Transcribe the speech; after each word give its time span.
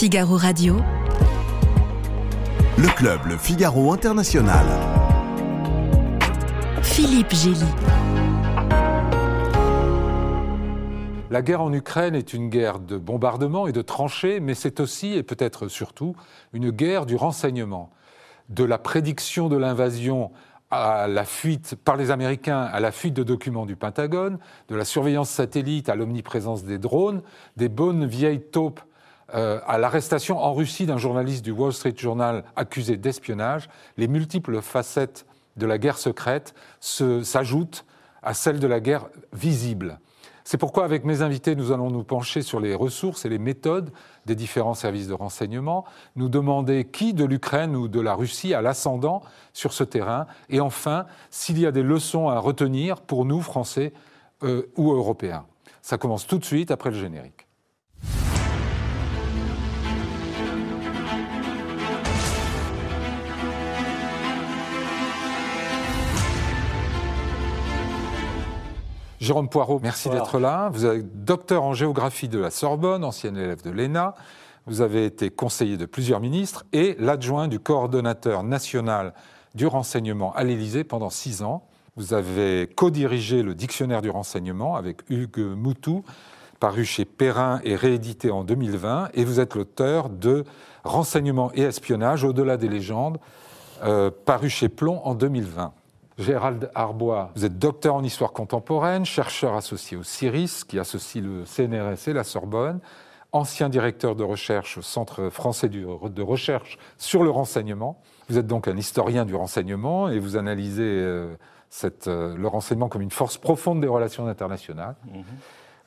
Figaro 0.00 0.38
Radio. 0.38 0.76
Le 2.78 2.88
club 2.96 3.20
Le 3.26 3.36
Figaro 3.36 3.92
International. 3.92 4.64
Philippe 6.82 7.34
Gély. 7.34 7.66
La 11.30 11.42
guerre 11.42 11.60
en 11.60 11.70
Ukraine 11.74 12.14
est 12.14 12.32
une 12.32 12.48
guerre 12.48 12.78
de 12.78 12.96
bombardement 12.96 13.66
et 13.66 13.72
de 13.72 13.82
tranchées, 13.82 14.40
mais 14.40 14.54
c'est 14.54 14.80
aussi 14.80 15.12
et 15.12 15.22
peut-être 15.22 15.68
surtout 15.68 16.16
une 16.54 16.70
guerre 16.70 17.04
du 17.04 17.16
renseignement. 17.16 17.90
De 18.48 18.64
la 18.64 18.78
prédiction 18.78 19.50
de 19.50 19.58
l'invasion 19.58 20.30
à 20.70 21.08
la 21.08 21.26
fuite 21.26 21.74
par 21.74 21.98
les 21.98 22.10
Américains, 22.10 22.62
à 22.62 22.80
la 22.80 22.90
fuite 22.90 23.12
de 23.12 23.22
documents 23.22 23.66
du 23.66 23.76
Pentagone, 23.76 24.38
de 24.70 24.76
la 24.76 24.86
surveillance 24.86 25.28
satellite 25.28 25.90
à 25.90 25.94
l'omniprésence 25.94 26.64
des 26.64 26.78
drones, 26.78 27.20
des 27.58 27.68
bonnes 27.68 28.06
vieilles 28.06 28.40
taupes 28.40 28.80
euh, 29.34 29.60
à 29.66 29.78
l'arrestation 29.78 30.38
en 30.38 30.52
Russie 30.52 30.86
d'un 30.86 30.98
journaliste 30.98 31.44
du 31.44 31.50
Wall 31.50 31.72
Street 31.72 31.94
Journal 31.96 32.44
accusé 32.56 32.96
d'espionnage, 32.96 33.68
les 33.96 34.08
multiples 34.08 34.60
facettes 34.60 35.26
de 35.56 35.66
la 35.66 35.78
guerre 35.78 35.98
secrète 35.98 36.54
s'ajoutent 36.80 37.84
à 38.22 38.34
celles 38.34 38.60
de 38.60 38.66
la 38.66 38.80
guerre 38.80 39.08
visible. 39.32 39.98
C'est 40.44 40.58
pourquoi, 40.58 40.84
avec 40.84 41.04
mes 41.04 41.22
invités, 41.22 41.54
nous 41.54 41.70
allons 41.70 41.90
nous 41.90 42.02
pencher 42.02 42.42
sur 42.42 42.60
les 42.60 42.74
ressources 42.74 43.24
et 43.24 43.28
les 43.28 43.38
méthodes 43.38 43.92
des 44.26 44.34
différents 44.34 44.74
services 44.74 45.06
de 45.06 45.14
renseignement, 45.14 45.84
nous 46.16 46.28
demander 46.28 46.86
qui 46.86 47.14
de 47.14 47.24
l'Ukraine 47.24 47.76
ou 47.76 47.88
de 47.88 48.00
la 48.00 48.14
Russie 48.14 48.54
a 48.54 48.62
l'ascendant 48.62 49.22
sur 49.52 49.72
ce 49.72 49.84
terrain, 49.84 50.26
et 50.48 50.60
enfin, 50.60 51.06
s'il 51.30 51.60
y 51.60 51.66
a 51.66 51.72
des 51.72 51.82
leçons 51.82 52.28
à 52.28 52.38
retenir 52.38 53.00
pour 53.00 53.24
nous, 53.24 53.42
Français 53.42 53.92
euh, 54.42 54.66
ou 54.76 54.92
Européens. 54.92 55.46
Ça 55.82 55.98
commence 55.98 56.26
tout 56.26 56.38
de 56.38 56.44
suite 56.44 56.70
après 56.70 56.90
le 56.90 56.98
générique. 56.98 57.39
Jérôme 69.20 69.50
Poirot, 69.50 69.80
merci 69.82 70.08
d'être 70.08 70.38
là. 70.38 70.70
Vous 70.72 70.86
êtes 70.86 71.24
docteur 71.26 71.62
en 71.62 71.74
géographie 71.74 72.28
de 72.28 72.38
la 72.38 72.50
Sorbonne, 72.50 73.04
ancien 73.04 73.34
élève 73.34 73.62
de 73.62 73.70
l'ENA. 73.70 74.14
Vous 74.66 74.80
avez 74.80 75.04
été 75.04 75.28
conseiller 75.28 75.76
de 75.76 75.84
plusieurs 75.84 76.20
ministres 76.20 76.64
et 76.72 76.96
l'adjoint 76.98 77.46
du 77.46 77.60
coordonnateur 77.60 78.42
national 78.42 79.12
du 79.54 79.66
renseignement 79.66 80.32
à 80.32 80.42
l'Élysée 80.42 80.84
pendant 80.84 81.10
six 81.10 81.42
ans. 81.42 81.66
Vous 81.96 82.14
avez 82.14 82.66
co-dirigé 82.74 83.42
le 83.42 83.54
dictionnaire 83.54 84.00
du 84.00 84.08
renseignement 84.08 84.76
avec 84.76 85.02
Hugues 85.10 85.54
Moutou, 85.54 86.02
paru 86.58 86.86
chez 86.86 87.04
Perrin 87.04 87.60
et 87.62 87.76
réédité 87.76 88.30
en 88.30 88.42
2020. 88.42 89.10
Et 89.12 89.24
vous 89.24 89.38
êtes 89.38 89.54
l'auteur 89.54 90.08
de 90.08 90.44
Renseignement 90.82 91.50
et 91.54 91.60
espionnage 91.60 92.24
au-delà 92.24 92.56
des 92.56 92.68
légendes, 92.68 93.18
euh, 93.82 94.10
paru 94.24 94.48
chez 94.48 94.70
Plomb 94.70 95.02
en 95.04 95.14
2020. 95.14 95.74
Gérald 96.20 96.70
Arbois, 96.74 97.30
vous 97.34 97.46
êtes 97.46 97.58
docteur 97.58 97.94
en 97.94 98.04
histoire 98.04 98.32
contemporaine, 98.32 99.06
chercheur 99.06 99.54
associé 99.54 99.96
au 99.96 100.02
CIRIS, 100.02 100.64
qui 100.68 100.78
associe 100.78 101.24
le 101.24 101.44
CNRS 101.46 102.08
et 102.08 102.12
la 102.12 102.24
Sorbonne, 102.24 102.80
ancien 103.32 103.68
directeur 103.68 104.16
de 104.16 104.22
recherche 104.22 104.76
au 104.76 104.82
Centre 104.82 105.30
français 105.30 105.68
de 105.68 106.22
recherche 106.22 106.78
sur 106.98 107.22
le 107.22 107.30
renseignement. 107.30 108.02
Vous 108.28 108.38
êtes 108.38 108.46
donc 108.46 108.68
un 108.68 108.76
historien 108.76 109.24
du 109.24 109.34
renseignement 109.34 110.08
et 110.08 110.18
vous 110.18 110.36
analysez 110.36 110.82
euh, 110.82 111.34
euh, 112.06 112.36
le 112.36 112.48
renseignement 112.48 112.88
comme 112.88 113.02
une 113.02 113.10
force 113.10 113.38
profonde 113.38 113.80
des 113.80 113.88
relations 113.88 114.26
internationales. 114.26 114.96
Mhm. 115.06 115.24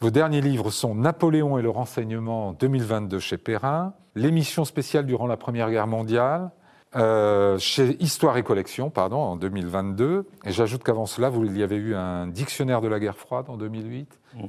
Vos 0.02 0.10
derniers 0.10 0.42
livres 0.42 0.72
sont 0.72 0.96
Napoléon 0.96 1.58
et 1.60 1.62
le 1.62 1.70
renseignement 1.70 2.54
2022 2.54 3.20
chez 3.20 3.38
Perrin, 3.38 3.94
l'émission 4.16 4.66
spéciale 4.66 5.06
durant 5.06 5.28
la 5.28 5.38
Première 5.38 5.70
Guerre 5.70 5.88
mondiale, 5.88 6.50
euh, 6.96 7.58
chez 7.58 8.02
Histoire 8.02 8.38
et 8.38 8.44
Collection, 8.44 8.90
pardon, 8.90 9.18
en 9.18 9.36
2022. 9.36 10.26
Et 10.46 10.52
j'ajoute 10.52 10.84
qu'avant 10.84 11.06
cela, 11.06 11.30
vous, 11.30 11.46
il 11.46 11.58
y 11.58 11.64
avait 11.64 11.76
eu 11.76 11.96
un 11.96 12.28
dictionnaire 12.28 12.82
de 12.82 12.88
la 12.88 13.00
guerre 13.00 13.18
froide 13.18 13.46
en 13.50 13.58
2008. 13.58 14.20
Mhm. 14.36 14.46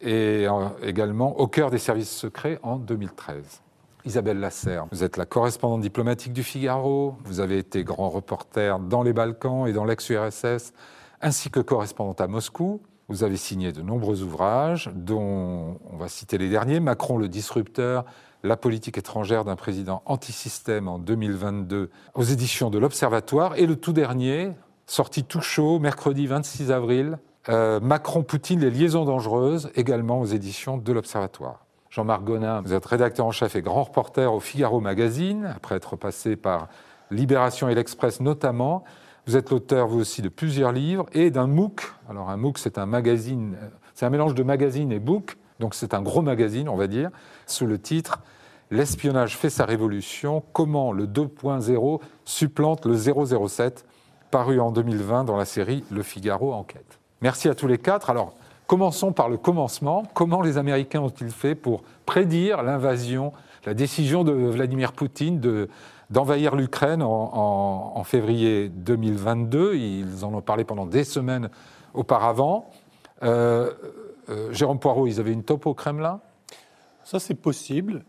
Et 0.00 0.46
également 0.82 1.38
Au 1.38 1.46
cœur 1.46 1.70
des 1.70 1.78
services 1.78 2.10
secrets 2.10 2.58
en 2.62 2.76
2013. 2.76 3.62
Isabelle 4.04 4.38
Lasserre, 4.38 4.86
vous 4.92 5.02
êtes 5.02 5.16
la 5.16 5.24
correspondante 5.24 5.80
diplomatique 5.80 6.34
du 6.34 6.42
Figaro, 6.42 7.16
vous 7.24 7.40
avez 7.40 7.56
été 7.56 7.84
grand 7.84 8.10
reporter 8.10 8.78
dans 8.78 9.02
les 9.02 9.14
Balkans 9.14 9.66
et 9.66 9.72
dans 9.72 9.86
l'ex-URSS, 9.86 10.74
ainsi 11.22 11.50
que 11.50 11.60
correspondante 11.60 12.20
à 12.20 12.26
Moscou. 12.26 12.82
Vous 13.08 13.24
avez 13.24 13.38
signé 13.38 13.72
de 13.72 13.80
nombreux 13.80 14.22
ouvrages, 14.22 14.90
dont 14.94 15.78
on 15.90 15.96
va 15.96 16.08
citer 16.08 16.36
les 16.36 16.50
derniers, 16.50 16.80
Macron 16.80 17.16
le 17.16 17.28
disrupteur, 17.28 18.04
la 18.44 18.58
politique 18.58 18.98
étrangère 18.98 19.44
d'un 19.44 19.56
président 19.56 20.02
anti-système 20.04 20.86
en 20.86 20.98
2022 20.98 21.90
aux 22.14 22.22
éditions 22.22 22.68
de 22.68 22.78
l'Observatoire. 22.78 23.56
Et 23.56 23.66
le 23.66 23.74
tout 23.74 23.94
dernier, 23.94 24.52
sorti 24.86 25.24
tout 25.24 25.40
chaud, 25.40 25.78
mercredi 25.78 26.26
26 26.26 26.70
avril, 26.70 27.18
euh, 27.48 27.80
Macron-Poutine, 27.80 28.60
les 28.60 28.70
liaisons 28.70 29.06
dangereuses, 29.06 29.70
également 29.74 30.20
aux 30.20 30.26
éditions 30.26 30.76
de 30.76 30.92
l'Observatoire. 30.92 31.64
Jean-Marc 31.88 32.22
Gonin, 32.24 32.60
vous 32.60 32.74
êtes 32.74 32.84
rédacteur 32.84 33.24
en 33.24 33.30
chef 33.30 33.56
et 33.56 33.62
grand 33.62 33.84
reporter 33.84 34.32
au 34.32 34.40
Figaro 34.40 34.78
Magazine, 34.80 35.50
après 35.56 35.76
être 35.76 35.96
passé 35.96 36.36
par 36.36 36.68
Libération 37.10 37.70
et 37.70 37.74
l'Express 37.74 38.20
notamment. 38.20 38.84
Vous 39.26 39.36
êtes 39.36 39.50
l'auteur, 39.50 39.86
vous 39.86 40.00
aussi, 40.00 40.20
de 40.20 40.28
plusieurs 40.28 40.72
livres 40.72 41.06
et 41.12 41.30
d'un 41.30 41.46
MOOC. 41.46 41.80
Alors, 42.10 42.28
un 42.28 42.36
MOOC, 42.36 42.58
c'est 42.58 42.76
un 42.76 42.84
magazine, 42.84 43.56
c'est 43.94 44.04
un 44.04 44.10
mélange 44.10 44.34
de 44.34 44.42
magazine 44.42 44.92
et 44.92 44.98
book, 44.98 45.38
donc 45.60 45.74
c'est 45.74 45.94
un 45.94 46.02
gros 46.02 46.20
magazine, 46.20 46.68
on 46.68 46.76
va 46.76 46.88
dire, 46.88 47.10
sous 47.46 47.64
le 47.64 47.78
titre 47.78 48.20
L'espionnage 48.74 49.36
fait 49.36 49.50
sa 49.50 49.66
révolution, 49.66 50.42
comment 50.52 50.90
le 50.90 51.06
2.0 51.06 52.00
supplante 52.24 52.86
le 52.86 52.96
007, 52.96 53.86
paru 54.32 54.58
en 54.58 54.72
2020 54.72 55.22
dans 55.22 55.36
la 55.36 55.44
série 55.44 55.84
Le 55.92 56.02
Figaro 56.02 56.52
Enquête. 56.52 56.98
Merci 57.22 57.48
à 57.48 57.54
tous 57.54 57.68
les 57.68 57.78
quatre. 57.78 58.10
Alors, 58.10 58.34
commençons 58.66 59.12
par 59.12 59.28
le 59.28 59.36
commencement. 59.36 60.02
Comment 60.12 60.42
les 60.42 60.58
Américains 60.58 61.02
ont-ils 61.02 61.30
fait 61.30 61.54
pour 61.54 61.84
prédire 62.04 62.64
l'invasion, 62.64 63.32
la 63.64 63.74
décision 63.74 64.24
de 64.24 64.32
Vladimir 64.32 64.92
Poutine 64.92 65.38
de, 65.38 65.68
d'envahir 66.10 66.56
l'Ukraine 66.56 67.00
en, 67.00 68.02
février 68.02 68.70
2022 68.70 69.76
Ils 69.76 70.24
en 70.24 70.34
ont 70.34 70.40
parlé 70.40 70.64
pendant 70.64 70.86
des 70.86 71.04
semaines 71.04 71.48
auparavant. 71.94 72.72
Euh, 73.22 73.70
euh, 74.30 74.52
Jérôme 74.52 74.80
Poirot, 74.80 75.06
ils 75.06 75.20
avaient 75.20 75.32
une 75.32 75.44
taupe 75.44 75.66
au 75.66 75.74
Kremlin? 75.74 76.18
Ça, 77.04 77.20
c'est 77.20 77.36
possible 77.36 78.02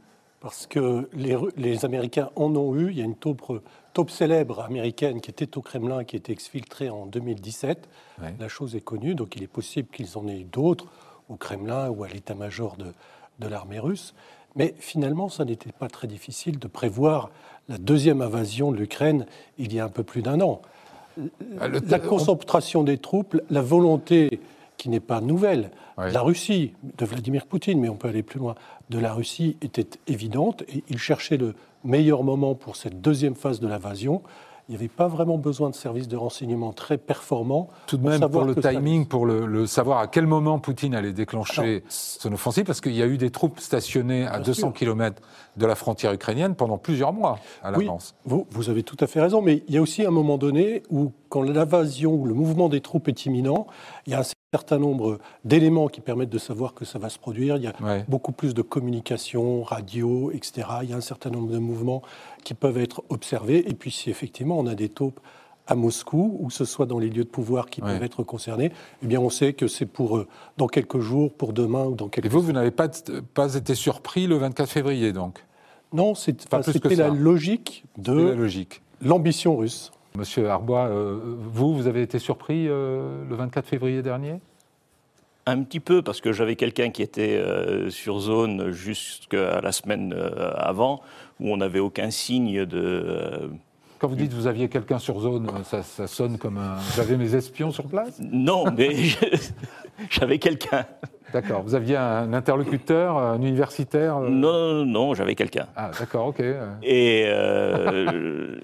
parce 0.45 0.67
que 0.67 1.09
les, 1.15 1.85
Américains 1.85 2.29
en 2.35 2.55
ont 2.55 2.75
eu. 2.75 2.91
Il 2.91 2.99
y 2.99 3.01
a 3.01 3.03
une 3.03 3.15
taupe, 3.15 3.41
taupe, 3.93 4.11
célèbre 4.11 4.61
américaine 4.61 5.19
qui 5.19 5.31
était 5.31 5.57
au 5.57 5.61
Kremlin, 5.61 6.03
qui 6.03 6.15
a 6.15 6.19
été 6.19 6.31
exfiltrée 6.31 6.91
en 6.91 7.07
2017. 7.07 7.89
La 8.39 8.47
chose 8.47 8.75
est 8.75 8.81
connue, 8.81 9.15
donc 9.15 9.35
il 9.35 9.41
est 9.41 9.47
possible 9.47 9.87
qu'ils 9.91 10.19
en 10.19 10.27
aient 10.27 10.41
eu 10.41 10.43
d'autres 10.43 10.85
au 11.29 11.35
Kremlin 11.35 11.89
ou 11.89 12.03
à 12.03 12.09
l'état-major 12.09 12.77
de, 12.77 12.93
de 13.39 13.47
l'armée 13.47 13.79
russe. 13.79 14.13
Mais 14.55 14.75
finalement, 14.77 15.29
ça 15.29 15.45
n'était 15.45 15.71
pas 15.71 15.87
très 15.87 16.05
difficile 16.05 16.59
de 16.59 16.67
prévoir 16.67 17.31
la 17.67 17.79
deuxième 17.79 18.21
invasion 18.21 18.71
de 18.71 18.77
l'Ukraine 18.77 19.25
il 19.57 19.73
y 19.73 19.79
a 19.79 19.85
un 19.85 19.89
peu 19.89 20.03
plus 20.03 20.21
d'un 20.21 20.41
an. 20.41 20.61
Ah, 21.59 21.69
la 21.69 21.99
concentration 21.99 22.83
des 22.83 22.99
troupes, 22.99 23.35
la 23.49 23.63
volonté 23.63 24.39
qui 24.77 24.89
n'est 24.89 24.99
pas 24.99 25.21
nouvelle. 25.21 25.71
La 25.97 26.21
Russie, 26.21 26.73
de 26.97 27.05
Vladimir 27.05 27.45
Poutine, 27.45 27.79
mais 27.79 27.89
on 27.89 27.95
peut 27.95 28.09
aller 28.09 28.23
plus 28.23 28.39
loin, 28.39 28.55
de 28.89 28.99
la 28.99 29.13
Russie 29.13 29.57
était 29.61 29.87
évidente 30.07 30.63
et 30.63 30.83
il 30.89 30.97
cherchait 30.97 31.37
le 31.37 31.55
meilleur 31.83 32.23
moment 32.23 32.55
pour 32.55 32.75
cette 32.75 33.01
deuxième 33.01 33.35
phase 33.35 33.59
de 33.59 33.67
l'invasion 33.67 34.21
il 34.67 34.71
n'y 34.71 34.77
avait 34.77 34.87
pas 34.87 35.07
vraiment 35.07 35.37
besoin 35.37 35.69
de 35.69 35.75
services 35.75 36.07
de 36.07 36.17
renseignement 36.17 36.73
très 36.73 36.97
performants. 36.97 37.69
Tout 37.85 37.97
de 37.97 38.07
même, 38.07 38.19
pour 38.29 38.45
le 38.45 38.55
timing, 38.55 39.05
pour 39.05 39.25
le, 39.25 39.67
savoir 39.67 39.99
à 39.99 40.07
quel 40.07 40.25
moment 40.25 40.57
Poutine 40.57 40.95
allait 40.95 41.13
déclencher 41.13 41.83
son 41.87 42.33
offensive, 42.33 42.63
parce 42.63 42.81
qu'il 42.81 42.95
y 42.95 43.03
a 43.03 43.05
eu 43.05 43.17
des 43.17 43.29
troupes 43.29 43.59
stationnées 43.59 44.25
à 44.25 44.39
200 44.39 44.71
km 44.71 45.21
de 45.57 45.65
la 45.65 45.75
frontière 45.75 46.13
ukrainienne 46.13 46.55
pendant 46.55 46.77
plusieurs 46.77 47.13
mois 47.13 47.37
à 47.61 47.71
l'avance. 47.71 48.15
Oui, 48.25 48.31
vous, 48.31 48.47
vous 48.49 48.69
avez 48.69 48.81
tout 48.81 48.97
à 48.99 49.07
fait 49.07 49.21
raison, 49.21 49.41
mais 49.41 49.63
il 49.67 49.75
y 49.75 49.77
a 49.77 49.81
aussi 49.81 50.03
un 50.03 50.11
moment 50.11 50.37
donné 50.37 50.81
où, 50.89 51.11
quand 51.29 51.43
l'invasion 51.43 52.13
ou 52.13 52.25
le 52.25 52.33
mouvement 52.33 52.67
des 52.67 52.81
troupes 52.81 53.07
est 53.07 53.25
imminent, 53.25 53.67
il 54.07 54.13
y 54.13 54.15
a 54.15 54.19
un 54.21 54.23
certain 54.55 54.79
nombre 54.79 55.19
d'éléments 55.43 55.89
qui 55.89 55.99
permettent 55.99 56.29
de 56.29 56.37
savoir 56.37 56.73
que 56.73 56.85
ça 56.85 56.97
va 56.97 57.09
se 57.09 57.19
produire. 57.19 57.57
Il 57.57 57.63
y 57.63 57.67
a 57.67 57.73
beaucoup 58.07 58.31
plus 58.31 58.53
de 58.53 58.61
communication, 58.61 59.63
radio, 59.63 60.31
etc. 60.31 60.67
Il 60.83 60.89
y 60.91 60.93
a 60.93 60.95
un 60.95 61.01
certain 61.01 61.29
nombre 61.29 61.51
de 61.51 61.57
mouvements 61.57 62.01
qui 62.45 62.53
peuvent 62.53 62.77
être 62.77 63.03
observés. 63.09 63.69
Et 63.69 63.73
puis 63.73 63.91
si 63.91 64.09
effectivement 64.09 64.57
on 64.57 64.65
a 64.67 64.75
des 64.75 64.87
taupes 64.87 65.19
à 65.67 65.75
Moscou, 65.75 66.37
ou 66.39 66.47
que 66.47 66.53
ce 66.53 66.63
soit 66.63 66.85
dans 66.85 66.99
les 66.99 67.09
lieux 67.09 67.25
de 67.25 67.29
pouvoir 67.29 67.69
qui 67.69 67.81
peuvent 67.81 68.03
être 68.03 68.23
concernés, 68.23 68.71
eh 69.03 69.07
bien 69.07 69.19
on 69.19 69.29
sait 69.29 69.51
que 69.53 69.67
c'est 69.67 69.87
pour 69.87 70.17
euh, 70.17 70.27
dans 70.57 70.67
quelques 70.67 70.99
jours, 70.99 71.33
pour 71.33 71.51
demain 71.51 71.85
ou 71.85 71.95
dans 71.95 72.07
quelques... 72.07 72.27
Et 72.27 72.29
vous, 72.29 72.41
vous 72.41 72.53
n'avez 72.53 72.71
pas, 72.71 72.87
pas 73.33 73.55
été 73.55 73.75
surpris 73.75 74.27
le 74.27 74.37
24 74.37 74.69
février, 74.69 75.11
donc? 75.11 75.43
Non, 75.91 76.13
c'était 76.15 76.95
la 76.95 77.09
logique 77.09 77.83
de 77.97 78.35
l'ambition 79.01 79.57
russe. 79.57 79.91
Monsieur 80.17 80.49
Arbois, 80.49 80.87
euh, 80.87 81.19
vous, 81.37 81.75
vous 81.75 81.87
avez 81.87 82.01
été 82.01 82.19
surpris 82.19 82.67
euh, 82.67 83.23
le 83.29 83.35
24 83.35 83.67
février 83.67 84.01
dernier? 84.01 84.39
Un 85.45 85.61
petit 85.61 85.79
peu, 85.79 86.01
parce 86.01 86.21
que 86.21 86.31
j'avais 86.31 86.55
quelqu'un 86.55 86.89
qui 86.89 87.03
était 87.03 87.39
sur 87.89 88.19
zone 88.19 88.71
jusqu'à 88.71 89.61
la 89.61 89.71
semaine 89.71 90.11
avant, 90.57 91.01
où 91.39 91.53
on 91.53 91.57
n'avait 91.57 91.77
aucun 91.77 92.09
signe 92.09 92.65
de 92.65 93.51
quand 93.99 94.09
vous 94.09 94.15
dites 94.15 94.31
que 94.31 94.35
vous 94.35 94.47
aviez 94.47 94.67
quelqu'un 94.67 94.99
sur 94.99 95.19
zone, 95.19 95.49
ça, 95.63 96.07
sonne 96.07 96.37
comme 96.37 96.57
un. 96.57 96.75
J'avais 96.95 97.15
mes 97.15 97.33
espions 97.33 97.71
sur 97.71 97.85
place? 97.85 98.19
Non, 98.19 98.65
mais 98.75 98.93
j'avais 100.09 100.37
quelqu'un. 100.37 100.85
D'accord. 101.33 101.63
Vous 101.63 101.75
aviez 101.75 101.95
un 101.95 102.33
interlocuteur, 102.33 103.17
un 103.17 103.41
universitaire 103.41 104.17
euh 104.17 104.29
Non, 104.29 104.73
non, 104.73 104.85
non, 104.85 105.13
j'avais 105.13 105.35
quelqu'un. 105.35 105.67
Ah, 105.75 105.91
d'accord, 105.97 106.27
ok. 106.27 106.43
Et 106.83 107.23
euh, 107.27 108.57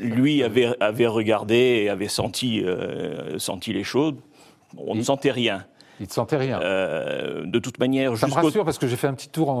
lui 0.00 0.42
avait, 0.42 0.68
avait 0.80 1.06
regardé 1.06 1.56
et 1.56 1.88
avait 1.88 2.08
senti, 2.08 2.62
euh, 2.64 3.38
senti 3.38 3.72
les 3.72 3.84
choses. 3.84 4.14
On 4.76 4.94
ne 4.94 5.02
sentait 5.02 5.30
rien. 5.30 5.64
Il 6.00 6.06
ne 6.06 6.12
sentait 6.12 6.38
rien. 6.38 6.58
de 6.60 7.58
toute 7.58 7.78
manière, 7.78 8.16
ça 8.16 8.26
me 8.26 8.32
rassure 8.32 8.64
parce 8.64 8.78
que 8.78 8.86
j'ai 8.86 8.96
fait 8.96 9.08
un 9.08 9.12
petit 9.12 9.28
tour 9.28 9.52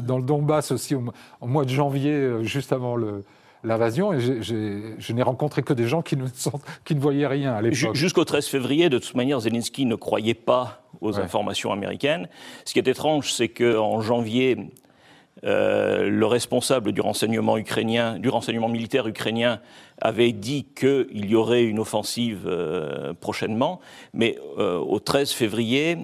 dans 0.00 0.16
le 0.16 0.22
Donbass 0.22 0.70
aussi 0.70 0.94
au, 0.94 1.02
mois 1.42 1.64
de 1.64 1.70
janvier, 1.70 2.44
juste 2.44 2.72
avant 2.72 2.94
le, 2.94 3.24
l'invasion 3.64 4.12
et 4.12 4.20
je 4.20 5.12
n'ai 5.12 5.22
rencontré 5.22 5.62
que 5.62 5.72
des 5.72 5.86
gens 5.86 6.02
qui 6.02 6.16
ne, 6.16 6.26
qui 6.84 6.94
ne 6.94 7.00
voyaient 7.00 7.26
rien 7.26 7.54
à 7.54 7.62
l'époque. 7.62 7.94
Jusqu'au 7.94 8.24
13 8.24 8.46
février, 8.46 8.88
de 8.88 8.98
toute 8.98 9.14
manière, 9.14 9.40
Zelensky 9.40 9.86
ne 9.86 9.94
croyait 9.94 10.34
pas 10.34 10.82
aux 11.00 11.18
informations 11.18 11.72
américaines. 11.72 12.28
Ce 12.64 12.72
qui 12.72 12.78
est 12.78 12.88
étrange, 12.88 13.32
c'est 13.32 13.48
qu'en 13.48 14.00
janvier, 14.00 14.56
euh, 15.44 16.08
le 16.08 16.26
responsable 16.26 16.92
du 16.92 17.00
renseignement 17.00 17.56
ukrainien, 17.56 18.18
du 18.18 18.28
renseignement 18.28 18.68
militaire 18.68 19.06
ukrainien, 19.06 19.60
avait 20.00 20.32
dit 20.32 20.66
qu'il 20.74 21.26
y 21.26 21.34
aurait 21.34 21.64
une 21.64 21.78
offensive 21.78 22.44
euh, 22.46 23.12
prochainement, 23.14 23.80
mais 24.12 24.38
euh, 24.58 24.78
au 24.78 24.98
13 25.00 25.32
février, 25.32 25.98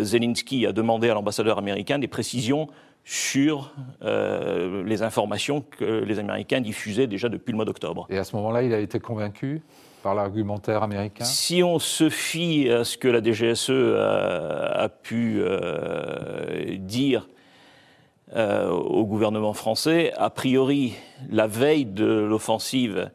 Zelensky 0.00 0.66
a 0.66 0.72
demandé 0.72 1.10
à 1.10 1.14
l'ambassadeur 1.14 1.58
américain 1.58 1.98
des 1.98 2.08
précisions 2.08 2.68
sur 3.04 3.72
les 4.02 5.02
informations 5.02 5.62
que 5.62 6.04
les 6.04 6.18
Américains 6.18 6.60
diffusaient 6.60 7.06
déjà 7.06 7.30
depuis 7.30 7.52
le 7.52 7.56
mois 7.56 7.64
d'octobre. 7.64 8.06
Et 8.10 8.18
à 8.18 8.24
ce 8.24 8.36
moment-là, 8.36 8.62
il 8.62 8.74
a 8.74 8.80
été 8.80 9.00
convaincu 9.00 9.62
par 10.02 10.14
l'argumentaire 10.14 10.82
américain? 10.82 11.24
Si 11.24 11.62
on 11.62 11.78
se 11.78 12.10
fie 12.10 12.70
à 12.70 12.84
ce 12.84 12.98
que 12.98 13.08
la 13.08 13.22
DGSE 13.22 13.70
a, 13.70 14.88
pu 14.90 15.42
dire 16.80 17.28
euh, 18.34 18.68
au 18.70 19.04
gouvernement 19.06 19.52
français, 19.52 20.12
a 20.16 20.30
priori, 20.30 20.94
la 21.30 21.46
veille 21.46 21.86
de 21.86 22.06
l'offensive, 22.06 23.10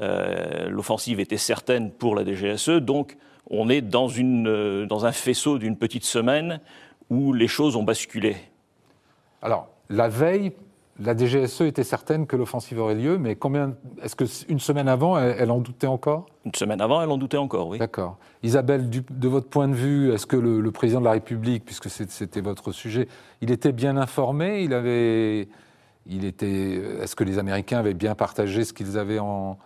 l'offensive 0.00 1.18
était 1.18 1.38
certaine 1.38 1.90
pour 1.90 2.14
la 2.14 2.24
DGSE, 2.24 2.80
donc 2.80 3.16
on 3.50 3.68
est 3.68 3.80
dans, 3.80 4.06
une, 4.06 4.86
dans 4.86 5.06
un 5.06 5.12
faisceau 5.12 5.58
d'une 5.58 5.76
petite 5.76 6.04
semaine 6.04 6.60
où 7.10 7.32
les 7.32 7.48
choses 7.48 7.74
ont 7.74 7.82
basculé. 7.82 8.36
Alors, 9.42 9.68
la 9.88 10.08
veille, 10.08 10.52
la 11.00 11.16
DGSE 11.16 11.62
était 11.62 11.84
certaine 11.84 12.26
que 12.26 12.34
l'offensive 12.34 12.80
aurait 12.80 12.96
lieu, 12.96 13.18
mais 13.18 13.36
combien 13.36 13.74
Est-ce 14.02 14.16
qu'une 14.16 14.58
semaine 14.58 14.88
avant, 14.88 15.18
elle, 15.18 15.50
en 15.50 15.58
doutait 15.58 15.86
encore? 15.86 16.26
Une 16.44 16.54
semaine 16.54 16.80
avant, 16.80 17.00
elle 17.00 17.10
en 17.10 17.18
doutait 17.18 17.36
encore, 17.36 17.68
oui. 17.68 17.78
D'accord. 17.78 18.16
Isabelle, 18.42 18.90
de 18.90 19.28
votre 19.28 19.48
point 19.48 19.68
de 19.68 19.74
vue, 19.74 20.12
est-ce 20.12 20.26
que 20.26 20.36
le, 20.36 20.70
président 20.72 21.00
de 21.00 21.04
la 21.04 21.12
République, 21.12 21.64
puisque 21.64 21.88
c'était 21.88 22.40
votre 22.40 22.72
sujet, 22.72 23.06
il 23.40 23.52
était 23.52 23.72
bien 23.72 23.96
informé? 23.96 24.62
Il 24.62 24.74
avait, 24.74 25.48
il 26.06 26.24
était. 26.24 26.82
Est-ce 27.02 27.14
que 27.14 27.24
les 27.24 27.38
Américains 27.38 27.78
avaient 27.78 27.94
bien 27.94 28.14
partagé 28.16 28.64
ce 28.64 28.72
qu'ils 28.72 28.98
avaient 28.98 29.20
en 29.20 29.58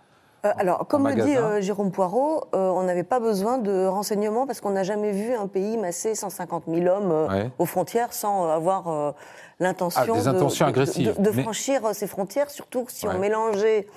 euh, 0.45 0.51
alors, 0.57 0.87
comme 0.87 1.07
le 1.07 1.15
dit 1.15 1.37
euh, 1.37 1.61
Jérôme 1.61 1.91
Poirot, 1.91 2.47
euh, 2.53 2.69
on 2.69 2.83
n'avait 2.83 3.03
pas 3.03 3.21
besoin 3.21 3.59
de 3.59 3.85
renseignements 3.85 4.45
parce 4.45 4.59
qu'on 4.59 4.71
n'a 4.71 4.83
jamais 4.83 5.11
vu 5.11 5.33
un 5.33 5.47
pays 5.47 5.77
masser 5.77 6.15
150 6.15 6.65
000 6.67 6.85
hommes 6.87 7.29
aux 7.57 7.65
frontières 7.65 8.11
sans 8.13 8.49
avoir 8.49 9.13
l'intention 9.59 10.01
ah, 10.03 10.07
de, 10.07 11.21
de, 11.21 11.31
franchir 11.31 11.81
ses 11.93 12.07
frontières, 12.07 12.49
surtout 12.49 12.85
si 12.89 13.07
on 13.07 13.19
mélangeait 13.19 13.87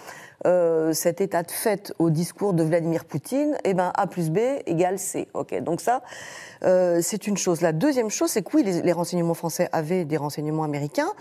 cet 0.93 1.21
état 1.21 1.43
de 1.43 1.51
fait 1.51 1.93
au 1.99 2.11
discours 2.11 2.53
de 2.53 2.63
Vladimir 2.63 3.05
Poutine, 3.05 3.57
eh 3.65 3.75
ben 3.75 3.91
A 3.95 4.07
plus 4.07 4.31
B 4.31 4.39
égale 4.67 4.99
C. 4.99 5.29
Ok, 5.35 5.59
donc 5.61 5.81
ça, 5.81 6.03
c'est 6.63 7.27
une 7.27 7.37
chose. 7.37 7.63
La 7.63 7.73
deuxième 7.73 8.11
chose, 8.11 8.31
c'est 8.31 8.43
que 8.43 8.57
oui, 8.57 8.63
les, 8.63 8.83
les 8.83 8.93
renseignements 8.93 9.35
français 9.35 9.69
avaient 9.73 10.05
des 10.05 10.17
renseignements 10.17 10.65
américains. 10.65 11.13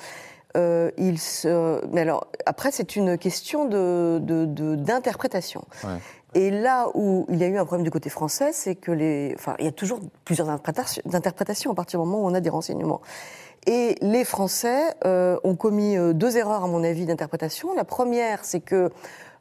Euh, 0.55 0.91
il 0.97 1.19
se... 1.19 1.85
Mais 1.87 2.01
alors, 2.01 2.27
après, 2.45 2.71
c'est 2.71 2.95
une 2.95 3.17
question 3.17 3.65
d'interprétation. 3.65 5.65
De, 5.83 5.87
de, 5.87 6.39
Et 6.39 6.51
là 6.51 6.87
où 6.93 7.25
il 7.29 7.37
y 7.37 7.43
a 7.43 7.47
eu 7.47 7.57
un 7.57 7.65
problème 7.65 7.83
du 7.83 7.91
côté 7.91 8.09
français, 8.09 8.51
c'est 8.53 8.75
que 8.75 8.91
les. 8.91 9.33
Enfin, 9.37 9.55
il 9.59 9.65
y 9.65 9.67
a 9.67 9.71
toujours 9.71 9.99
plusieurs 10.23 10.49
interprétations 10.49 11.71
à 11.71 11.75
partir 11.75 11.99
du 11.99 12.05
moment 12.05 12.23
où 12.23 12.27
on 12.27 12.33
a 12.33 12.41
des 12.41 12.49
renseignements. 12.49 13.01
Et 13.67 13.95
les 14.01 14.23
Français 14.23 14.93
euh, 15.05 15.37
ont 15.43 15.55
commis 15.55 15.97
euh, 15.97 16.13
deux 16.13 16.37
erreurs, 16.37 16.63
à 16.63 16.67
mon 16.67 16.83
avis, 16.83 17.05
d'interprétation. 17.05 17.73
La 17.73 17.83
première, 17.83 18.45
c'est 18.45 18.59
que 18.59 18.91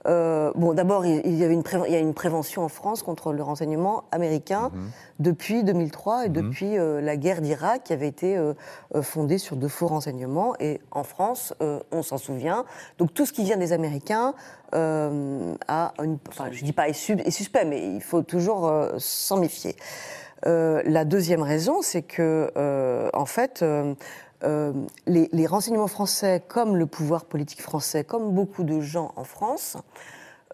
euh, 0.06 0.52
bon, 0.54 0.74
d'abord, 0.74 1.06
il, 1.06 1.34
y 1.34 1.44
avait 1.44 1.54
une 1.54 1.62
il 1.88 1.94
a 1.94 1.98
une 1.98 2.14
prévention 2.14 2.62
en 2.62 2.68
France 2.68 3.02
contre 3.02 3.32
le 3.32 3.42
renseignement 3.42 4.04
américain 4.12 4.70
mhm. 4.74 4.90
depuis 5.18 5.64
2003 5.64 6.26
et 6.26 6.28
mhm. 6.28 6.34
depuis 6.34 6.78
euh, 6.78 7.00
la 7.00 7.16
guerre 7.16 7.40
d'Irak 7.40 7.84
qui 7.84 7.92
avait 7.92 8.08
été 8.08 8.36
euh, 8.36 8.54
fondée 9.00 9.38
sur 9.38 9.56
de 9.56 9.66
faux 9.68 9.86
renseignements. 9.86 10.54
Et 10.60 10.80
en 10.90 11.04
France, 11.04 11.54
on 11.90 12.02
s'en 12.02 12.18
souvient. 12.18 12.64
Donc 12.98 13.14
tout 13.14 13.26
ce 13.26 13.32
qui 13.32 13.44
vient 13.44 13.56
des 13.56 13.72
Américains 13.72 14.34
a 14.72 15.92
une, 16.02 16.18
enfin, 16.28 16.46
je 16.50 16.64
dis 16.64 16.72
pas 16.72 16.88
est, 16.88 16.92
suspect, 17.30 17.64
mais 17.64 17.94
il 17.94 18.02
faut 18.02 18.22
toujours 18.22 18.72
s'en 18.98 19.36
méfier. 19.36 19.76
La 20.44 21.04
deuxième 21.04 21.42
raison, 21.42 21.82
c'est 21.82 22.02
que, 22.02 22.50
en 23.14 23.26
fait, 23.26 23.64
euh, 24.44 24.72
les, 25.06 25.46
renseignements 25.46 25.88
français, 25.88 26.42
comme 26.46 26.76
le 26.76 26.86
pouvoir 26.86 27.24
politique 27.24 27.62
français, 27.62 28.04
comme 28.04 28.32
beaucoup 28.32 28.64
de 28.64 28.80
gens 28.80 29.12
en 29.16 29.24
France, 29.24 29.76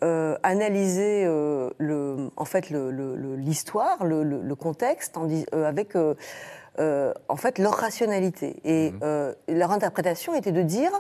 euh, 0.03 0.37
analysaient 0.43 1.25
euh, 1.27 1.71
le, 1.79 2.31
en 2.37 2.45
fait 2.45 2.71
l'histoire, 2.71 4.05
le, 4.05 4.55
contexte, 4.55 5.19
avec 5.53 5.97
en 5.97 7.37
fait 7.37 7.59
leur 7.59 7.75
rationalité. 7.75 8.57
Et 8.65 8.93
mmh. 8.93 9.35
leur 9.49 9.73
interprétation 9.73 10.35
était 10.35 10.53
de 10.53 10.63
dire 10.63 10.93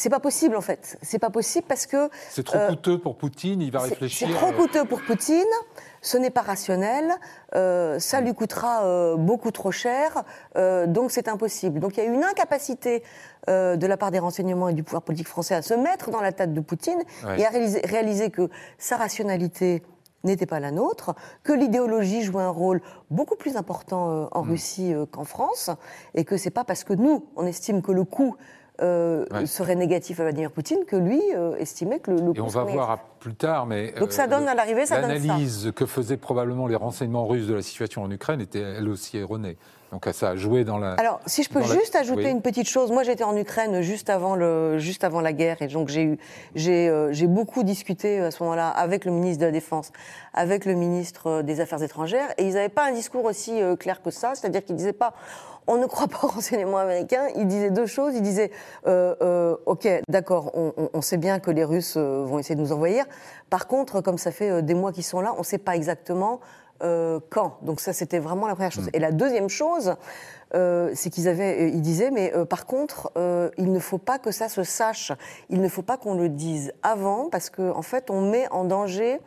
c'est 0.00 0.08
pas 0.08 0.18
possible 0.18 0.56
en 0.56 0.62
fait. 0.62 0.96
C'est 1.02 1.18
pas 1.18 1.28
possible 1.28 1.66
parce 1.68 1.86
que. 1.86 2.08
C'est 2.30 2.42
trop 2.42 2.58
coûteux 2.68 2.98
pour 2.98 3.18
Poutine, 3.18 3.60
il 3.60 3.70
va 3.70 3.80
réfléchir. 3.80 4.28
C'est 4.28 4.34
trop 4.34 4.50
coûteux 4.52 4.86
pour 4.86 5.02
Poutine, 5.02 5.44
ce 6.00 6.16
n'est 6.16 6.30
pas 6.30 6.40
rationnel, 6.40 7.12
euh, 7.54 7.98
ça 7.98 8.22
lui 8.22 8.34
coûtera 8.34 8.86
euh, 8.86 9.16
beaucoup 9.16 9.50
trop 9.50 9.70
cher, 9.70 10.24
euh, 10.56 10.86
donc 10.86 11.10
c'est 11.10 11.28
impossible. 11.28 11.80
Donc 11.80 11.98
il 11.98 12.04
y 12.04 12.06
a 12.06 12.10
une 12.10 12.24
incapacité 12.24 13.02
de 13.48 13.86
la 13.86 13.96
part 13.96 14.10
des 14.10 14.18
renseignements 14.20 14.68
et 14.68 14.74
du 14.74 14.84
pouvoir 14.84 15.02
politique 15.02 15.26
français 15.26 15.54
à 15.54 15.62
se 15.62 15.74
mettre 15.74 16.10
dans 16.10 16.20
la 16.20 16.30
tête 16.30 16.54
de 16.54 16.60
Poutine 16.60 17.02
et 17.36 17.44
à 17.44 17.48
réaliser, 17.48 17.80
réaliser 17.84 18.30
que 18.30 18.48
sa 18.78 18.96
rationalité 18.96 19.82
n'était 20.24 20.46
pas 20.46 20.60
la 20.60 20.70
nôtre, 20.70 21.14
que 21.42 21.52
l'idéologie 21.52 22.22
jouait 22.22 22.42
un 22.42 22.50
rôle 22.50 22.80
beaucoup 23.10 23.36
plus 23.36 23.56
important 23.56 24.28
en 24.30 24.44
mm. 24.44 24.48
Russie 24.48 24.94
qu'en 25.10 25.24
France, 25.24 25.70
et 26.14 26.24
que 26.24 26.36
c'est 26.36 26.50
pas 26.50 26.64
parce 26.64 26.84
que 26.84 26.92
nous, 26.92 27.26
on 27.34 27.46
estime 27.46 27.82
que 27.82 27.92
le 27.92 28.04
coût 28.04 28.36
euh, 28.82 29.24
serait 29.46 29.74
négatif 29.74 30.20
à 30.20 30.24
Vladimir 30.24 30.50
Poutine 30.50 30.84
que 30.86 30.96
lui 30.96 31.20
euh, 31.34 31.56
estimait 31.56 31.98
que 31.98 32.10
le, 32.10 32.20
le 32.20 32.36
Et 32.36 32.40
on 32.40 32.46
va 32.46 32.64
voir 32.64 32.98
plus 33.18 33.34
tard, 33.34 33.66
mais 33.66 33.92
donc 33.92 34.12
ça 34.12 34.26
donne 34.26 34.48
à 34.48 34.54
l'arrivée, 34.54 34.86
ça 34.86 35.00
donne 35.00 35.10
ça. 35.10 35.26
L'analyse 35.26 35.72
que 35.76 35.84
faisaient 35.86 36.16
probablement 36.16 36.66
les 36.66 36.76
renseignements 36.76 37.26
russes 37.26 37.46
de 37.46 37.54
la 37.54 37.62
situation 37.62 38.02
en 38.02 38.10
Ukraine 38.10 38.40
était 38.40 38.60
elle 38.60 38.88
aussi 38.88 39.18
erronée. 39.18 39.56
Donc 39.92 40.06
ça 40.12 40.30
a 40.30 40.36
joué 40.36 40.62
dans 40.62 40.78
la. 40.78 40.92
Alors, 40.94 41.20
si 41.26 41.42
je 41.42 41.50
peux 41.50 41.62
juste 41.64 41.96
ajouter 41.96 42.30
une 42.30 42.42
petite 42.42 42.68
chose, 42.68 42.92
moi 42.92 43.02
j'étais 43.02 43.24
en 43.24 43.36
Ukraine 43.36 43.80
juste 43.82 44.08
avant 44.08 44.36
le, 44.36 44.78
juste 44.78 45.02
avant 45.02 45.20
la 45.20 45.32
guerre, 45.32 45.60
et 45.62 45.66
donc 45.66 45.88
j'ai 45.88 46.04
eu, 46.04 46.18
j'ai, 46.54 46.88
euh, 46.88 47.12
j'ai 47.12 47.26
beaucoup 47.26 47.64
discuté 47.64 48.20
à 48.20 48.30
ce 48.30 48.40
moment-là 48.44 48.68
avec 48.68 49.04
le 49.04 49.10
ministre 49.10 49.40
de 49.40 49.46
la 49.46 49.52
Défense, 49.52 49.90
avec 50.32 50.64
le 50.64 50.74
ministre 50.74 51.42
des 51.42 51.60
Affaires 51.60 51.82
étrangères, 51.82 52.28
et 52.38 52.44
ils 52.44 52.54
n'avaient 52.54 52.68
pas 52.68 52.86
un 52.86 52.92
discours 52.92 53.24
aussi 53.24 53.60
clair 53.80 54.00
que 54.00 54.10
ça, 54.10 54.32
c'est-à-dire 54.36 54.64
qu'ils 54.64 54.76
disaient 54.76 54.92
pas 54.92 55.12
on 55.66 55.76
ne 55.76 55.86
croit 55.86 56.08
pas 56.08 56.20
au 56.24 56.28
renseignement 56.28 56.78
américain. 56.78 57.28
Il 57.36 57.46
disait 57.46 57.70
deux 57.70 57.86
choses. 57.86 58.14
Il 58.14 58.22
disait, 58.22 58.50
euh, 58.86 59.14
euh, 59.22 59.56
OK, 59.66 59.88
d'accord, 60.08 60.52
on, 60.54 61.00
sait 61.00 61.16
bien 61.16 61.38
que 61.40 61.50
les 61.50 61.64
Russes 61.64 61.94
euh, 61.96 62.24
vont 62.26 62.38
essayer 62.38 62.54
de 62.54 62.60
nous 62.60 62.72
envahir. 62.72 63.04
Par 63.48 63.66
contre, 63.66 64.00
comme 64.00 64.18
ça 64.18 64.32
fait 64.32 64.62
des 64.62 64.74
mois 64.74 64.92
qu'ils 64.92 65.04
sont 65.04 65.20
là, 65.20 65.32
on 65.36 65.40
ne 65.40 65.44
sait 65.44 65.58
pas 65.58 65.76
exactement 65.76 66.40
quand. 67.28 67.58
Donc 67.60 67.78
ça, 67.78 67.92
c'était 67.92 68.20
vraiment 68.20 68.46
la 68.46 68.54
première 68.54 68.72
chose. 68.72 68.86
Mm. 68.86 68.90
Et 68.94 68.98
la 69.00 69.12
deuxième 69.12 69.50
chose, 69.50 69.96
c'est 70.52 71.10
qu'ils 71.10 71.28
avaient, 71.28 71.68
ils 71.68 71.82
disaient, 71.82 72.10
mais 72.10 72.32
par 72.48 72.64
contre, 72.64 73.12
il 73.58 73.70
ne 73.70 73.78
faut 73.78 73.98
pas 73.98 74.18
que 74.18 74.30
ça 74.30 74.48
se 74.48 74.62
sache. 74.62 75.12
Il 75.50 75.60
ne 75.60 75.68
faut 75.68 75.82
pas 75.82 75.98
qu'on 75.98 76.14
le 76.14 76.30
dise 76.30 76.72
avant, 76.82 77.28
parce 77.28 77.50
qu'en 77.50 77.76
en 77.76 77.82
fait, 77.82 78.08
on 78.08 78.22
met 78.22 78.48
en 78.50 78.64
danger 78.64 79.20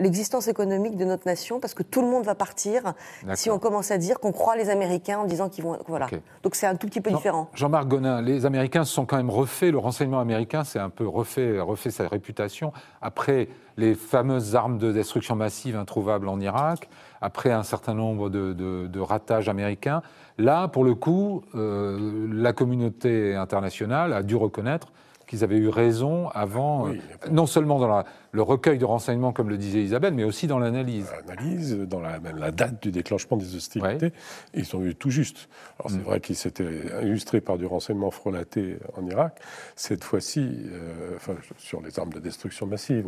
l'existence 0.00 0.48
économique 0.48 0.96
de 0.96 1.04
notre 1.04 1.26
nation, 1.26 1.60
parce 1.60 1.74
que 1.74 1.82
tout 1.82 2.00
le 2.00 2.08
monde 2.08 2.24
va 2.24 2.34
partir 2.34 2.94
si 3.34 3.50
on 3.50 3.58
commence 3.58 3.90
à 3.90 3.98
dire 3.98 4.18
qu'on 4.18 4.32
croit 4.32 4.56
les 4.56 4.70
Américains 4.70 5.18
en 5.18 5.24
disant 5.24 5.48
qu'ils 5.48 5.64
vont. 5.64 5.78
Voilà. 5.86 6.08
Donc 6.42 6.54
c'est 6.54 6.66
un 6.66 6.74
tout 6.74 6.88
petit 6.88 7.00
peu 7.00 7.10
différent. 7.10 7.48
Jean-Marc 7.54 7.86
Gonin, 7.86 8.20
les 8.22 8.46
Américains 8.46 8.84
se 8.84 8.92
sont 8.92 9.06
quand 9.06 9.16
même 9.16 9.30
refait, 9.30 9.70
le 9.70 9.78
renseignement 9.78 10.20
américain 10.20 10.64
s'est 10.64 10.78
un 10.78 10.90
peu 10.90 11.06
refait, 11.06 11.60
refait 11.60 11.90
sa 11.90 12.08
réputation 12.08 12.72
après 13.02 13.48
les 13.76 13.94
fameuses 13.94 14.56
armes 14.56 14.78
de 14.78 14.92
destruction 14.92 15.36
massive 15.36 15.76
introuvables 15.76 16.28
en 16.28 16.40
Irak, 16.40 16.88
après 17.20 17.50
un 17.50 17.62
certain 17.62 17.94
nombre 17.94 18.28
de, 18.28 19.00
ratages 19.00 19.48
américains. 19.48 20.02
Là, 20.38 20.68
pour 20.68 20.84
le 20.84 20.94
coup, 20.94 21.42
euh, 21.54 22.28
la 22.32 22.52
communauté 22.52 23.34
internationale 23.34 24.12
a 24.12 24.22
dû 24.22 24.36
reconnaître 24.36 24.88
qu'ils 25.26 25.44
avaient 25.44 25.58
eu 25.58 25.68
raison 25.68 26.28
avant, 26.30 26.88
euh, 26.88 26.94
non 27.30 27.46
seulement 27.46 27.78
dans 27.78 28.04
le 28.32 28.42
recueil 28.42 28.78
de 28.78 28.84
renseignements, 28.84 29.32
comme 29.32 29.48
le 29.48 29.56
disait 29.56 29.82
Isabelle, 29.82 30.14
mais 30.14 30.24
aussi 30.24 30.46
dans 30.46 30.58
l'analyse. 30.58 31.06
L'analyse, 31.26 31.76
dans 31.78 32.00
la, 32.00 32.20
même 32.20 32.38
la 32.38 32.50
date 32.50 32.82
du 32.82 32.92
déclenchement 32.92 33.36
des 33.36 33.56
hostilités, 33.56 34.12
ils 34.54 34.76
ont 34.76 34.84
eu 34.84 34.94
tout 34.94 35.10
juste. 35.10 35.48
Alors 35.78 35.90
c'est 35.90 35.98
mm. 35.98 36.02
vrai 36.02 36.20
qu'ils 36.20 36.36
s'étaient 36.36 37.02
illustrés 37.02 37.40
par 37.40 37.58
du 37.58 37.66
renseignement 37.66 38.10
frelaté 38.10 38.78
en 38.96 39.06
Irak. 39.06 39.40
Cette 39.74 40.04
fois-ci, 40.04 40.40
euh, 40.40 41.16
enfin, 41.16 41.34
sur 41.58 41.80
les 41.80 41.98
armes 41.98 42.12
de 42.12 42.20
destruction 42.20 42.66
massive, 42.66 43.06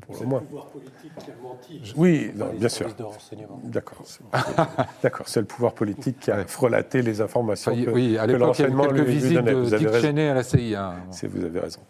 pour 0.00 0.20
le 0.20 0.26
moins. 0.26 0.38
C'est 0.38 0.44
le 0.44 0.48
pouvoir 0.48 0.66
politique 0.66 1.12
qui 1.18 1.30
a 1.30 1.34
menti. 1.42 1.94
Oui, 1.96 2.32
bien 2.58 2.68
sûr. 2.68 2.88
D'accord. 3.64 4.02
D'accord, 5.02 5.28
c'est 5.28 5.40
le 5.40 5.46
pouvoir 5.46 5.74
politique 5.74 6.18
qui 6.20 6.30
a 6.30 6.46
frelaté 6.46 7.02
les 7.02 7.20
informations. 7.20 7.72
oui, 7.92 8.16
à 8.16 8.26
l'époque, 8.26 8.58
il 8.58 8.62
y 8.62 8.64
a 8.64 8.68
eu 8.68 8.76
quelques 8.76 9.06
visites 9.06 9.38
de 9.38 9.76
Dick 9.76 9.92
Cheney 10.00 10.28
à 10.28 10.34
la 10.34 10.42
CIA. 10.42 10.96
Vous 11.24 11.44
avez 11.44 11.60
raison. 11.60 11.80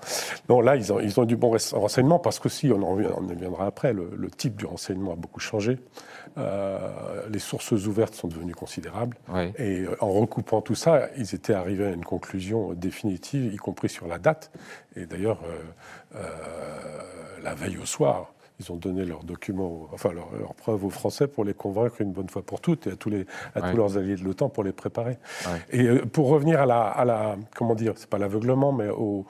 Non, 0.48 0.60
là, 0.60 0.76
ils 0.76 0.92
ont, 0.92 1.00
ils 1.00 1.20
ont 1.20 1.24
du 1.24 1.36
bon 1.36 1.56
renseignement 1.72 2.18
parce 2.18 2.38
que 2.38 2.48
si, 2.48 2.71
on 2.72 2.82
en, 2.82 2.98
on 2.98 3.34
viendra 3.34 3.66
après, 3.66 3.92
le, 3.92 4.30
type 4.30 4.56
du 4.56 4.66
renseignement 4.66 5.12
a 5.12 5.16
beaucoup 5.16 5.40
changé. 5.40 5.78
Euh, 6.38 7.28
les 7.30 7.38
sources 7.38 7.72
ouvertes 7.72 8.14
sont 8.14 8.28
devenues 8.28 8.54
considérables. 8.54 9.16
Et 9.58 9.80
euh, 9.80 9.96
en 10.00 10.10
recoupant 10.10 10.60
tout 10.62 10.74
ça, 10.74 11.08
ils 11.16 11.34
étaient 11.34 11.52
arrivés 11.52 11.86
à 11.86 11.90
une 11.90 12.04
conclusion 12.04 12.72
définitive, 12.72 13.52
y 13.52 13.56
compris 13.56 13.88
sur 13.88 14.06
la 14.06 14.18
date. 14.18 14.50
Et 14.96 15.06
d'ailleurs, 15.06 15.40
euh, 16.14 16.20
la 17.42 17.54
veille 17.54 17.78
au 17.78 17.86
soir, 17.86 18.32
ils 18.60 18.72
ont 18.72 18.76
donné 18.76 19.04
leurs 19.04 19.24
documents, 19.24 19.88
enfin 19.92 20.12
leurs, 20.12 20.54
preuves 20.54 20.84
aux 20.84 20.90
Français 20.90 21.26
pour 21.26 21.44
les 21.44 21.54
convaincre 21.54 22.00
une 22.00 22.12
bonne 22.12 22.28
fois 22.28 22.42
pour 22.42 22.60
toutes 22.60 22.86
et 22.86 22.90
à 22.90 22.96
tous, 22.96 23.10
les, 23.10 23.26
à 23.54 23.70
tous 23.70 23.76
leurs 23.76 23.96
alliés 23.96 24.16
de 24.16 24.24
l'OTAN 24.24 24.48
pour 24.48 24.64
les 24.64 24.72
préparer. 24.72 25.18
Et 25.70 25.84
euh, 25.84 26.04
pour 26.04 26.28
revenir 26.28 26.60
à 26.60 26.66
la, 26.66 26.82
à 26.82 27.04
la 27.04 27.36
comment 27.54 27.74
dire, 27.74 27.94
c'est 27.96 28.08
pas 28.08 28.18
l'aveuglement, 28.18 28.72
mais 28.72 28.88
au, 28.88 29.26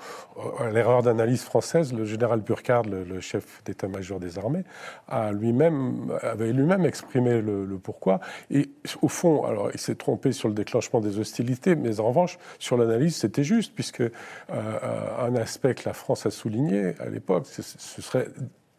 à 0.59 0.71
l'erreur 0.71 1.03
d'analyse 1.03 1.43
française, 1.43 1.93
le 1.93 2.05
général 2.05 2.41
Burkhard, 2.41 2.87
le, 2.87 3.21
chef 3.21 3.63
d'état-major 3.65 4.21
des 4.21 4.39
armées, 4.39 4.65
a 5.09 5.33
lui-même, 5.33 6.13
avait 6.23 6.53
lui-même 6.53 6.85
exprimé 6.85 7.41
le, 7.41 7.79
pourquoi. 7.83 8.21
Et 8.51 8.71
au 9.01 9.09
fond, 9.09 9.45
alors 9.45 9.71
il 9.73 9.81
s'est 9.81 9.95
trompé 9.95 10.33
sur 10.33 10.49
le 10.49 10.55
déclenchement 10.55 11.01
des 11.01 11.19
hostilités, 11.19 11.75
mais 11.77 12.01
en 12.01 12.09
revanche, 12.09 12.39
sur 12.59 12.77
l'analyse, 12.77 13.17
c'était 13.17 13.45
juste, 13.45 13.75
puisque 13.75 14.01
euh, 14.01 14.11
euh, 14.51 15.27
un 15.27 15.35
aspect 15.37 15.75
que 15.75 15.83
la 15.87 15.95
France 15.95 16.27
a 16.27 16.31
souligné 16.31 16.95
à 17.01 17.09
l'époque, 17.09 17.47
ce 17.47 17.63
serait 18.03 18.29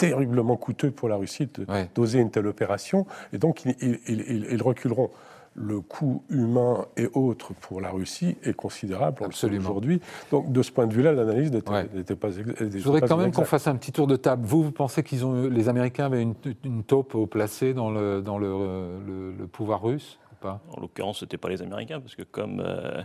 terriblement 0.09 0.57
coûteux 0.57 0.91
pour 0.91 1.09
la 1.09 1.15
Russie 1.15 1.47
d'oser 1.95 2.19
une 2.19 2.31
telle 2.31 2.47
opération, 2.47 3.05
et 3.31 3.37
donc 3.37 3.63
ils, 3.65 4.61
reculeront. 4.61 5.09
Le 5.55 5.81
coût 5.81 6.23
humain 6.31 6.87
et 6.97 7.07
autres 7.13 7.53
pour 7.53 7.79
la 7.79 7.91
Russie 7.91 8.37
est 8.41 8.55
considérable 8.55 9.21
aujourd'hui. 9.27 10.01
Donc 10.31 10.51
de 10.51 10.63
ce 10.63 10.71
point 10.71 10.87
de 10.87 10.93
vue-là, 10.95 11.11
l'analyse 11.11 11.51
n'était 11.51 12.15
pas. 12.15 12.31
Je 12.31 12.83
voudrais 12.83 13.01
quand 13.01 13.17
même 13.17 13.31
qu'on 13.31 13.45
fasse 13.45 13.67
un 13.67 13.75
petit 13.75 13.91
tour 13.91 14.07
de 14.07 14.15
table. 14.15 14.43
Vous, 14.47 14.63
vous 14.63 14.71
pensez 14.71 15.03
qu'ils 15.03 15.23
ont, 15.23 15.47
les 15.47 15.69
Américains 15.69 16.05
avaient 16.05 16.23
une, 16.23 16.33
une 16.63 16.83
taupe 16.83 17.29
placée 17.29 17.75
dans 17.75 17.91
le, 17.91 18.23
dans 18.23 18.39
le, 18.39 19.33
le, 19.37 19.45
pouvoir 19.45 19.83
russe 19.83 20.17
ou 20.31 20.35
pas? 20.41 20.59
En 20.75 20.81
l'occurrence, 20.81 21.19
ce 21.19 21.25
n'était 21.25 21.37
pas 21.37 21.49
les 21.49 21.61
Américains, 21.61 21.99
parce 21.99 22.15
que 22.15 22.23
comme 22.23 22.59
euh, 22.59 23.03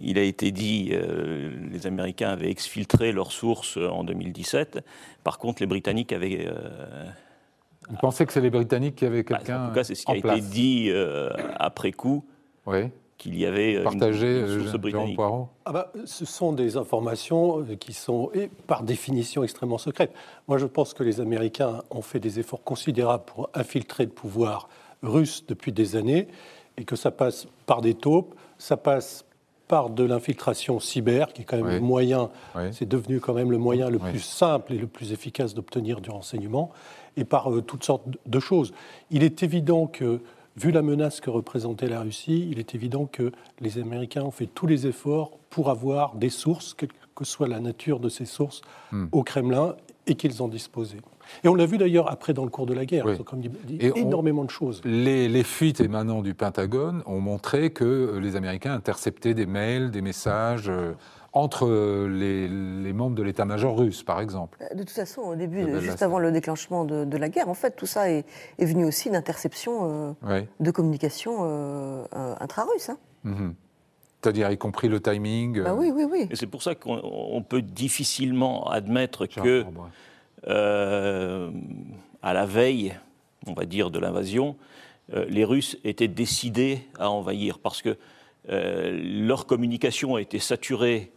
il 0.00 0.18
a 0.18 0.22
été 0.22 0.50
dit, 0.50 0.90
euh, 0.92 1.50
les 1.70 1.86
Américains 1.86 2.30
avaient 2.30 2.50
exfiltré 2.50 3.12
leurs 3.12 3.32
sources 3.32 3.76
en 3.76 4.04
2017. 4.04 4.84
Par 5.24 5.38
contre, 5.38 5.62
les 5.62 5.66
Britanniques 5.66 6.12
avaient. 6.12 6.46
Euh, 6.46 7.06
Vous 7.88 7.96
pensez 7.96 8.26
que 8.26 8.32
c'est 8.32 8.40
les 8.40 8.50
Britanniques 8.50 8.96
qui 8.96 9.06
avaient 9.06 9.22
bah, 9.22 9.38
quelqu'un 9.38 9.64
En 9.64 9.68
tout 9.68 9.74
cas, 9.74 9.84
c'est 9.84 9.94
ce 9.94 10.04
qui 10.04 10.12
a 10.12 10.16
été 10.16 10.40
dit 10.40 10.88
euh, 10.90 11.30
après 11.58 11.92
coup. 11.92 12.24
Oui. 12.66 12.90
Qu'il 13.18 13.38
y 13.38 13.46
avait 13.46 13.82
Partagé, 13.82 14.44
britannique. 14.78 15.18
Ah 15.64 15.72
bah, 15.72 15.90
ce 16.04 16.26
sont 16.26 16.52
des 16.52 16.76
informations 16.76 17.64
qui 17.80 17.94
sont, 17.94 18.30
et 18.34 18.50
par 18.66 18.82
définition, 18.82 19.42
extrêmement 19.42 19.78
secrètes. 19.78 20.12
Moi, 20.48 20.58
je 20.58 20.66
pense 20.66 20.92
que 20.92 21.02
les 21.02 21.18
Américains 21.22 21.80
ont 21.90 22.02
fait 22.02 22.20
des 22.20 22.38
efforts 22.40 22.62
considérables 22.62 23.24
pour 23.24 23.48
infiltrer 23.54 24.04
le 24.04 24.10
pouvoir 24.10 24.68
russe 25.02 25.46
depuis 25.46 25.72
des 25.72 25.96
années, 25.96 26.28
et 26.76 26.84
que 26.84 26.94
ça 26.94 27.10
passe 27.10 27.46
par 27.64 27.80
des 27.80 27.94
taupes, 27.94 28.34
ça 28.58 28.76
passe 28.76 29.25
par 29.68 29.90
de 29.90 30.04
l'infiltration 30.04 30.80
cyber, 30.80 31.32
qui 31.32 31.42
est 31.42 31.44
quand 31.44 31.56
même 31.56 31.68
le 31.68 31.80
moyen, 31.80 32.30
c'est 32.72 32.88
devenu 32.88 33.20
quand 33.20 33.34
même 33.34 33.50
le 33.50 33.58
moyen 33.58 33.90
le 33.90 33.98
plus 33.98 34.20
simple 34.20 34.72
et 34.72 34.78
le 34.78 34.86
plus 34.86 35.12
efficace 35.12 35.54
d'obtenir 35.54 36.00
du 36.00 36.10
renseignement, 36.10 36.70
et 37.16 37.24
par 37.24 37.52
euh, 37.52 37.62
toutes 37.62 37.84
sortes 37.84 38.04
de 38.26 38.40
choses. 38.40 38.72
Il 39.10 39.22
est 39.22 39.42
évident 39.42 39.86
que, 39.86 40.20
vu 40.56 40.70
la 40.70 40.82
menace 40.82 41.20
que 41.20 41.30
représentait 41.30 41.88
la 41.88 42.00
Russie, 42.00 42.48
il 42.50 42.58
est 42.58 42.74
évident 42.74 43.06
que 43.06 43.32
les 43.60 43.78
Américains 43.78 44.22
ont 44.22 44.30
fait 44.30 44.46
tous 44.46 44.66
les 44.66 44.86
efforts 44.86 45.30
pour 45.50 45.70
avoir 45.70 46.14
des 46.14 46.30
sources, 46.30 46.74
quelle 46.74 46.90
que 47.14 47.24
soit 47.24 47.48
la 47.48 47.60
nature 47.60 47.98
de 47.98 48.10
ces 48.10 48.26
sources, 48.26 48.60
hmm. 48.92 49.06
au 49.12 49.22
Kremlin, 49.22 49.76
et 50.06 50.14
qu'ils 50.14 50.42
en 50.42 50.48
disposaient. 50.48 51.00
Et 51.44 51.48
on 51.48 51.54
l'a 51.54 51.66
vu 51.66 51.78
d'ailleurs 51.78 52.10
après 52.10 52.32
dans 52.32 52.44
le 52.44 52.50
cours 52.50 52.66
de 52.66 52.74
la 52.74 52.84
guerre, 52.84 53.06
comme 53.24 53.40
dit, 53.40 53.50
énormément 53.94 54.44
de 54.44 54.50
choses. 54.50 54.80
Les, 54.84 55.42
fuites 55.42 55.80
émanant 55.80 56.22
du 56.22 56.34
Pentagone 56.34 57.02
ont 57.06 57.20
montré 57.20 57.70
que 57.70 57.84
euh, 57.84 58.20
les 58.20 58.36
Américains 58.36 58.72
interceptaient 58.72 59.34
des 59.34 59.46
mails, 59.46 59.90
des 59.90 60.00
messages 60.00 60.68
euh, 60.68 60.92
entre 61.32 61.66
euh, 61.68 62.08
les, 62.08 62.92
membres 62.92 63.14
de 63.14 63.22
l'état-major 63.22 63.78
russe, 63.78 64.02
par 64.02 64.20
exemple. 64.20 64.58
De 64.74 64.80
toute 64.80 64.90
façon, 64.90 65.22
au 65.22 65.34
début, 65.36 65.64
juste 65.80 66.02
avant 66.02 66.18
le 66.18 66.32
déclenchement 66.32 66.84
de, 66.84 67.16
la 67.16 67.28
guerre, 67.28 67.48
en 67.48 67.54
fait, 67.54 67.76
tout 67.76 67.86
ça 67.86 68.10
est, 68.10 68.24
venu 68.58 68.84
aussi 68.84 69.10
d'interception 69.10 70.16
de 70.58 70.70
communication 70.70 72.06
intra-russe. 72.40 72.88
Hein. 72.90 72.98
Mhm. 73.24 73.54
C'est-à-dire 74.22 74.50
y 74.50 74.58
compris 74.58 74.88
le 74.88 75.00
timing. 75.00 75.62
Bah 75.62 75.74
oui, 75.74 75.92
oui, 75.94 76.04
oui. 76.10 76.26
Et 76.30 76.36
c'est 76.36 76.46
pour 76.46 76.62
ça 76.62 76.74
qu'on 76.74 77.44
peut 77.48 77.62
difficilement 77.62 78.68
admettre 78.68 79.26
que 79.26 79.64
euh, 80.46 81.50
à 82.22 82.34
la 82.34 82.46
veille, 82.46 82.94
on 83.46 83.52
va 83.52 83.64
dire, 83.64 83.90
de 83.90 83.98
l'invasion, 83.98 84.56
euh, 85.14 85.24
les 85.28 85.44
Russes 85.44 85.78
étaient 85.84 86.08
décidés 86.08 86.80
à 86.98 87.10
envahir 87.10 87.58
parce 87.58 87.82
que 87.82 87.96
euh, 88.48 88.98
leur 89.02 89.46
communication 89.46 90.16
a 90.16 90.20
été 90.20 90.38
saturée. 90.38 91.12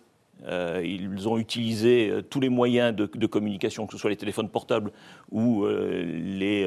ils 0.83 1.27
ont 1.27 1.37
utilisé 1.37 2.11
tous 2.29 2.39
les 2.39 2.49
moyens 2.49 2.95
de, 2.95 3.27
communication, 3.27 3.85
que 3.85 3.93
ce 3.93 3.99
soit 3.99 4.09
les 4.09 4.15
téléphones 4.15 4.49
portables 4.49 4.91
ou 5.31 5.65
les, 5.67 6.63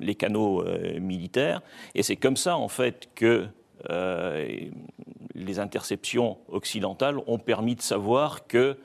les, 0.00 0.14
canaux 0.14 0.64
militaires. 1.00 1.60
Et 1.96 2.04
c'est 2.04 2.14
comme 2.14 2.36
ça, 2.36 2.56
en 2.56 2.68
fait, 2.68 3.08
que 3.16 3.48
les 5.34 5.58
interceptions 5.58 6.38
occidentales 6.48 7.18
ont 7.26 7.40
permis 7.40 7.74
de 7.74 7.82
savoir 7.82 8.46
que 8.46 8.76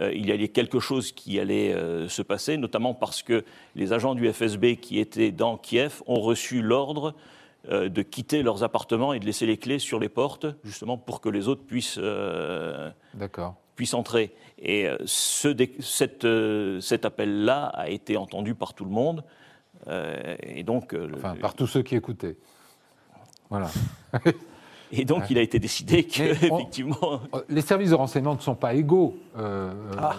il 0.00 0.26
y 0.26 0.32
avait 0.32 0.48
quelque 0.48 0.80
chose 0.80 1.12
qui 1.12 1.40
allait 1.40 1.72
euh, 1.72 2.08
se 2.08 2.22
passer, 2.22 2.56
notamment 2.56 2.94
parce 2.94 3.22
que 3.22 3.44
les 3.74 3.92
agents 3.92 4.14
du 4.14 4.30
FSB 4.32 4.76
qui 4.76 4.98
étaient 4.98 5.32
dans 5.32 5.56
Kiev 5.56 6.02
ont 6.06 6.20
reçu 6.20 6.62
l'ordre 6.62 7.14
euh, 7.68 7.88
de 7.88 8.02
quitter 8.02 8.42
leurs 8.42 8.62
appartements 8.62 9.12
et 9.12 9.20
de 9.20 9.24
laisser 9.24 9.46
les 9.46 9.56
clés 9.56 9.78
sur 9.78 9.98
les 9.98 10.08
portes, 10.08 10.46
justement 10.64 10.98
pour 10.98 11.20
que 11.20 11.28
les 11.28 11.48
autres 11.48 11.64
puissent, 11.64 12.00
puissent 13.74 13.94
entrer. 13.94 14.34
Et 14.58 14.88
ce, 15.04 15.54
cet 16.80 17.04
appel-là 17.04 17.66
a 17.66 17.88
été 17.88 18.16
entendu 18.16 18.54
par 18.54 18.74
tout 18.74 18.84
le 18.84 18.90
monde. 18.90 19.24
et 20.42 20.62
donc, 20.62 20.96
enfin, 21.14 21.36
par 21.36 21.54
tous 21.54 21.66
ceux 21.66 21.82
qui 21.82 21.96
écoutaient. 21.96 22.36
Voilà. 23.50 23.70
Et 24.92 25.04
donc, 25.04 25.30
il 25.30 25.38
a 25.38 25.42
été 25.42 25.58
décidé 25.58 26.04
que, 26.04 26.22
effectivement. 26.22 27.20
Euh, 27.34 27.40
les 27.48 27.60
services 27.60 27.90
de 27.90 27.94
renseignement 27.94 28.34
ne 28.34 28.40
sont 28.40 28.54
pas 28.54 28.74
égaux 28.74 29.16
euh, 29.38 29.72
ah, 29.98 30.16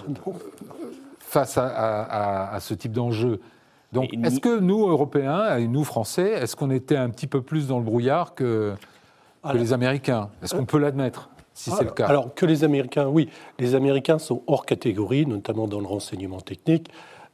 face 1.19 1.57
à, 1.57 2.57
ce 2.59 2.74
type 2.74 2.91
d'enjeu. 2.91 3.39
Donc, 3.93 4.13
est-ce 4.24 4.39
que 4.39 4.59
nous, 4.59 4.88
Européens, 4.88 5.57
et 5.57 5.67
nous, 5.67 5.83
Français, 5.83 6.31
est-ce 6.31 6.55
qu'on 6.55 6.71
était 6.71 6.97
un 6.97 7.09
petit 7.09 7.27
peu 7.27 7.41
plus 7.41 7.67
dans 7.67 7.79
le 7.79 7.86
brouillard 7.86 8.36
que, 8.36 8.74
les 9.53 9.74
Américains? 9.74 10.29
Est-ce 10.43 10.55
qu'on 10.55 10.65
peut 10.65 10.79
l'admettre 10.79 11.29
si 11.53 11.71
c'est 11.71 11.86
le 11.86 11.91
cas? 11.91 12.07
Alors, 12.07 12.33
que 12.33 12.45
les 12.45 12.63
Américains, 12.63 13.07
oui. 13.07 13.29
Les 13.59 13.75
Américains 13.75 14.19
sont 14.19 14.43
hors 14.47 14.65
catégorie, 14.65 15.25
notamment 15.25 15.67
dans 15.67 15.79
le 15.79 15.88
renseignement 15.88 16.41
technique. 16.41 16.91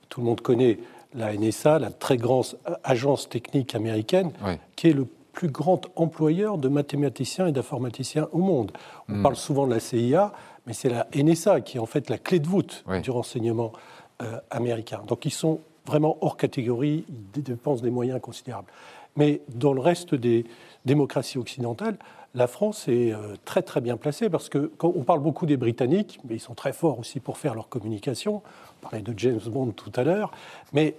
Tout 0.10 0.22
le 0.22 0.28
monde 0.28 0.42
connaît 0.42 0.78
la 1.16 1.34
NSA, 1.34 1.80
la 1.80 1.90
très 1.90 2.18
grande 2.18 2.46
agence 2.84 3.30
technique 3.30 3.76
américaine, 3.76 4.32
qui 4.76 4.90
est 4.90 4.94
le 4.94 5.08
plus 5.34 5.50
grand 5.50 5.82
employeur 5.96 6.58
de 6.58 6.70
mathématiciens 6.70 7.48
et 7.48 7.52
d'informaticiens 7.52 8.30
au 8.32 8.38
monde. 8.38 8.72
On 9.10 9.16
hmm. 9.16 9.24
parle 9.24 9.36
souvent 9.36 9.68
de 9.68 9.74
la 9.74 9.80
CIA, 9.80 10.32
mais 10.66 10.74
c'est 10.74 10.90
la 10.90 11.08
NSA 11.14 11.62
qui 11.62 11.78
est 11.78 11.80
en 11.80 11.86
fait 11.86 12.10
la 12.10 12.18
clé 12.18 12.40
de 12.40 12.48
voûte 12.48 12.86
du 13.02 13.12
renseignement 13.12 13.74
euh, 14.22 14.40
américain. 14.52 15.02
Donc 15.08 15.26
ils 15.26 15.32
sont 15.32 15.60
vraiment 15.86 16.18
hors 16.22 16.38
catégorie, 16.38 17.04
il 17.36 17.44
dépense 17.44 17.82
des 17.82 17.90
moyens 17.90 18.22
considérables. 18.22 18.72
Mais 19.16 19.42
dans 19.54 19.74
le 19.74 19.82
reste 19.82 20.16
des 20.16 20.46
démocraties 20.86 21.38
occidentales, 21.38 21.98
la 22.36 22.48
France 22.48 22.88
est 22.88 23.12
euh, 23.12 23.36
très 23.46 23.62
très 23.62 23.82
bien 23.82 23.98
placée 23.98 24.30
parce 24.30 24.50
que 24.50 24.72
quand 24.78 24.92
on 24.96 25.04
parle 25.04 25.20
beaucoup 25.20 25.46
des 25.46 25.58
Britanniques, 25.58 26.20
mais 26.28 26.36
ils 26.36 26.40
sont 26.40 26.56
très 26.56 26.74
forts 26.74 27.00
aussi 27.00 27.20
pour 27.20 27.38
faire 27.38 27.54
leur 27.54 27.70
communication. 27.70 28.42
On 28.82 28.82
parlait 28.82 29.02
de 29.02 29.14
James 29.18 29.42
Bond 29.48 29.72
tout 29.72 29.92
à 29.96 30.04
l'heure, 30.04 30.32
mais 30.74 30.96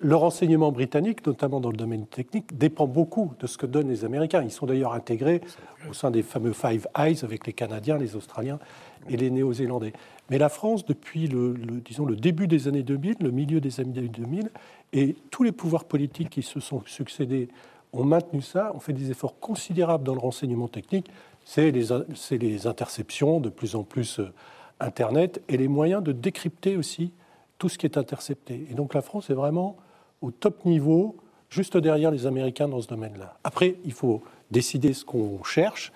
le 0.00 0.14
renseignement 0.14 0.72
britannique, 0.72 1.26
notamment 1.26 1.60
dans 1.60 1.70
le 1.70 1.76
domaine 1.76 2.06
technique, 2.06 2.56
dépend 2.56 2.86
beaucoup 2.86 3.32
de 3.40 3.46
ce 3.46 3.56
que 3.56 3.66
donnent 3.66 3.88
les 3.88 4.04
Américains. 4.04 4.42
Ils 4.42 4.50
sont 4.50 4.66
d'ailleurs 4.66 4.92
intégrés 4.92 5.40
au 5.88 5.94
sein 5.94 6.10
des 6.10 6.22
fameux 6.22 6.52
Five 6.52 6.86
Eyes 6.98 7.24
avec 7.24 7.46
les 7.46 7.52
Canadiens, 7.52 7.96
les 7.96 8.14
Australiens 8.14 8.58
et 9.08 9.16
les 9.16 9.30
Néo-Zélandais. 9.30 9.94
Mais 10.28 10.38
la 10.38 10.48
France, 10.48 10.84
depuis 10.84 11.28
le, 11.28 11.54
disons, 11.84 12.04
le 12.04 12.16
début 12.16 12.46
des 12.46 12.68
années 12.68 12.82
2000, 12.82 13.16
le 13.20 13.30
milieu 13.30 13.60
des 13.60 13.80
années 13.80 13.92
2000, 13.92 14.50
et 14.92 15.16
tous 15.30 15.42
les 15.42 15.52
pouvoirs 15.52 15.84
politiques 15.84 16.30
qui 16.30 16.42
se 16.42 16.60
sont 16.60 16.82
succédés 16.84 17.48
ont 17.92 18.04
maintenu 18.04 18.42
ça, 18.42 18.72
ont 18.74 18.80
fait 18.80 18.92
des 18.92 19.10
efforts 19.10 19.38
considérables 19.40 20.04
dans 20.04 20.14
le 20.14 20.20
renseignement 20.20 20.68
technique. 20.68 21.10
C'est 21.44 21.70
les, 21.70 21.86
les, 22.32 22.66
interceptions, 22.66 23.40
de 23.40 23.48
plus 23.48 23.76
en 23.76 23.84
plus 23.84 24.18
euh, 24.18 24.32
Internet, 24.80 25.42
et 25.48 25.56
les 25.56 25.68
moyens 25.68 26.02
de 26.02 26.12
décrypter 26.12 26.76
aussi 26.76 27.12
tout 27.58 27.70
ce 27.70 27.78
qui 27.78 27.86
est 27.86 27.96
intercepté. 27.96 28.66
Et 28.70 28.74
donc 28.74 28.92
la 28.92 29.00
France 29.00 29.30
est 29.30 29.34
vraiment 29.34 29.76
au 30.20 30.30
top 30.30 30.64
niveau, 30.64 31.16
juste 31.48 31.76
derrière 31.76 32.10
les 32.10 32.26
Américains 32.26 32.68
dans 32.68 32.80
ce 32.80 32.88
domaine-là. 32.88 33.36
Après, 33.44 33.76
il 33.84 33.92
faut 33.92 34.22
décider 34.50 34.92
ce 34.92 35.04
qu'on 35.04 35.42
cherche, 35.44 35.92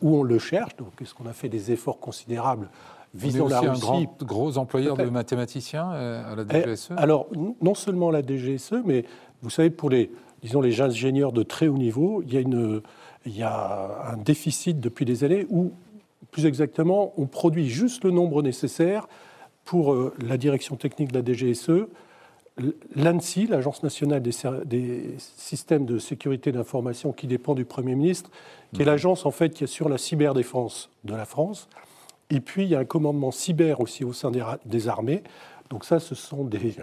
où 0.00 0.16
on 0.16 0.22
le 0.22 0.38
cherche. 0.38 0.76
Donc, 0.76 0.92
est-ce 1.00 1.14
qu'on 1.14 1.26
a 1.26 1.32
fait 1.32 1.48
des 1.48 1.72
efforts 1.72 1.98
considérables 1.98 2.68
visant 3.14 3.48
la 3.48 3.60
Russie 3.60 3.70
un 3.70 3.78
grand, 3.78 4.06
gros 4.22 4.58
employeur 4.58 4.96
de 4.96 5.04
mathématiciens 5.04 5.92
euh, 5.92 6.32
à 6.32 6.36
la 6.36 6.44
eh, 6.50 6.62
DGSE 6.62 6.92
Alors, 6.96 7.28
non 7.60 7.74
seulement 7.74 8.10
la 8.10 8.22
DGSE, 8.22 8.82
mais 8.84 9.04
vous 9.42 9.50
savez, 9.50 9.70
pour 9.70 9.90
les, 9.90 10.10
disons, 10.42 10.60
les 10.60 10.80
ingénieurs 10.80 11.32
de 11.32 11.42
très 11.42 11.68
haut 11.68 11.76
niveau, 11.76 12.22
il 12.22 12.32
y 12.32 12.36
a, 12.36 12.40
une, 12.40 12.80
il 13.26 13.36
y 13.36 13.42
a 13.42 14.12
un 14.12 14.16
déficit 14.16 14.80
depuis 14.80 15.04
des 15.04 15.24
années 15.24 15.46
où, 15.50 15.72
plus 16.30 16.46
exactement, 16.46 17.12
on 17.16 17.26
produit 17.26 17.68
juste 17.68 18.04
le 18.04 18.10
nombre 18.10 18.42
nécessaire 18.42 19.08
pour 19.64 19.92
euh, 19.92 20.14
la 20.26 20.38
direction 20.38 20.76
technique 20.76 21.12
de 21.12 21.18
la 21.18 21.24
DGSE, 21.24 21.86
l'ANSI, 22.94 23.46
l'Agence 23.46 23.82
nationale 23.82 24.22
des, 24.22 25.14
systèmes 25.18 25.86
de 25.86 25.98
sécurité 25.98 26.52
d'information 26.52 27.12
qui 27.12 27.26
dépend 27.26 27.54
du 27.54 27.64
Premier 27.64 27.94
ministre, 27.94 28.30
qui 28.72 28.82
est 28.82 28.84
mhm. 28.84 28.90
l'agence 28.90 29.26
en 29.26 29.30
fait 29.30 29.50
qui 29.50 29.64
assure 29.64 29.88
la 29.88 29.98
cyberdéfense 29.98 30.90
de 31.04 31.14
la 31.14 31.24
France. 31.24 31.68
Et 32.30 32.40
puis 32.40 32.64
il 32.64 32.68
y 32.68 32.74
a 32.74 32.78
un 32.78 32.84
commandement 32.84 33.30
cyber 33.30 33.80
aussi 33.80 34.04
au 34.04 34.12
sein 34.12 34.30
des, 34.64 34.88
armées. 34.88 35.22
Donc 35.70 35.84
ça, 35.84 36.00
ce 36.00 36.14
sont 36.14 36.44
des, 36.44 36.76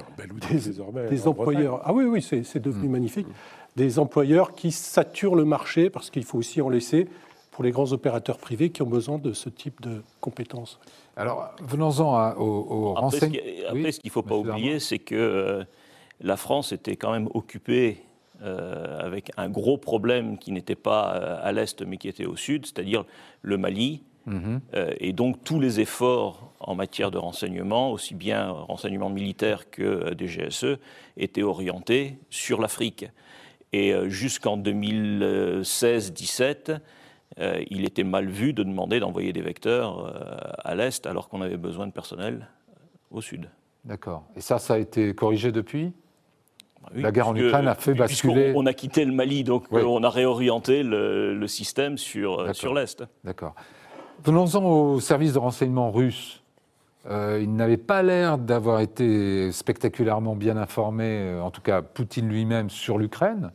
des, 1.10 1.28
employeurs. 1.28 1.82
Ah 1.84 1.94
oui, 1.94 2.06
oui, 2.06 2.22
c'est 2.22 2.60
devenu 2.60 2.86
mhm. 2.86 2.92
magnifique. 2.92 3.28
Des 3.76 4.00
employeurs 4.00 4.56
qui 4.56 4.72
saturent 4.72 5.36
le 5.36 5.46
marché 5.46 5.90
parce 5.90 6.10
qu'il 6.10 6.26
faut 6.26 6.40
aussi 6.40 6.62
en 6.62 6.70
laisser 6.70 7.08
pour 7.60 7.66
les 7.66 7.72
grands 7.72 7.92
opérateurs 7.92 8.38
privés 8.38 8.70
qui 8.70 8.82
ont 8.84 8.88
besoin 8.88 9.18
de 9.18 9.34
ce 9.34 9.50
type 9.50 9.82
de 9.82 10.02
compétences. 10.22 10.80
Alors, 11.18 11.50
venons-en 11.62 12.38
au, 12.38 12.94
renseignement. 12.94 13.38
Après, 13.68 13.92
ce 13.92 14.00
qu'il 14.00 14.08
ne 14.08 14.14
faut 14.14 14.24
pas 14.24 14.38
oublier, 14.38 14.80
c'est 14.80 15.00
que 15.00 15.14
euh, 15.14 15.66
la 16.22 16.38
France 16.38 16.72
était 16.72 16.96
quand 16.96 17.12
même 17.12 17.28
occupée 17.34 17.98
euh, 18.42 19.02
avec 19.02 19.34
un 19.36 19.50
gros 19.50 19.78
problème 19.78 20.38
qui 20.38 20.54
n'était 20.54 20.78
pas 20.78 21.16
euh, 21.16 21.38
à 21.44 21.52
l'est 21.52 21.82
mais 21.82 21.98
qui 21.98 22.08
était 22.08 22.26
au 22.26 22.38
sud, 22.38 22.66
c'est-à-dire 22.66 23.04
le 23.42 23.58
Mali. 23.58 24.04
Mhm. 24.26 24.62
et 25.00 25.12
donc 25.12 25.44
tous 25.44 25.60
les 25.60 25.82
efforts 25.82 26.54
en 26.62 26.76
matière 26.76 27.12
de 27.12 27.18
renseignement, 27.18 27.92
aussi 27.92 28.16
bien 28.16 28.52
renseignement 28.52 29.10
militaire 29.10 29.70
que 29.70 30.14
des 30.14 30.28
GSE, 30.28 30.78
étaient 31.18 31.44
orientés 31.44 32.20
sur 32.30 32.62
l'Afrique. 32.62 33.06
Et 33.74 33.94
jusqu'en 34.08 34.58
2016-17, 34.58 36.80
euh, 37.40 37.64
il 37.70 37.86
était 37.86 38.04
mal 38.04 38.28
vu 38.28 38.52
de 38.52 38.64
demander 38.64 39.00
d'envoyer 39.00 39.32
des 39.32 39.42
vecteurs 39.42 40.06
euh, 40.06 40.52
à 40.64 40.76
l'est 40.76 41.06
alors 41.06 41.30
qu'on 41.30 41.42
avait 41.42 41.58
besoin 41.58 41.88
de 41.88 41.94
personnel 41.94 42.50
euh, 42.70 42.74
au 43.12 43.22
sud. 43.22 43.50
D'accord. 43.86 44.24
Et 44.36 44.42
ça, 44.42 44.60
ça 44.60 44.74
a 44.74 44.78
été 44.78 45.14
corrigé 45.16 45.54
depuis? 45.54 45.94
Bah 46.82 46.90
La 46.96 47.12
guerre 47.12 47.30
en 47.30 47.36
Ukraine 47.36 47.68
a 47.68 47.76
fait 47.76 47.94
basculer. 47.94 48.52
On 48.56 48.66
a 48.66 48.74
quitté 48.74 49.06
le 49.06 49.14
Mali, 49.14 49.44
donc 49.44 49.68
on 49.72 50.04
a 50.04 50.10
réorienté 50.10 50.84
le, 50.84 51.48
système 51.48 51.98
sur, 51.98 52.54
sur 52.56 52.74
l'Est. 52.74 53.04
D'accord. 53.24 53.56
Venons-en 54.24 54.64
au 54.66 55.00
service 55.00 55.34
de 55.34 55.40
renseignement 55.40 55.92
russe. 55.92 56.44
il 57.10 57.54
n'avait 57.54 57.78
pas 57.78 58.02
l'air 58.02 58.38
d'avoir 58.38 58.82
été 58.82 59.52
spectaculairement 59.52 60.36
bien 60.36 60.58
informé, 60.58 61.38
en 61.42 61.52
tout 61.52 61.62
cas 61.62 61.82
Poutine 61.82 62.28
lui-même, 62.28 62.70
sur 62.70 62.98
l'Ukraine. 62.98 63.52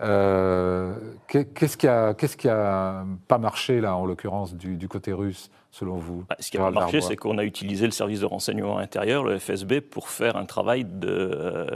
Euh, 0.00 0.94
qu'est-ce 1.28 1.76
qui 1.76 1.86
a, 1.86 2.14
qu'est-ce 2.14 2.36
qui 2.36 2.48
a 2.48 3.04
pas 3.28 3.38
marché 3.38 3.80
là, 3.80 3.96
en 3.96 4.04
l'occurrence 4.04 4.54
du, 4.54 4.88
côté 4.88 5.12
russe, 5.12 5.50
selon 5.70 5.96
vous 5.96 6.24
bah, 6.28 6.36
Ce 6.40 6.50
qui 6.50 6.56
a 6.56 6.60
pas 6.60 6.70
marché, 6.70 7.00
c'est 7.00 7.16
qu'on 7.16 7.38
a 7.38 7.44
utilisé 7.44 7.86
le 7.86 7.92
service 7.92 8.20
de 8.20 8.26
renseignement 8.26 8.78
intérieur, 8.78 9.22
le 9.22 9.38
FSB, 9.38 9.80
pour 9.80 10.08
faire 10.08 10.36
un 10.36 10.46
travail 10.46 10.84
de 10.84 11.08
euh, 11.08 11.66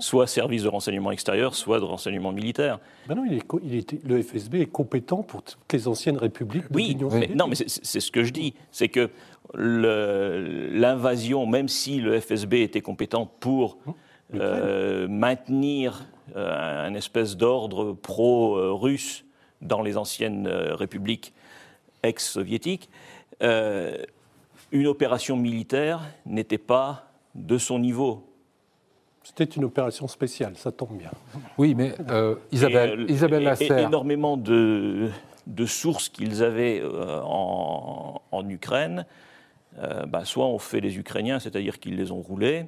soit 0.00 0.26
service 0.26 0.64
de 0.64 0.68
renseignement 0.68 1.12
extérieur, 1.12 1.54
soit 1.54 1.78
de 1.78 1.84
renseignement 1.84 2.32
militaire. 2.32 2.80
Ben 3.08 3.14
non, 3.14 3.24
il 3.24 3.34
est, 3.34 3.92
il 3.92 4.08
le 4.08 4.22
FSB 4.22 4.56
est 4.56 4.66
compétent 4.66 5.22
pour 5.22 5.42
toutes 5.42 5.72
les 5.72 5.86
anciennes 5.86 6.18
républiques 6.18 6.70
de 6.70 6.76
oui. 6.76 6.96
Non, 7.34 7.46
mais 7.46 7.54
c'est 7.54 8.00
ce 8.00 8.10
que 8.10 8.24
je 8.24 8.32
dis, 8.32 8.54
c'est 8.72 8.88
que 8.88 9.10
l'invasion, 9.54 11.46
même 11.46 11.68
si 11.68 12.00
le 12.00 12.18
FSB 12.20 12.54
était 12.54 12.80
compétent 12.80 13.26
pour 13.26 13.78
hum, 13.86 13.94
euh, 14.34 15.08
maintenir 15.08 16.06
un 16.34 16.94
espèce 16.94 17.36
d'ordre 17.36 17.92
pro-russe 17.92 19.24
dans 19.60 19.82
les 19.82 19.96
anciennes 19.96 20.46
euh, 20.46 20.74
républiques 20.74 21.32
ex-soviétiques, 22.02 22.88
euh, 23.42 23.96
une 24.72 24.86
opération 24.86 25.36
militaire 25.36 26.02
n'était 26.26 26.58
pas 26.58 27.10
de 27.34 27.58
son 27.58 27.78
niveau. 27.78 28.26
C'était 29.22 29.44
une 29.44 29.64
opération 29.64 30.08
spéciale, 30.08 30.56
ça 30.56 30.72
tombe 30.72 30.96
bien. 30.96 31.10
Oui, 31.58 31.74
mais 31.74 31.94
Isabelle, 32.52 33.06
Isabelle 33.08 33.42
Lasser... 33.42 33.66
énormément 33.66 34.36
de, 34.36 35.10
sources 35.66 36.08
qu'ils 36.08 36.42
avaient 36.42 36.82
en, 37.22 38.48
Ukraine, 38.48 39.04
bah, 40.06 40.24
soit 40.24 40.46
ont 40.46 40.58
fait 40.58 40.80
les 40.80 40.96
Ukrainiens, 40.96 41.38
c'est-à-dire 41.38 41.78
qu'ils 41.78 41.96
les 41.96 42.10
ont 42.12 42.22
roulés, 42.22 42.66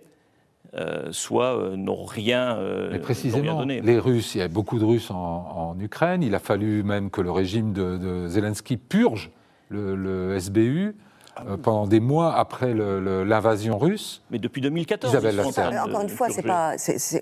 euh, 0.74 1.08
soit 1.12 1.58
euh, 1.58 1.76
n'ont 1.76 2.04
rien, 2.04 2.56
euh, 2.56 2.88
Mais 2.92 2.98
précisément, 2.98 3.58
donné. 3.58 3.82
Les 3.82 3.98
Russes, 3.98 4.34
il 4.34 4.38
y 4.38 4.42
a 4.42 4.48
beaucoup 4.48 4.78
de 4.78 4.84
Russes 4.84 5.10
en, 5.10 5.76
Ukraine. 5.78 6.22
Il 6.22 6.34
a 6.34 6.38
fallu 6.38 6.82
même 6.82 7.10
que 7.10 7.20
le 7.20 7.30
régime 7.30 7.72
de, 7.72 8.26
Zelensky 8.28 8.76
purge 8.76 9.30
le 9.68 10.38
SBU. 10.38 10.94
Euh, 11.40 11.56
pendant 11.56 11.86
des 11.86 12.00
mois 12.00 12.34
après 12.34 12.74
l'invasion 12.74 13.78
russe. 13.78 14.22
Mais 14.30 14.38
depuis 14.38 14.60
2014. 14.60 15.16
encore 15.16 16.02
une 16.02 16.08
fois, 16.10 16.28
c'est 16.28 16.42
pas, 16.42 16.74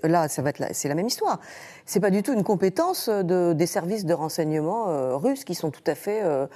là, 0.03 0.26
ça 0.26 0.42
va 0.42 0.50
être 0.50 0.64
c'est 0.72 0.88
la 0.88 0.96
même 0.96 1.07
histoire. 1.07 1.38
C'est 1.87 2.00
pas 2.00 2.11
du 2.11 2.24
tout 2.24 2.33
une 2.33 2.42
compétence 2.42 3.09
de, 3.09 3.53
des 3.53 3.66
services 3.66 4.05
de 4.05 4.12
renseignement 4.12 4.88
euh, 4.88 5.16
russes 5.16 5.44
qui 5.44 5.55
sont 5.55 5.70
tout 5.70 5.85
à 5.87 5.94
fait 5.94 6.22
euh, 6.24 6.48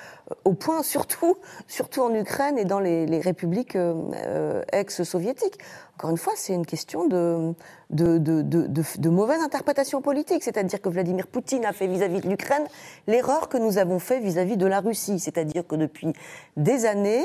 au 0.44 0.54
point, 0.54 0.82
surtout, 0.82 1.36
surtout 1.68 2.02
en 2.02 2.12
Ukraine 2.12 2.58
et 2.58 2.64
dans 2.64 2.80
les, 2.80 3.06
les 3.06 3.20
républiques 3.20 3.78
ex-soviétiques. 4.72 5.58
Encore 5.96 6.10
une 6.10 6.18
fois, 6.18 6.32
c'est 6.36 6.54
une 6.54 6.66
question 6.66 7.06
de, 7.06 7.54
mauvaise 9.08 9.40
interprétation 9.40 10.02
politique. 10.02 10.42
C'est-à-dire 10.42 10.80
que 10.80 10.88
Vladimir 10.88 11.28
Poutine 11.28 11.64
a 11.64 11.72
fait 11.72 11.86
vis-à-vis 11.86 12.20
de 12.20 12.28
l'Ukraine 12.28 12.64
l'erreur 13.06 13.48
que 13.48 13.58
nous 13.58 13.78
avons 13.78 14.00
fait 14.00 14.18
vis-à-vis 14.18 14.56
de 14.56 14.66
la 14.66 14.80
Russie. 14.80 15.20
C'est-à-dire 15.20 15.64
que 15.66 15.76
depuis 15.76 16.12
des 16.56 16.84
années, 16.84 17.24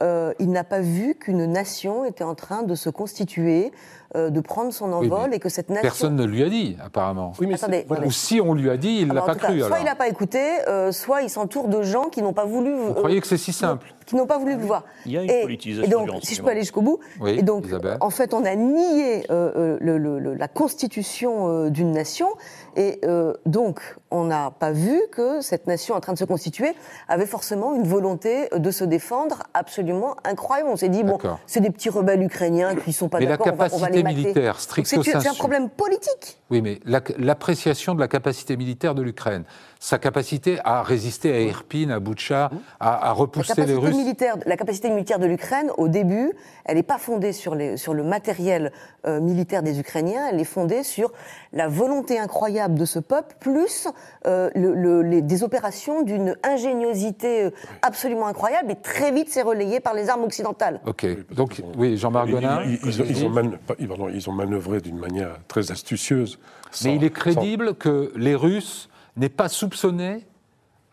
euh, 0.00 0.32
il 0.38 0.50
n'a 0.50 0.64
pas 0.64 0.80
vu 0.80 1.14
qu'une 1.14 1.46
nation 1.46 2.04
était 2.04 2.24
en 2.24 2.34
train 2.34 2.62
de 2.62 2.74
se 2.74 2.90
constituer, 2.90 3.72
euh, 4.16 4.30
de 4.30 4.40
prendre 4.40 4.72
son 4.72 4.92
envol 4.92 5.34
et 5.34 5.38
que 5.38 5.48
cette 5.48 5.68
nation. 5.70 5.82
Personne 5.82 6.16
ne 6.16 6.24
lui 6.24 6.42
a 6.42 6.48
dit, 6.48 6.76
apparemment. 6.84 7.32
Oui, 7.40 7.46
mais 7.46 7.54
Attendez, 7.54 7.86
Ou 8.04 8.10
si 8.10 8.40
on 8.40 8.54
lui 8.54 8.70
a 8.70 8.76
dit, 8.76 8.98
il 9.00 9.08
ne 9.08 9.14
l'a 9.14 9.22
pas 9.22 9.34
cru. 9.34 9.60
soit 9.60 9.78
il 9.78 9.84
n'a 9.84 9.94
pas 9.94 10.08
écouté, 10.08 10.40
euh, 10.68 10.92
soit 10.92 11.22
il 11.22 11.30
s'entoure 11.30 11.68
de 11.68 11.82
gens 11.82 12.04
qui 12.04 12.22
n'ont 12.22 12.32
pas 12.32 12.44
voulu. 12.44 12.74
Vous 12.74 12.94
croyez 12.94 13.20
que 13.20 13.26
c'est 13.26 13.38
si 13.38 13.52
simple? 13.52 13.86
Qui 14.06 14.16
n'ont 14.16 14.26
pas 14.26 14.38
voulu 14.38 14.56
le 14.56 14.62
voir. 14.62 14.84
Il 15.04 15.12
y 15.12 15.18
a 15.18 15.22
une 15.22 15.30
et, 15.30 15.42
politisation. 15.42 15.84
Et 15.84 16.06
donc, 16.06 16.22
si 16.22 16.34
je 16.34 16.42
peux 16.42 16.48
aller 16.48 16.60
jusqu'au 16.60 16.80
bout. 16.80 16.98
et 17.26 17.42
donc, 17.42 17.66
en 18.00 18.10
fait, 18.10 18.32
on 18.34 18.44
a 18.44 18.54
nié 18.54 19.24
le, 19.28 20.34
la 20.34 20.48
constitution 20.48 21.68
d'une 21.68 21.92
nation. 21.92 22.28
Et 22.76 23.00
donc, 23.44 23.80
on 24.10 24.24
n'a 24.24 24.50
pas 24.58 24.72
vu 24.72 24.98
que 25.12 25.42
cette 25.42 25.66
nation 25.66 25.94
en 25.94 26.00
train 26.00 26.14
de 26.14 26.18
se 26.18 26.24
constituer 26.24 26.74
avait 27.08 27.26
forcément 27.26 27.74
une 27.74 27.86
volonté 27.86 28.48
de 28.56 28.70
se 28.70 28.84
défendre 28.84 29.42
absolument 29.54 29.68
absolument 29.68 30.16
incroyable. 30.24 30.70
On 30.70 30.76
s'est 30.76 30.88
dit, 30.88 31.04
bon, 31.04 31.18
c'est 31.46 31.60
des 31.60 31.70
petits 31.70 31.90
rebelles 31.90 32.22
ukrainiens 32.22 32.74
qui 32.74 32.90
ne 32.90 32.94
sont 32.94 33.08
pas 33.08 33.20
d'accord, 33.20 33.48
on, 33.48 33.76
on 33.76 33.78
va 33.78 33.90
les 33.90 33.97
militaire, 34.02 34.58
C'est 34.58 35.26
un 35.26 35.34
problème 35.34 35.68
politique. 35.70 36.38
Oui, 36.50 36.62
mais 36.62 36.80
l'appréciation 37.18 37.94
de 37.94 38.00
la 38.00 38.08
capacité 38.08 38.56
militaire 38.56 38.94
de 38.94 39.02
l'Ukraine, 39.02 39.44
sa 39.80 39.98
capacité 39.98 40.58
à 40.64 40.82
résister 40.82 41.32
à 41.32 41.40
Irpin, 41.40 41.90
à 41.90 42.00
Boutcha, 42.00 42.50
à, 42.80 43.12
repousser 43.12 43.64
les 43.64 43.74
Russes. 43.74 43.94
Militaire, 43.94 44.36
la 44.46 44.56
capacité 44.56 44.90
militaire 44.90 45.18
de 45.18 45.26
l'Ukraine, 45.26 45.70
au 45.76 45.88
début, 45.88 46.32
elle 46.64 46.76
n'est 46.76 46.82
pas 46.82 46.98
fondée 46.98 47.32
sur, 47.32 47.54
les, 47.54 47.76
sur 47.76 47.94
le 47.94 48.02
matériel 48.02 48.72
euh, 49.06 49.20
militaire 49.20 49.62
des 49.62 49.78
Ukrainiens, 49.78 50.28
elle 50.32 50.40
est 50.40 50.44
fondée 50.44 50.82
sur 50.82 51.12
la 51.52 51.68
volonté 51.68 52.18
incroyable 52.18 52.78
de 52.78 52.84
ce 52.84 52.98
peuple, 52.98 53.36
plus 53.38 53.88
euh, 54.26 54.50
le, 54.54 55.02
les, 55.02 55.22
des 55.22 55.44
opérations 55.44 56.02
d'une 56.02 56.36
ingéniosité 56.42 57.44
euh, 57.44 57.50
absolument 57.82 58.26
incroyable, 58.26 58.72
et 58.72 58.76
très 58.76 59.12
vite 59.12 59.28
c'est 59.30 59.42
relayé 59.42 59.80
par 59.80 59.94
les 59.94 60.08
armes 60.08 60.24
occidentales. 60.24 60.80
Ok, 60.86 61.06
donc 61.32 61.62
oui, 61.76 61.96
Jean-Marc 61.96 62.30
Gonard. 62.30 62.64
Ils, 62.64 62.78
ils, 62.84 63.24
ont 63.24 63.87
ils, 64.12 64.28
ont 64.28 64.32
manœuvré 64.32 64.80
d'une 64.80 64.98
manière 64.98 65.36
très 65.48 65.70
astucieuse. 65.70 66.38
Mais 66.84 66.96
il 66.96 67.04
est 67.04 67.10
crédible 67.10 67.74
que 67.74 68.12
les 68.16 68.34
Russes 68.34 68.88
n'aient 69.16 69.28
pas 69.28 69.48
soupçonné 69.48 70.26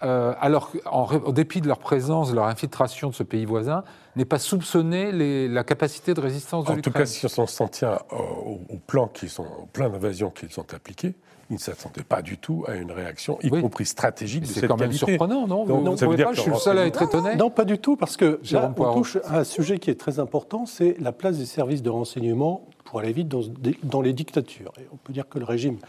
euh, 0.04 0.34
alors 0.42 0.72
en, 0.86 1.32
dépit 1.32 1.62
de 1.62 1.68
leur 1.68 1.80
présence, 1.80 2.30
de 2.30 2.36
leur 2.36 2.46
infiltration 2.46 3.10
de 3.10 3.16
ce 3.16 3.24
pays 3.24 3.46
voisin, 3.46 3.84
n'est 4.16 4.26
pas 4.26 4.40
soupçonné 4.40 5.12
la 5.48 5.64
capacité 5.64 6.14
de 6.14 6.20
résistance 6.20 6.66
de 6.66 6.74
l'Ukraine. 6.74 6.92
En 6.92 6.94
tout 6.94 7.00
cas, 7.00 7.06
si 7.06 7.40
on 7.40 7.48
s'en 7.48 7.68
tient 7.70 8.00
au, 8.12 8.60
plan 8.86 9.08
qui 9.08 9.30
sont, 9.30 9.46
au 9.64 9.66
plan 9.72 9.90
d'invasion 9.90 10.32
qu'ils 10.32 10.60
ont 10.60 10.66
appliqué, 10.74 11.16
ils 11.50 11.54
ne 11.54 11.60
s'attendaient 11.60 12.04
pas 12.04 12.22
du 12.22 12.38
tout 12.38 12.66
à 12.68 12.76
une 12.76 12.92
réaction, 12.92 13.38
y 13.42 13.50
compris 13.50 13.86
stratégique, 13.86 14.42
de 14.42 14.48
cette 14.48 14.62
C'est 14.62 14.68
quand 14.68 14.78
même 14.78 14.92
surprenant, 14.92 15.48
non 15.48 15.64
Vous, 15.64 15.98
ça 15.98 16.08
veut 16.08 16.16
dire 16.16 16.30
que 16.30 16.36
je 16.36 16.42
suis 16.42 16.52
le 16.52 16.58
seul 16.58 16.78
à 16.78 16.86
être 16.86 17.02
étonné 17.02 17.36
Non, 17.36 17.50
pas 17.50 17.66
du 17.66 17.78
tout, 17.78 17.96
parce 17.96 18.18
que 18.18 18.40
là, 18.52 18.74
on 18.78 18.94
touche 18.94 19.18
à 19.26 19.40
un 19.40 19.44
sujet 19.44 19.80
qui 19.80 19.90
est 19.90 20.00
très 20.00 20.20
important, 20.20 20.66
c'est 20.66 20.98
la 21.00 21.14
place 21.14 21.38
des 21.38 21.46
services 21.46 21.82
de 21.82 21.90
renseignement, 21.90 22.66
pour 22.96 23.02
aller 23.02 23.12
vite, 23.12 23.28
dans, 23.28 23.42
dans 23.84 24.00
les 24.00 24.14
dictatures. 24.14 24.72
Et 24.80 24.86
on 24.90 24.96
peut 24.96 25.12
dire 25.12 25.28
que 25.28 25.38
le 25.38 25.44
régime 25.44 25.80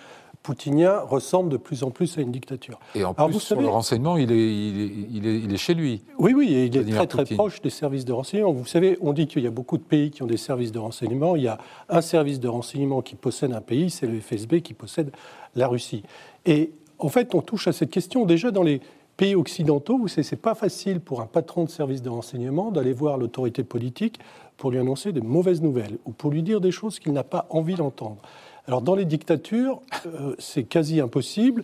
poutinien 0.43 0.99
ressemble 0.99 1.51
de 1.51 1.57
plus 1.57 1.85
en 1.85 1.93
plus 1.93 2.19
à 2.19 2.21
une 2.21 2.33
dictature. 2.33 2.81
Et 2.97 3.05
en 3.05 3.15
plus, 3.15 3.39
sur 3.39 3.61
le 3.61 3.69
renseignement, 3.69 4.17
il 4.17 4.33
est, 4.33 4.35
il, 4.35 5.25
est, 5.25 5.39
il, 5.39 5.55
est, 5.55 5.57
chez 5.57 5.75
lui. 5.75 6.03
Oui, 6.19 6.35
oui, 6.35 6.53
et 6.53 6.65
il 6.65 6.77
est 6.77 6.93
très 6.93 7.07
très 7.07 7.25
proche 7.25 7.63
des 7.63 7.71
services 7.71 8.05
de 8.05 8.13
renseignement. 8.13 8.51
Vous 8.51 8.67
savez, 8.67 8.99
on 9.01 9.13
dit 9.13 9.29
qu'il 9.29 9.45
y 9.45 9.47
a 9.47 9.53
beaucoup 9.53 9.79
de 9.79 9.85
pays 9.85 10.11
qui 10.11 10.25
ont 10.25 10.27
des 10.27 10.37
services 10.37 10.73
de 10.73 10.81
renseignement. 10.81 11.37
Il 11.37 11.45
y 11.45 11.49
a 11.49 11.59
un 11.89 12.01
service 12.01 12.41
de 12.41 12.49
renseignement 12.49 13.03
qui 13.03 13.15
possède 13.15 13.53
un 13.53 13.61
pays, 13.61 13.89
c'est 13.89 14.09
le 14.09 14.19
FSB 14.19 14.63
qui 14.63 14.75
possède 14.75 15.13
la 15.55 15.69
Russie. 15.69 16.03
Et 16.45 16.73
en 16.99 17.09
fait, 17.09 17.37
on 17.37 17.41
touche 17.41 17.69
à 17.69 17.73
cette 17.73 17.93
question 17.93 18.27
déjà 18.27 18.51
dans 18.51 18.65
les 18.65 18.81
pays 19.17 19.37
occidentaux. 19.37 19.97
Vous 19.97 20.09
savez, 20.09 20.25
c'est 20.25 20.35
pas 20.35 20.57
facile 20.57 20.99
pour 20.99 21.21
un 21.21 21.27
patron 21.27 21.63
de 21.63 21.71
service 21.71 22.03
de 22.03 22.09
renseignement 22.09 22.73
d'aller 22.73 22.93
voir 22.93 23.17
l'autorité 23.17 23.63
politique 23.63 24.19
pour 24.57 24.71
lui 24.71 24.79
annoncer 24.79 25.13
de 25.13 25.21
mauvaises 25.21 25.63
nouvelles 25.63 25.99
ou 26.05 26.13
pour 26.13 26.31
lui 26.31 26.43
dire 26.43 26.61
des 26.61 26.71
choses 26.71 26.99
qu'il 26.99 27.13
n'a 27.13 27.25
pas 27.25 27.47
envie 27.51 27.75
d'entendre. 27.75 28.19
Alors 28.67 28.83
dans 28.83 28.95
les 28.95 29.05
dictatures, 29.05 29.81
euh, 30.07 30.35
c'est 30.39 30.65
quasi 30.65 31.01
impossible. 31.01 31.63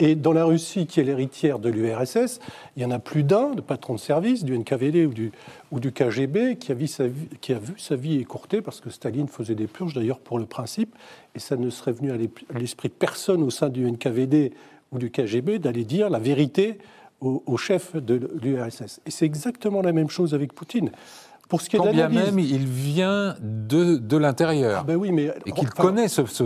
Et 0.00 0.14
dans 0.14 0.32
la 0.32 0.44
Russie, 0.44 0.86
qui 0.86 1.00
est 1.00 1.02
l'héritière 1.02 1.58
de 1.58 1.68
l'URSS, 1.68 2.38
il 2.76 2.82
y 2.82 2.86
en 2.86 2.92
a 2.92 3.00
plus 3.00 3.24
d'un, 3.24 3.54
de 3.54 3.60
patron 3.60 3.94
de 3.94 3.98
service, 3.98 4.44
du 4.44 4.56
NKVD 4.56 5.06
ou 5.06 5.12
du, 5.12 5.32
ou 5.72 5.80
du 5.80 5.90
KGB, 5.90 6.56
qui 6.56 6.70
a, 6.70 6.74
vu 6.76 6.86
sa 6.86 7.08
vie, 7.08 7.26
qui 7.40 7.52
a 7.52 7.58
vu 7.58 7.74
sa 7.78 7.96
vie 7.96 8.16
écourtée, 8.18 8.62
parce 8.62 8.80
que 8.80 8.90
Staline 8.90 9.26
faisait 9.26 9.56
des 9.56 9.66
purges, 9.66 9.94
d'ailleurs, 9.94 10.20
pour 10.20 10.38
le 10.38 10.46
principe, 10.46 10.94
et 11.34 11.40
ça 11.40 11.56
ne 11.56 11.68
serait 11.68 11.90
venu 11.90 12.12
à 12.12 12.58
l'esprit 12.58 12.88
de 12.88 12.94
personne 12.94 13.42
au 13.42 13.50
sein 13.50 13.70
du 13.70 13.90
NKVD 13.90 14.52
ou 14.92 14.98
du 14.98 15.10
KGB 15.10 15.58
d'aller 15.58 15.84
dire 15.84 16.10
la 16.10 16.20
vérité 16.20 16.78
au, 17.20 17.42
au 17.46 17.56
chef 17.56 17.96
de 17.96 18.30
l'URSS. 18.40 19.00
Et 19.04 19.10
c'est 19.10 19.26
exactement 19.26 19.82
la 19.82 19.92
même 19.92 20.10
chose 20.10 20.32
avec 20.32 20.52
Poutine. 20.52 20.92
Pour 21.48 21.62
ce 21.62 21.70
qui 21.70 21.76
est 21.76 21.78
Quand 21.78 21.90
bien 21.90 22.08
même 22.08 22.38
il 22.38 22.66
vient 22.66 23.34
de, 23.40 23.96
de 23.96 24.16
l'intérieur. 24.18 24.80
Ah 24.80 24.84
ben 24.86 24.96
oui, 24.96 25.12
mais 25.12 25.32
et 25.46 25.52
qu'il 25.52 25.70
connaît 25.70 26.08
ce, 26.08 26.26
ce, 26.26 26.44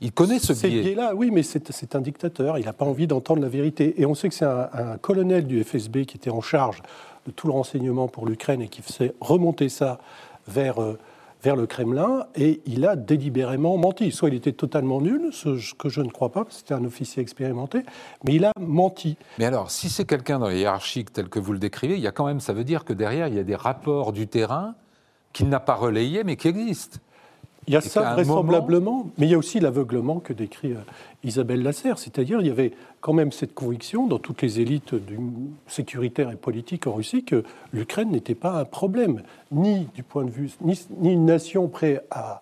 il 0.00 0.12
connaît 0.12 0.38
ce 0.38 0.54
biais. 0.54 0.80
biais-là, 0.80 1.14
oui, 1.14 1.30
mais 1.30 1.42
c'est 1.42 1.94
un 1.94 2.00
dictateur. 2.00 2.58
Il 2.58 2.64
n'a 2.64 2.72
pas 2.72 2.86
envie 2.86 3.06
d'entendre 3.06 3.42
la 3.42 3.48
vérité. 3.48 4.00
Et 4.00 4.06
on 4.06 4.14
sait 4.14 4.30
que 4.30 4.34
c'est 4.34 4.46
un, 4.46 4.68
un, 4.72 4.96
colonel 4.96 5.46
du 5.46 5.62
FSB 5.62 6.06
qui 6.06 6.16
était 6.16 6.30
en 6.30 6.40
charge 6.40 6.82
de 7.26 7.32
tout 7.32 7.46
le 7.46 7.52
renseignement 7.52 8.08
pour 8.08 8.26
l'Ukraine 8.26 8.62
et 8.62 8.68
qui 8.68 8.80
faisait 8.80 9.14
remonter 9.20 9.68
ça 9.68 9.98
vers 10.48 10.80
euh, 10.80 10.98
vers 11.44 11.56
le 11.56 11.66
Kremlin 11.66 12.26
et 12.34 12.62
il 12.64 12.86
a 12.86 12.96
délibérément 12.96 13.76
menti. 13.76 14.10
Soit 14.10 14.30
il 14.30 14.34
était 14.34 14.52
totalement 14.52 15.00
nul, 15.00 15.28
ce 15.30 15.74
que 15.74 15.90
je 15.90 16.00
ne 16.00 16.08
crois 16.08 16.32
pas, 16.32 16.44
parce 16.44 16.56
que 16.56 16.60
c'était 16.60 16.74
un 16.74 16.84
officier 16.84 17.22
expérimenté, 17.22 17.82
mais 18.24 18.34
il 18.34 18.44
a 18.46 18.52
menti. 18.58 19.16
Mais 19.38 19.44
alors, 19.44 19.70
si 19.70 19.90
c'est 19.90 20.06
quelqu'un 20.06 20.38
dans 20.38 20.48
les 20.48 20.60
hiérarchiques 20.60 21.12
tel 21.12 21.28
que 21.28 21.38
vous 21.38 21.52
le 21.52 21.58
décrivez, 21.58 21.96
il 21.96 22.00
y 22.00 22.06
a 22.06 22.12
quand 22.12 22.26
même, 22.26 22.40
ça 22.40 22.54
veut 22.54 22.64
dire 22.64 22.84
que 22.84 22.94
derrière, 22.94 23.28
il 23.28 23.34
y 23.34 23.38
a 23.38 23.44
des 23.44 23.54
rapports 23.54 24.12
du 24.12 24.26
terrain 24.26 24.74
qu'il 25.34 25.48
n'a 25.50 25.60
pas 25.60 25.74
relayés, 25.74 26.24
mais 26.24 26.36
qui 26.36 26.48
existent. 26.48 26.98
Il 27.66 27.74
y 27.74 27.76
a 27.76 27.80
ça 27.80 28.12
vraisemblablement, 28.12 29.10
mais 29.16 29.26
il 29.26 29.30
y 29.30 29.34
a 29.34 29.38
aussi 29.38 29.58
l'aveuglement 29.58 30.20
que 30.20 30.32
décrit 30.32 30.72
euh, 30.72 30.80
Isabelle 31.22 31.62
Lasserre. 31.62 31.98
C'est-à-dire, 31.98 32.40
il 32.40 32.46
y 32.46 32.50
avait 32.50 32.72
quand 33.04 33.12
même 33.12 33.32
cette 33.32 33.52
conviction 33.52 34.06
dans 34.06 34.18
toutes 34.18 34.40
les 34.40 34.60
élites 34.60 34.94
sécuritaires 35.66 36.30
et 36.30 36.36
politiques 36.36 36.86
en 36.86 36.94
Russie 36.94 37.22
que 37.22 37.44
l'Ukraine 37.70 38.10
n'était 38.10 38.34
pas 38.34 38.52
un 38.52 38.64
problème, 38.64 39.20
ni 39.52 39.90
du 39.94 40.02
point 40.02 40.24
de 40.24 40.30
vue, 40.30 40.50
ni, 40.62 40.80
une 41.02 41.26
nation 41.26 41.68
prête 41.68 42.02
à, 42.10 42.40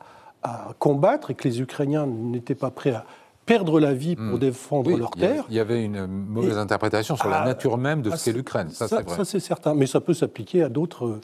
combattre, 0.79 1.33
et 1.33 1.35
que 1.35 1.48
les 1.48 1.61
Ukrainiens 1.61 2.07
n'étaient 2.07 2.55
pas 2.55 2.70
prêts 2.70 2.92
à 2.92 3.05
perdre 3.44 3.81
la 3.81 3.92
vie 3.92 4.14
pour 4.14 4.37
hmm. 4.37 4.38
défendre 4.38 4.96
leur 4.96 5.11
terre. 5.11 5.46
Il 5.48 5.57
y 5.57 5.59
avait 5.59 5.85
une 5.85 6.07
mauvaise 6.07 6.59
interprétation 6.59 7.16
sur 7.16 7.29
la 7.29 7.44
nature 7.44 7.77
même 7.77 8.01
de 8.01 8.12
ce 8.12 8.25
qu'est 8.25 8.33
l'Ukraine. 8.33 8.68
Ça, 8.70 8.87
ça 8.87 9.25
c'est 9.25 9.40
certain. 9.40 9.75
Mais 9.75 9.87
ça 9.87 10.01
peut 10.01 10.14
s'appliquer 10.14 10.62
à 10.62 10.68
d'autres 10.68 11.18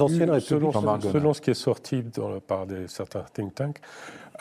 anciennes 0.00 0.30
républiques. 0.30 0.72
Selon, 1.12 1.34
ce 1.34 1.40
qui 1.40 1.50
est 1.50 1.54
sorti 1.54 2.02
par 2.48 2.66
des, 2.66 2.88
certains 2.88 3.24
think 3.32 3.54
tanks, 3.54 3.80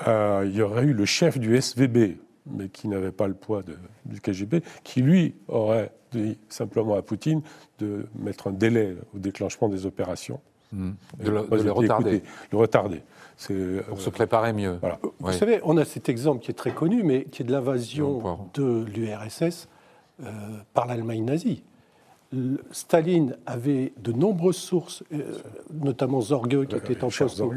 euh, 0.07 0.45
il 0.47 0.55
y 0.55 0.63
aurait 0.63 0.83
eu 0.83 0.93
le 0.93 1.05
chef 1.05 1.38
du 1.38 1.55
SVB, 1.55 2.17
mais 2.45 2.69
qui 2.69 2.88
n'avait 2.88 3.12
pas 3.12 3.27
le 3.27 3.34
poids 3.34 3.63
du 4.05 4.21
KGB, 4.21 4.62
qui 4.84 5.01
lui 5.01 5.36
aurait 5.47 5.91
dit 6.12 6.38
simplement 6.49 6.95
à 6.95 7.01
Poutine 7.01 7.41
de 7.79 8.05
mettre 8.17 8.47
un 8.47 8.51
délai 8.51 8.95
au 9.15 9.19
déclenchement 9.19 9.69
des 9.69 9.86
opérations. 9.86 10.39
Hmm. 10.71 10.91
De, 11.19 11.29
le, 11.29 11.39
retarder. 11.71 12.23
le 12.51 12.58
retarder. 12.58 13.01
Pour 13.88 14.01
se 14.01 14.10
préparer 14.10 14.51
mieux. 14.53 14.79
Vous 15.19 15.31
savez, 15.31 15.60
on 15.63 15.77
a 15.77 15.86
cet 15.86 16.10
exemple 16.10 16.43
qui 16.43 16.51
est 16.51 16.55
très 16.55 16.73
connu, 16.73 17.03
mais 17.03 17.25
qui 17.25 17.43
est 17.43 17.45
de 17.45 17.51
l'invasion 17.51 18.49
de 18.53 18.86
l'URSS 18.86 19.67
euh, 20.23 20.29
par 20.73 20.86
l'Allemagne 20.88 21.25
nazie. 21.25 21.63
Staline 22.71 23.38
avait 23.45 23.93
de 24.01 24.12
nombreuses 24.12 24.58
sources, 24.58 25.03
euh, 25.13 25.38
notamment 25.73 26.21
Zorge, 26.21 26.67
qui 26.67 26.75
était 26.75 27.03
en 27.03 27.10
poste 27.10 27.39
au, 27.39 27.51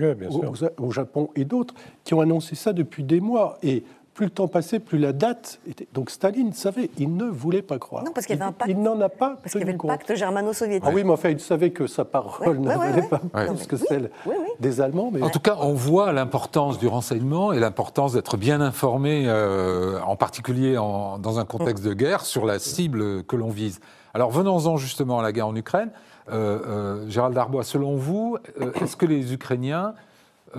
au, 0.78 0.90
Japon, 0.90 1.30
et 1.34 1.44
d'autres, 1.44 1.74
qui 2.04 2.14
ont 2.14 2.20
annoncé 2.20 2.54
ça 2.54 2.72
depuis 2.72 3.02
des 3.02 3.20
mois. 3.20 3.58
Et 3.62 3.82
plus 4.18 4.24
le 4.24 4.32
temps 4.32 4.48
passait, 4.48 4.80
plus 4.80 4.98
la 4.98 5.12
date 5.12 5.60
était. 5.64 5.86
Donc 5.94 6.10
Staline 6.10 6.52
savait, 6.52 6.90
il 6.98 7.14
ne 7.14 7.26
voulait 7.26 7.62
pas 7.62 7.78
croire. 7.78 8.02
Non, 8.02 8.10
parce 8.12 8.26
qu'il 8.26 8.34
y 8.34 8.38
avait 8.40 8.48
un 8.48 8.52
pacte. 8.52 8.68
Il, 8.68 8.82
n'en 8.82 9.00
a 9.00 9.08
pas. 9.08 9.36
Parce 9.40 9.52
qu'il 9.52 9.60
y 9.60 9.62
avait 9.62 9.74
le 9.74 9.78
pacte 9.78 10.12
germano-soviétique. 10.12 10.82
Ah 10.84 10.92
oui, 10.92 11.04
mais 11.04 11.12
enfin, 11.12 11.28
il 11.28 11.38
savait 11.38 11.70
que 11.70 11.86
sa 11.86 12.04
parole 12.04 12.58
ne 12.58 12.68
valait 12.68 13.02
pas 13.02 13.18
plus 13.18 13.66
que 13.68 13.76
celle 13.76 14.10
des 14.58 14.80
Allemands. 14.80 15.12
En 15.22 15.30
tout 15.30 15.38
cas, 15.38 15.56
on 15.60 15.72
voit 15.72 16.12
l'importance 16.12 16.80
du 16.80 16.88
renseignement 16.88 17.52
et 17.52 17.60
l'importance 17.60 18.14
d'être 18.14 18.36
bien 18.36 18.60
informé, 18.60 19.26
euh, 19.28 20.00
en 20.02 20.16
particulier 20.16 20.74
dans 20.74 21.38
un 21.38 21.44
contexte 21.44 21.84
de 21.84 21.94
guerre, 21.94 22.24
sur 22.24 22.44
la 22.44 22.58
cible 22.58 23.22
que 23.22 23.36
l'on 23.36 23.50
vise. 23.50 23.78
Alors 24.14 24.32
venons-en 24.32 24.78
justement 24.78 25.20
à 25.20 25.22
la 25.22 25.30
guerre 25.30 25.46
en 25.46 25.54
Ukraine. 25.54 25.92
Euh, 26.32 26.58
euh, 26.66 27.08
Gérald 27.08 27.36
Darbois, 27.36 27.62
selon 27.62 27.94
vous, 27.94 28.36
est-ce 28.82 28.96
que 28.96 29.06
les 29.06 29.32
Ukrainiens 29.32 29.94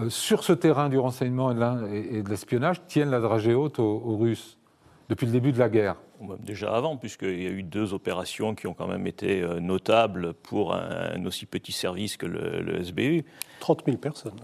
sur 0.10 0.44
ce 0.44 0.54
terrain 0.54 0.90
du 0.90 0.98
renseignement 0.98 1.52
et 1.52 2.24
de 2.24 2.30
l'espionnage, 2.30 2.86
tiennent 2.88 3.12
la 3.12 3.20
dragée 3.20 3.54
haute 3.54 3.80
aux, 3.80 4.18
Russes 4.18 4.58
depuis 5.10 5.26
le 5.26 5.32
début 5.32 5.52
de 5.52 5.60
la 5.60 5.70
guerre 5.70 5.96
Déjà 6.40 6.76
avant, 6.76 6.98
puisqu'il 6.98 7.42
y 7.42 7.48
a 7.48 7.50
eu 7.50 7.64
deux 7.64 7.94
opérations 7.94 8.54
qui 8.54 8.68
ont 8.68 8.74
quand 8.74 8.88
même 8.88 9.08
été 9.08 9.42
euh, 9.42 9.62
notables 9.62 10.34
pour 10.34 10.76
un, 10.76 11.26
aussi 11.26 11.46
petit 11.46 11.72
service 11.72 12.18
que 12.18 12.26
le, 12.26 12.84
SBU. 12.84 13.24
30 13.62 13.84
000 13.86 13.98
personnes. 13.98 14.36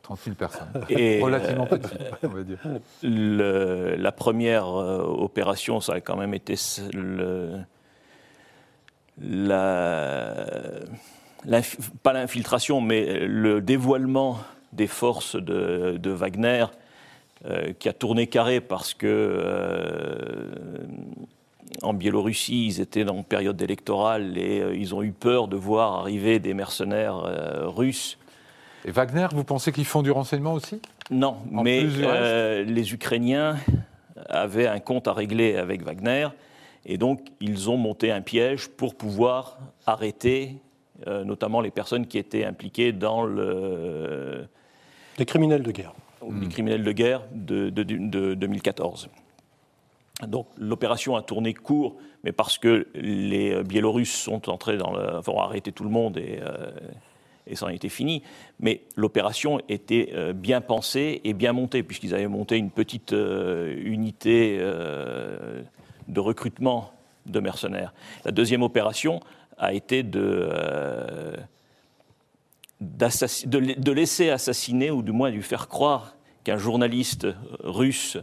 30 0.00 0.20
000 0.20 0.36
personnes. 0.36 0.68
Et 0.88 1.20
Relativement 1.22 1.68
euh, 1.70 1.76
petit, 1.76 1.96
on 2.22 2.28
va 2.28 2.42
dire. 2.44 2.60
la 3.02 4.12
première 4.12 4.68
opération, 4.68 5.80
ça 5.80 5.94
a 5.94 6.00
quand 6.00 6.16
même 6.16 6.32
été 6.32 6.54
le, 6.94 7.58
la 9.20 10.46
pas 12.02 12.12
l'infiltration, 12.12 12.80
mais 12.80 13.26
le 13.26 13.60
dévoilement 13.60 14.38
des 14.72 14.86
forces 14.86 15.36
de, 15.36 16.10
Wagner 16.10 16.66
euh, 17.44 17.72
qui 17.78 17.88
a 17.88 17.92
tourné 17.92 18.26
carré 18.26 18.60
parce 18.60 18.94
que 18.94 19.06
euh, 19.06 20.52
en 21.82 21.94
Biélorussie, 21.94 22.66
ils 22.66 22.80
étaient 22.80 23.08
en 23.08 23.22
période 23.22 23.60
électorale 23.62 24.36
et 24.36 24.60
euh, 24.60 24.74
ils 24.74 24.94
ont 24.94 25.02
eu 25.02 25.12
peur 25.12 25.48
de 25.48 25.56
voir 25.56 25.94
arriver 25.94 26.38
des 26.38 26.54
mercenaires 26.54 27.22
russes. 27.74 28.18
Et 28.84 28.90
Wagner, 28.90 29.28
vous 29.32 29.44
pensez 29.44 29.72
qu'ils 29.72 29.84
font 29.84 30.02
du 30.02 30.10
renseignement 30.10 30.54
aussi? 30.54 30.80
Non, 31.10 31.38
mais 31.50 31.84
les 32.64 32.92
Ukrainiens 32.92 33.56
avaient 34.28 34.66
un 34.66 34.80
compte 34.80 35.08
à 35.08 35.12
régler 35.12 35.56
avec 35.56 35.82
Wagner 35.82 36.28
et 36.84 36.98
donc 36.98 37.20
ils 37.40 37.70
ont 37.70 37.76
monté 37.76 38.10
un 38.10 38.20
piège 38.20 38.68
pour 38.68 38.94
pouvoir 38.94 39.58
arrêter 39.86 40.56
notamment 41.06 41.60
les 41.60 41.70
personnes 41.70 42.06
qui 42.06 42.18
étaient 42.18 42.44
impliquées 42.44 42.92
dans 42.92 43.22
le... 43.24 44.46
Les 45.18 45.26
criminels 45.26 45.62
de 45.62 45.70
guerre. 45.70 45.94
Les 46.40 46.48
criminels 46.48 46.82
de 46.82 46.92
guerre 46.92 47.22
de, 47.32 47.70
de 47.70 48.34
2014. 48.34 49.08
Donc 50.26 50.46
l'opération 50.58 51.16
a 51.16 51.22
tourné 51.22 51.54
court, 51.54 51.96
mais 52.24 52.32
parce 52.32 52.58
que 52.58 52.88
les 52.94 53.62
Biélorusses 53.62 54.14
sont 54.14 54.50
entrés 54.50 54.76
dans 54.76 54.92
le, 54.92 55.16
enfin, 55.16 55.32
ont 55.32 55.40
arrêté 55.40 55.70
tout 55.70 55.84
le 55.84 55.90
monde 55.90 56.16
et, 56.16 56.40
euh, 56.42 56.70
et 57.46 57.54
ça 57.54 57.66
en 57.66 57.68
était 57.68 57.88
fini. 57.88 58.22
Mais 58.58 58.82
l'opération 58.96 59.60
était 59.68 60.10
euh, 60.14 60.32
bien 60.32 60.60
pensée 60.60 61.20
et 61.22 61.34
bien 61.34 61.52
montée, 61.52 61.84
puisqu'ils 61.84 62.14
avaient 62.14 62.26
monté 62.26 62.56
une 62.56 62.70
petite 62.70 63.12
euh, 63.12 63.76
unité 63.80 64.58
de 64.58 66.20
recrutement 66.20 66.92
de 67.26 67.40
mercenaires. 67.40 67.92
La 68.24 68.32
deuxième 68.32 68.62
opération 68.62 69.20
a 69.58 69.72
été 69.72 70.02
de, 70.02 71.36
de 72.80 73.92
laisser 73.92 74.30
assassiner, 74.30 74.90
ou 74.90 75.02
du 75.02 75.12
moins 75.12 75.30
de 75.30 75.36
lui 75.36 75.42
faire 75.42 75.68
croire 75.68 76.14
qu'un 76.44 76.58
journaliste 76.58 77.26
russe 77.60 78.18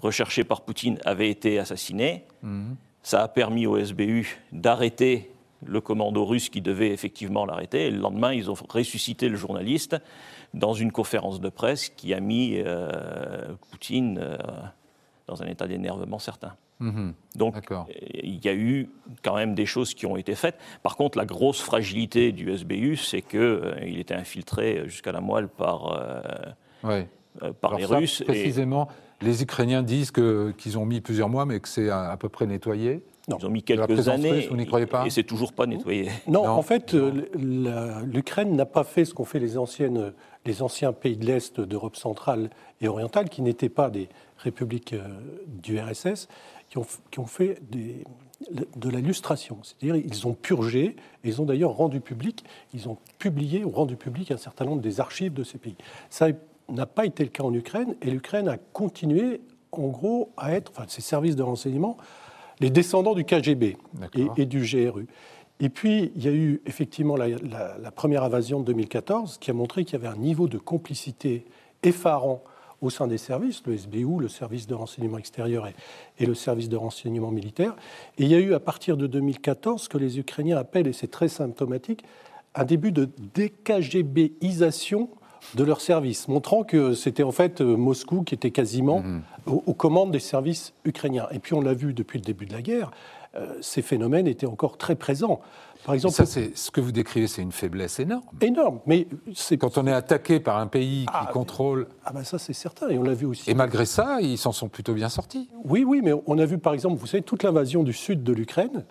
recherché 0.00 0.44
par 0.44 0.62
Poutine 0.62 0.98
avait 1.04 1.30
été 1.30 1.58
assassiné. 1.58 2.24
Mhm. 2.42 2.76
Ça 3.02 3.22
a 3.22 3.28
permis 3.28 3.66
au 3.66 3.78
SBU 3.78 4.38
d'arrêter 4.52 5.30
le 5.64 5.80
commando 5.80 6.24
russe 6.24 6.50
qui 6.50 6.60
devait 6.60 6.90
effectivement 6.90 7.44
l'arrêter. 7.44 7.86
Et 7.86 7.90
le 7.90 7.98
lendemain, 7.98 8.32
ils 8.32 8.50
ont 8.50 8.54
ressuscité 8.68 9.28
le 9.28 9.36
journaliste 9.36 9.96
dans 10.54 10.72
une 10.72 10.92
conférence 10.92 11.40
de 11.40 11.48
presse 11.48 11.88
qui 11.88 12.14
a 12.14 12.20
mis 12.20 12.54
euh, 12.56 13.54
Poutine 13.70 14.18
euh, 14.20 14.36
dans 15.26 15.42
un 15.42 15.46
état 15.46 15.66
d'énervement 15.66 16.18
certain. 16.18 16.54
Mhm. 16.80 17.14
Donc, 17.34 17.56
il 18.22 18.44
y 18.44 18.48
a 18.48 18.54
eu 18.54 18.88
quand 19.22 19.34
même 19.34 19.54
des 19.54 19.66
choses 19.66 19.94
qui 19.94 20.06
ont 20.06 20.16
été 20.16 20.34
faites. 20.34 20.56
Par 20.82 20.96
contre, 20.96 21.18
la 21.18 21.24
grosse 21.24 21.60
fragilité 21.60 22.32
du 22.32 22.50
SBU, 22.56 22.96
c'est 22.96 23.22
qu'il 23.22 23.40
euh, 23.40 23.74
était 23.80 24.14
infiltré 24.14 24.82
jusqu'à 24.86 25.12
la 25.12 25.20
moelle 25.20 25.48
par, 25.48 26.00
par 27.60 27.76
les 27.76 27.84
Russes. 27.84 28.22
Précisément, 28.24 28.88
les 29.20 29.42
Ukrainiens 29.42 29.82
disent 29.82 30.12
qu'ils 30.12 30.78
ont 30.78 30.84
mis 30.84 31.00
plusieurs 31.00 31.28
mois, 31.28 31.44
mais 31.44 31.60
que 31.60 31.68
c'est 31.68 31.90
à, 31.90 32.16
peu 32.18 32.28
près 32.28 32.46
nettoyé. 32.46 33.02
Ils 33.28 33.46
ont 33.46 33.50
mis 33.50 33.62
quelques 33.62 34.08
années. 34.08 34.46
vous 34.48 34.56
n'y 34.56 34.66
croyez 34.66 34.86
pas 34.86 35.04
Et 35.06 35.10
c'est 35.10 35.24
toujours 35.24 35.52
pas 35.52 35.66
nettoyé. 35.66 36.08
Non, 36.28 36.46
en 36.46 36.62
fait, 36.62 36.94
euh, 36.94 37.26
l'Ukraine 38.06 38.56
n'a 38.56 38.64
pas 38.64 38.84
fait 38.84 39.04
ce 39.04 39.12
qu'ont 39.12 39.24
fait 39.24 39.38
les, 39.38 39.58
anciennes, 39.58 40.12
les 40.46 40.62
anciens 40.62 40.92
pays 40.92 41.16
de 41.16 41.26
l'Est 41.26 41.60
d'Europe 41.60 41.96
centrale 41.96 42.48
et 42.80 42.88
orientale, 42.88 43.28
qui 43.28 43.42
n'étaient 43.42 43.68
pas 43.68 43.90
des 43.90 44.08
républiques 44.38 44.92
euh, 44.92 45.06
du 45.46 45.78
RSS, 45.78 46.28
qui 46.68 46.78
ont, 46.78 46.86
qui 47.10 47.18
ont 47.18 47.26
fait 47.26 47.60
des, 47.70 48.04
de 48.50 48.88
la 48.88 49.00
lustration. 49.00 49.58
C'est-à-dire 49.62 49.96
ils 49.96 50.26
ont 50.26 50.34
purgé, 50.34 50.96
et 51.24 51.28
ils 51.28 51.40
ont 51.42 51.44
d'ailleurs 51.44 51.72
rendu 51.72 52.00
public, 52.00 52.44
ils 52.72 52.88
ont 52.88 52.98
publié 53.18 53.64
ou 53.64 53.70
rendu 53.70 53.96
public 53.96 54.30
un 54.30 54.36
certain 54.36 54.64
nombre 54.64 54.82
des 54.82 55.00
archives 55.00 55.32
de 55.32 55.44
ces 55.44 55.58
pays. 55.58 55.76
Ça 56.10 56.28
n'a 56.68 56.86
pas 56.86 57.06
été 57.06 57.24
le 57.24 57.30
cas 57.30 57.42
en 57.42 57.52
Ukraine, 57.52 57.96
et 58.02 58.10
l'Ukraine 58.10 58.48
a 58.48 58.58
continué, 58.58 59.40
en 59.72 59.88
gros, 59.88 60.32
à 60.36 60.52
être, 60.52 60.72
enfin, 60.72 60.84
ses 60.88 61.02
services 61.02 61.36
de 61.36 61.42
renseignement, 61.42 61.96
les 62.60 62.70
descendants 62.70 63.14
du 63.14 63.24
KGB 63.24 63.76
et, 64.36 64.46
du 64.46 64.60
GRU. 64.60 65.06
Et 65.60 65.68
puis, 65.68 66.12
il 66.16 66.24
y 66.24 66.28
a 66.28 66.32
eu 66.32 66.60
effectivement 66.66 67.16
la, 67.16 67.90
première 67.92 68.24
invasion 68.24 68.60
de 68.60 68.64
2014 68.66 69.38
qui 69.38 69.50
a 69.50 69.54
montré 69.54 69.84
qu'il 69.84 69.92
y 69.94 69.96
avait 69.96 70.12
un 70.12 70.18
niveau 70.18 70.48
de 70.48 70.58
complicité 70.58 71.44
effarant 71.82 72.42
au 72.80 72.90
sein 72.90 73.06
des 73.06 73.18
services, 73.18 73.62
le 73.66 73.76
SBU, 73.76 74.20
le 74.20 74.28
service 74.28 74.66
de 74.66 74.74
renseignement 74.74 75.18
extérieur 75.18 75.66
et, 75.66 75.74
et, 76.18 76.26
le 76.26 76.34
service 76.34 76.68
de 76.68 76.76
renseignement 76.76 77.30
militaire. 77.30 77.74
Et 78.18 78.24
il 78.24 78.28
y 78.28 78.34
a 78.34 78.38
eu 78.38 78.54
à 78.54 78.60
partir 78.60 78.96
de 78.96 79.06
2014 79.06 79.82
ce 79.82 79.88
que 79.88 79.98
les 79.98 80.18
Ukrainiens 80.18 80.58
appellent, 80.58 80.86
et 80.86 80.92
c'est 80.92 81.10
très 81.10 81.28
symptomatique, 81.28 82.04
un 82.54 82.64
début 82.64 82.92
de 82.92 83.08
déKGBisation 83.34 85.08
de 85.54 85.64
leur 85.64 85.80
service, 85.80 86.28
montrant 86.28 86.64
que 86.64 86.94
c'était 86.94 87.22
en 87.22 87.32
fait 87.32 87.60
Moscou 87.60 88.22
qui 88.22 88.34
était 88.34 88.50
quasiment 88.50 89.00
mhm. 89.00 89.22
aux, 89.46 89.74
commandes 89.74 90.10
des 90.10 90.18
services 90.18 90.74
ukrainiens. 90.84 91.28
Et 91.30 91.38
puis 91.38 91.54
on 91.54 91.60
l'a 91.60 91.74
vu 91.74 91.94
depuis 91.94 92.18
le 92.18 92.24
début 92.24 92.46
de 92.46 92.52
la 92.52 92.62
guerre, 92.62 92.90
euh, 93.34 93.54
ces 93.60 93.82
phénomènes 93.82 94.26
étaient 94.26 94.46
encore 94.46 94.76
très 94.78 94.96
présents. 94.96 95.40
Par 95.84 95.94
exemple, 95.94 96.14
ça, 96.14 96.26
c'est 96.26 96.56
ce 96.56 96.70
que 96.70 96.80
vous 96.80 96.92
décrivez, 96.92 97.26
c'est 97.26 97.42
une 97.42 97.52
faiblesse 97.52 97.98
énorme. 97.98 98.24
Énorme, 98.40 98.80
mais 98.86 99.06
c'est 99.34 99.56
quand 99.56 99.78
on 99.78 99.86
est 99.86 99.92
attaqué 99.92 100.40
par 100.40 100.58
un 100.58 100.66
pays 100.66 101.06
qui 101.06 101.12
ah, 101.12 101.30
contrôle. 101.32 101.86
Ah 102.04 102.12
ben 102.12 102.24
ça 102.24 102.38
c'est 102.38 102.52
certain, 102.52 102.88
et 102.88 102.98
on 102.98 103.02
l'a 103.02 103.14
vu 103.14 103.26
aussi. 103.26 103.50
Et 103.50 103.54
malgré 103.54 103.86
ça, 103.86 104.20
ils 104.20 104.38
s'en 104.38 104.52
sont 104.52 104.68
plutôt 104.68 104.92
bien 104.92 105.08
sortis. 105.08 105.48
Oui, 105.64 105.84
oui, 105.84 106.00
mais 106.02 106.12
on 106.26 106.38
a 106.38 106.44
vu 106.44 106.58
par 106.58 106.74
exemple, 106.74 106.98
vous 106.98 107.06
savez, 107.06 107.22
toute 107.22 107.42
l'invasion 107.42 107.82
du 107.82 107.92
sud 107.92 108.22
de 108.22 108.32
l'Ukraine. 108.32 108.84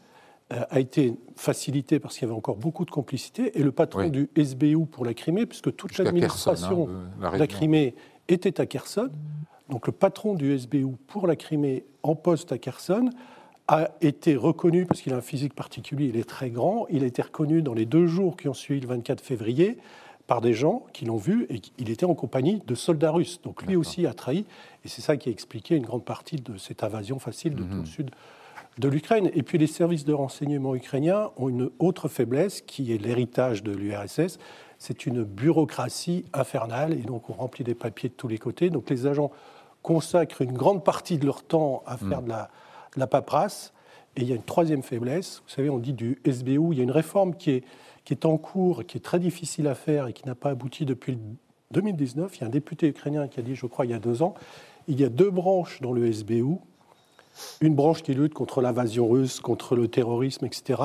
Euh, 0.53 0.63
a 0.69 0.79
été 0.79 1.13
facilité 1.35 1.99
parce 1.99 2.13
qu'il 2.13 2.25
y 2.25 2.31
avait 2.31 2.37
encore 2.37 2.55
beaucoup 2.55 2.85
de 2.85 2.89
complicité, 2.89 3.59
et 3.59 3.63
le 3.63 3.73
patron 3.73 4.07
du 4.07 4.29
SBU 4.37 4.85
pour 4.85 5.03
la 5.03 5.13
Crimée, 5.13 5.45
puisque 5.45 5.75
toute 5.75 5.97
l'administration 5.97 6.87
hein, 7.21 7.31
de 7.33 7.37
la 7.37 7.47
Crimée 7.47 7.95
était 8.29 8.61
à 8.61 8.65
Kherson, 8.65 9.09
donc 9.67 9.87
le 9.87 9.91
patron 9.91 10.35
du 10.35 10.57
SBU 10.57 10.95
pour 11.07 11.27
la 11.27 11.35
Crimée 11.35 11.83
en 12.01 12.15
poste 12.15 12.53
à 12.53 12.57
Kherson 12.57 13.09
a 13.67 13.89
été 14.01 14.35
reconnu, 14.35 14.85
parce 14.85 15.01
qu'il 15.01 15.13
a 15.13 15.17
un 15.17 15.21
physique 15.21 15.53
particulier, 15.53 16.05
il 16.05 16.17
est 16.17 16.27
très 16.27 16.49
grand, 16.49 16.85
il 16.89 17.03
a 17.03 17.07
été 17.07 17.21
reconnu 17.21 17.61
dans 17.61 17.73
les 17.73 17.85
deux 17.85 18.07
jours 18.07 18.37
qui 18.37 18.47
ont 18.47 18.53
suivi 18.53 18.79
le 18.79 18.87
24 18.87 19.21
février 19.21 19.77
par 20.25 20.41
des 20.41 20.53
gens 20.53 20.85
qui 20.93 21.05
l'ont 21.05 21.17
vu, 21.17 21.47
et 21.49 21.61
il 21.77 21.89
était 21.89 22.05
en 22.05 22.15
compagnie 22.15 22.61
de 22.65 22.75
soldats 22.75 23.11
russes. 23.11 23.41
Donc 23.43 23.63
lui 23.63 23.75
aussi 23.75 24.05
a 24.05 24.13
trahi, 24.13 24.45
et 24.83 24.87
c'est 24.87 25.01
ça 25.01 25.17
qui 25.17 25.29
a 25.29 25.31
expliqué 25.31 25.75
une 25.75 25.85
grande 25.85 26.03
partie 26.03 26.37
de 26.37 26.57
cette 26.57 26.83
invasion 26.83 27.19
facile 27.19 27.55
de 27.55 27.63
tout 27.63 27.69
le 27.69 27.79
mhm. 27.79 27.85
sud 27.85 28.11
de 28.77 28.87
l'Ukraine. 28.87 29.29
Et 29.33 29.43
puis 29.43 29.57
les 29.57 29.67
services 29.67 30.05
de 30.05 30.13
renseignement 30.13 30.75
ukrainiens 30.75 31.31
ont 31.37 31.49
une 31.49 31.69
autre 31.79 32.07
faiblesse 32.07 32.61
qui 32.61 32.93
est 32.93 32.97
l'héritage 32.97 33.63
de 33.63 33.71
l'URSS. 33.71 34.37
C'est 34.77 35.05
une 35.05 35.23
bureaucratie 35.23 36.25
infernale 36.33 36.93
et 36.93 37.03
donc 37.03 37.29
on 37.29 37.33
remplit 37.33 37.63
des 37.63 37.73
papiers 37.73 38.09
de 38.09 38.13
tous 38.13 38.27
les 38.27 38.37
côtés. 38.37 38.69
Donc 38.69 38.89
les 38.89 39.07
agents 39.07 39.31
consacrent 39.81 40.41
une 40.41 40.53
grande 40.53 40.83
partie 40.83 41.17
de 41.17 41.25
leur 41.25 41.43
temps 41.43 41.83
à 41.85 41.97
faire 41.97 42.21
mm. 42.21 42.25
de, 42.25 42.29
la, 42.29 42.49
la, 42.97 43.07
paperasse. 43.07 43.73
Et 44.15 44.21
il 44.21 44.27
y 44.27 44.31
a 44.31 44.35
une 44.35 44.43
troisième 44.43 44.83
faiblesse. 44.83 45.41
Vous 45.45 45.53
savez, 45.53 45.69
on 45.69 45.77
dit 45.77 45.93
du 45.93 46.19
SBU. 46.25 46.71
Il 46.71 46.77
y 46.77 46.81
a 46.81 46.83
une 46.83 46.91
réforme 46.91 47.35
qui 47.35 47.51
est, 47.51 47.63
qui 48.03 48.13
est 48.13 48.25
en 48.25 48.37
cours, 48.37 48.85
qui 48.85 48.97
est 48.97 49.01
très 49.01 49.19
difficile 49.19 49.67
à 49.67 49.75
faire 49.75 50.07
et 50.07 50.13
qui 50.13 50.25
n'a 50.25 50.35
pas 50.35 50.49
abouti 50.49 50.85
depuis 50.85 51.17
2019. 51.71 52.35
Il 52.37 52.41
y 52.41 52.43
a 52.43 52.47
un 52.47 52.49
député 52.49 52.87
ukrainien 52.87 53.27
qui 53.27 53.39
a 53.39 53.43
dit, 53.43 53.55
je 53.55 53.65
crois, 53.65 53.85
il 53.85 53.91
y 53.91 53.93
a 53.93 53.99
deux 53.99 54.23
ans, 54.23 54.33
il 54.87 54.99
y 54.99 55.03
a 55.03 55.09
deux 55.09 55.29
branches 55.29 55.81
dans 55.81 55.91
le 55.91 56.11
SBU 56.11 56.57
une 57.61 57.75
branche 57.75 58.03
qui 58.03 58.13
lutte 58.13 58.33
contre 58.33 58.61
l'invasion 58.61 59.07
russe, 59.07 59.39
contre 59.39 59.75
le 59.75 59.87
terrorisme, 59.87 60.45
etc., 60.45 60.81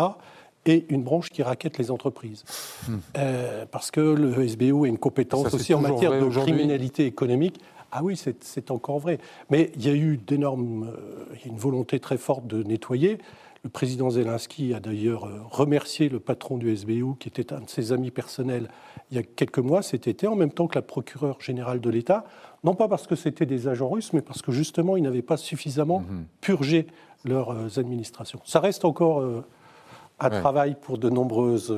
et 0.65 0.87
une 0.91 1.03
branche 1.03 1.31
qui 1.31 1.43
raquette 1.43 1.77
les 1.79 1.91
entreprises. 1.91 2.45
Hmm. 2.89 2.99
Euh, 3.19 3.67
parce 3.69 3.91
que 3.91 4.01
le 4.01 4.47
SBU 4.47 4.85
a 4.85 4.87
une 4.87 4.99
compétence 4.99 5.53
aussi 5.53 5.75
en 5.75 5.81
matière 5.81 6.13
de 6.13 6.29
criminalité 6.29 7.05
économique. 7.05 7.59
Ah 7.95 8.03
oui, 8.03 8.17
c'est 8.17 8.71
encore 8.71 8.99
vrai. 8.99 9.19
Mais 9.51 9.71
il 9.77 9.87
y 9.87 9.91
a 9.91 9.95
eu 9.95 10.17
d'énormes, 10.17 10.85
euh, 10.85 11.27
il 11.35 11.47
y 11.47 11.49
a 11.51 11.53
une 11.53 11.59
volonté 11.59 12.01
très 12.01 12.17
forte 12.17 12.47
de 12.47 12.63
nettoyer. 12.63 13.19
Le 13.65 13.71
président 13.71 14.09
Zelensky 14.09 14.73
a 14.73 14.81
d'ailleurs 14.81 15.27
euh, 15.27 15.41
remercié 15.51 16.09
le 16.09 16.19
patron 16.19 16.57
du 16.57 16.75
SBU, 16.75 17.17
qui 17.21 17.29
était 17.29 17.53
un 17.53 17.61
de 17.61 17.69
ses 17.69 17.93
amis 17.93 18.11
personnels, 18.11 18.69
il 19.11 19.19
y 19.19 19.21
a 19.21 19.23
quelques 19.23 19.59
mois, 19.59 19.83
cet 19.83 20.09
été, 20.09 20.27
en 20.27 20.37
même 20.37 20.51
temps 20.51 20.69
que 20.69 20.75
la 20.75 20.83
procureure 20.83 21.39
générale 21.43 21.83
de 21.83 21.91
l'État, 21.91 22.25
non 22.65 22.75
pas 22.75 22.89
parce 22.89 23.07
que 23.07 23.15
c'était 23.15 23.45
des 23.45 23.69
agents 23.69 23.91
russes, 23.91 24.15
mais 24.15 24.23
parce 24.23 24.41
que 24.41 24.53
justement, 24.53 24.97
ils 24.97 25.03
n'avaient 25.03 25.21
pas 25.21 25.37
suffisamment 25.37 26.01
mhm. 26.01 26.25
purgé 26.41 26.87
leurs 27.27 27.51
euh, 27.51 27.69
administrations. 27.79 28.41
Ça 28.45 28.61
reste 28.61 28.87
encore 28.87 29.23
un 30.19 30.31
travail 30.31 30.77
pour 30.81 30.97
de 30.97 31.11
nombreuses 31.11 31.77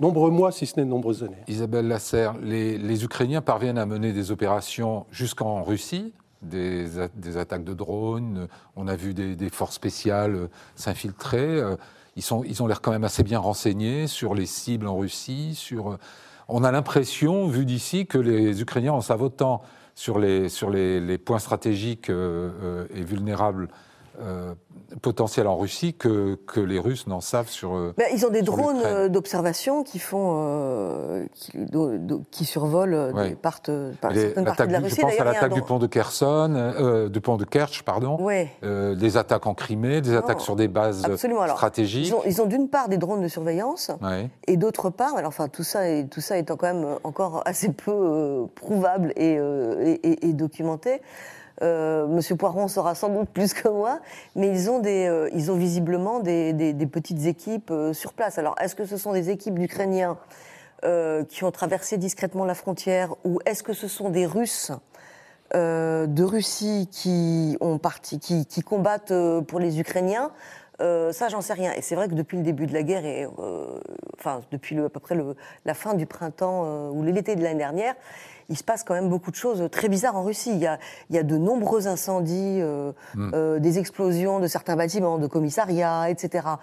nombreux 0.00 0.30
mois, 0.30 0.52
si 0.52 0.66
ce 0.66 0.76
n'est 0.76 0.84
de 0.84 0.90
nombreuses 0.90 1.22
années. 1.22 1.42
Isabelle 1.48 1.88
Lasserre, 1.88 2.34
les, 2.42 3.04
Ukrainiens 3.04 3.40
parviennent 3.40 3.78
à 3.78 3.86
mener 3.86 4.12
des 4.12 4.30
opérations 4.30 5.06
jusqu'en 5.10 5.62
Russie, 5.62 6.12
des, 6.42 6.98
attaques 7.36 7.64
de 7.64 7.74
drones, 7.74 8.48
on 8.76 8.88
a 8.88 8.96
vu 8.96 9.14
des, 9.14 9.50
forces 9.50 9.74
spéciales 9.74 10.34
euh, 10.34 10.48
s'infiltrer. 10.74 11.38
Euh, 11.38 11.76
ils, 12.14 12.22
sont, 12.22 12.44
ils 12.44 12.62
ont 12.62 12.66
l'air 12.66 12.80
quand 12.80 12.92
même 12.92 13.04
assez 13.04 13.22
bien 13.22 13.38
renseignés 13.38 14.06
sur 14.06 14.34
les 14.34 14.46
cibles 14.46 14.86
en 14.86 14.96
Russie. 14.96 15.54
Sur, 15.54 15.92
euh, 15.92 15.98
on 16.48 16.62
a 16.62 16.70
l'impression, 16.70 17.48
vu 17.48 17.64
d'ici, 17.64 18.06
que 18.06 18.18
les 18.18 18.60
Ukrainiens 18.60 18.92
en 18.92 19.00
savent 19.00 19.30
sur 19.94 20.18
les, 20.18 20.48
sur 20.48 20.70
les, 20.70 21.18
points 21.18 21.38
stratégiques 21.38 22.10
et 22.10 23.02
vulnérables 23.02 23.68
euh, 24.20 24.54
potentiel 25.02 25.46
en 25.46 25.56
Russie 25.56 25.94
que, 25.94 26.38
que 26.46 26.60
les 26.60 26.78
Russes 26.78 27.06
n'en 27.06 27.20
savent 27.20 27.48
sur. 27.48 27.74
Euh, 27.74 27.94
ben, 27.96 28.06
ils 28.14 28.24
ont 28.24 28.30
des 28.30 28.42
drones 28.42 28.80
euh, 28.84 29.08
d'observation 29.08 29.82
qui 29.82 29.98
font, 29.98 31.26
qui, 32.30 32.44
survolent 32.44 33.12
des 33.14 33.34
parties, 33.34 33.72
par 34.00 34.14
certaines 34.14 34.44
parties 34.44 34.66
de 34.66 34.72
la 34.72 34.78
Russie. 34.78 34.96
Je 34.96 35.02
pense 35.02 35.20
à 35.20 35.24
l'attaque 35.24 35.54
du 35.54 35.62
pont 35.62 35.78
de 35.78 35.86
Kherson, 35.86 37.08
du 37.10 37.20
pont 37.20 37.36
de 37.36 37.44
Kerch, 37.44 37.82
pardon. 37.82 38.16
Ouais. 38.20 38.50
des 38.62 39.16
attaques 39.16 39.46
en 39.46 39.54
Crimée, 39.54 40.00
des 40.00 40.14
attaques 40.14 40.40
sur 40.40 40.56
des 40.56 40.68
bases 40.68 41.06
stratégiques. 41.54 42.14
ils 42.24 42.40
ont, 42.40 42.46
d'une 42.46 42.68
part 42.68 42.88
des 42.88 42.98
drones 42.98 43.22
de 43.22 43.28
surveillance 43.28 43.90
et 44.46 44.56
d'autre 44.56 44.90
part, 44.90 45.16
alors, 45.16 45.28
enfin 45.28 45.48
tout 45.48 45.64
ça, 45.64 45.88
est, 45.88 46.08
tout 46.08 46.20
ça 46.20 46.38
étant 46.38 46.56
quand 46.56 46.72
même 46.72 46.86
encore 47.04 47.42
assez 47.44 47.72
peu 47.72 48.46
prouvable 48.54 49.12
et, 49.16 49.34
et, 49.34 50.28
et 50.28 50.32
documenté. 50.32 51.00
Monsieur 51.62 52.36
Poiron 52.36 52.68
saura 52.68 52.94
sans 52.94 53.08
doute 53.08 53.30
plus 53.30 53.54
que 53.54 53.68
moi, 53.68 54.00
mais 54.34 54.48
ils 54.48 54.70
ont, 54.70 54.80
ont 54.80 55.56
visiblement 55.56 56.20
des, 56.20 56.88
petites 56.90 57.24
équipes 57.26 57.72
sur 57.92 58.12
place. 58.12 58.38
Alors, 58.38 58.54
est-ce 58.60 58.74
que 58.74 58.84
ce 58.84 58.96
sont 58.96 59.12
des 59.12 59.30
équipes 59.30 59.58
d'Ukrainiens 59.58 60.18
qui 61.28 61.44
ont 61.44 61.50
traversé 61.50 61.96
discrètement 61.96 62.44
la 62.44 62.54
frontière, 62.54 63.14
ou 63.24 63.40
est-ce 63.46 63.62
que 63.62 63.72
ce 63.72 63.88
sont 63.88 64.10
des 64.10 64.26
Russes 64.26 64.72
euh, 65.54 66.06
de 66.06 66.24
Russie 66.24 66.88
qui, 66.90 67.56
combattent 68.64 69.12
euh, 69.12 69.40
pour 69.42 69.60
les 69.60 69.78
Ukrainiens, 69.78 70.32
euh, 70.80 71.12
ça, 71.12 71.28
j'en 71.28 71.40
sais 71.40 71.52
rien. 71.52 71.72
Et 71.72 71.82
c'est 71.82 71.94
vrai 71.94 72.08
que 72.08 72.14
depuis 72.14 72.36
le 72.36 72.42
début 72.42 72.66
de 72.66 72.72
la 72.72 72.82
guerre, 72.82 73.04
et, 73.04 73.26
enfin, 74.18 74.40
depuis 74.50 74.78
à 74.78 74.88
peu 74.88 75.00
près 75.00 75.16
la 75.64 75.74
fin 75.74 75.94
du 75.94 76.06
printemps 76.06 76.90
ou 76.90 77.02
l'été 77.02 77.36
de 77.36 77.42
l'année 77.42 77.58
dernière, 77.58 77.94
il 78.48 78.56
se 78.56 78.64
passe 78.64 78.84
quand 78.84 78.94
même 78.94 79.08
beaucoup 79.08 79.30
de 79.30 79.36
choses 79.36 79.68
très 79.70 79.88
bizarres 79.88 80.16
en 80.16 80.22
Russie. 80.22 80.50
Il 80.52 80.58
y 80.58 80.66
a, 80.66 80.78
il 81.10 81.16
y 81.16 81.18
a 81.18 81.22
de 81.22 81.36
nombreux 81.36 81.88
incendies, 81.88 82.62
hmm. 83.14 83.58
des 83.58 83.78
explosions 83.78 84.40
de 84.40 84.46
certains 84.46 84.76
bâtiments, 84.76 85.18
de 85.18 85.26
commissariats, 85.26 86.10
etc. 86.10 86.56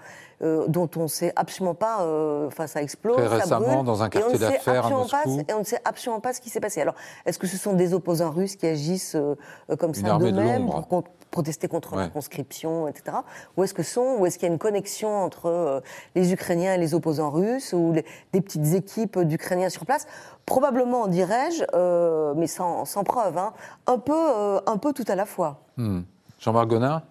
Euh, 0.43 0.65
dont 0.67 0.89
on 0.97 1.03
ne 1.03 1.07
sait 1.07 1.31
absolument 1.37 1.75
pas, 1.75 2.01
euh, 2.01 2.47
enfin 2.47 2.67
ça 2.67 2.81
explose, 2.81 3.15
Très 3.15 3.27
récemment, 3.27 3.81
dans 3.83 4.03
un 4.03 4.09
quartier 4.09 4.37
d'affaires 4.37 4.87
à 4.87 4.89
Moscou. 4.89 5.41
et 5.47 5.53
on 5.53 5.59
ne 5.59 5.63
sait 5.63 5.79
absolument 5.85 6.19
pas 6.19 6.33
ce 6.33 6.41
qui 6.41 6.49
s'est 6.49 6.59
passé. 6.59 6.81
Alors, 6.81 6.95
est-ce 7.25 7.39
que 7.39 7.47
ce 7.47 7.55
sont 7.55 7.73
des 7.73 7.93
opposants 7.93 8.31
russes 8.31 8.57
qui 8.57 8.67
agissent 8.67 9.15
euh, 9.15 9.35
comme 9.79 9.93
ça 9.93 10.17
d'eux-mêmes 10.17 10.65
pour 10.65 10.87
protester 11.33 11.67
contre 11.67 11.97
la 11.97 12.07
conscription, 12.07 12.87
etc. 12.87 13.17
Ou 13.57 13.63
est-ce 13.63 13.73
que 13.73 13.83
sont, 13.83 14.15
ou 14.19 14.25
est-ce 14.25 14.37
qu'il 14.37 14.47
y 14.47 14.51
a 14.51 14.53
une 14.53 14.59
connexion 14.59 15.09
entre 15.09 15.83
les 16.15 16.31
Ukrainiens 16.31 16.75
et 16.75 16.77
les 16.77 16.93
opposants 16.93 17.31
russes, 17.31 17.73
ou 17.73 17.93
des 18.31 18.41
petites 18.41 18.73
équipes 18.73 19.19
d'Ukrainiens 19.19 19.69
sur 19.69 19.85
place? 19.85 20.07
Probablement, 20.45 21.07
dirais-je, 21.07 21.63
mais 22.35 22.47
sans, 22.47 22.85
sans 22.85 23.03
preuve, 23.03 23.37
hein, 23.37 23.53
un, 23.87 23.97
peu, 23.97 24.61
un 24.65 24.77
peu 24.77 24.93
tout 24.93 25.05
à 25.07 25.15
la 25.15 25.25
fois. 25.25 25.59
Hmm. 25.75 26.01
Jean-Marc 26.43 26.67
Gonin 26.67 27.03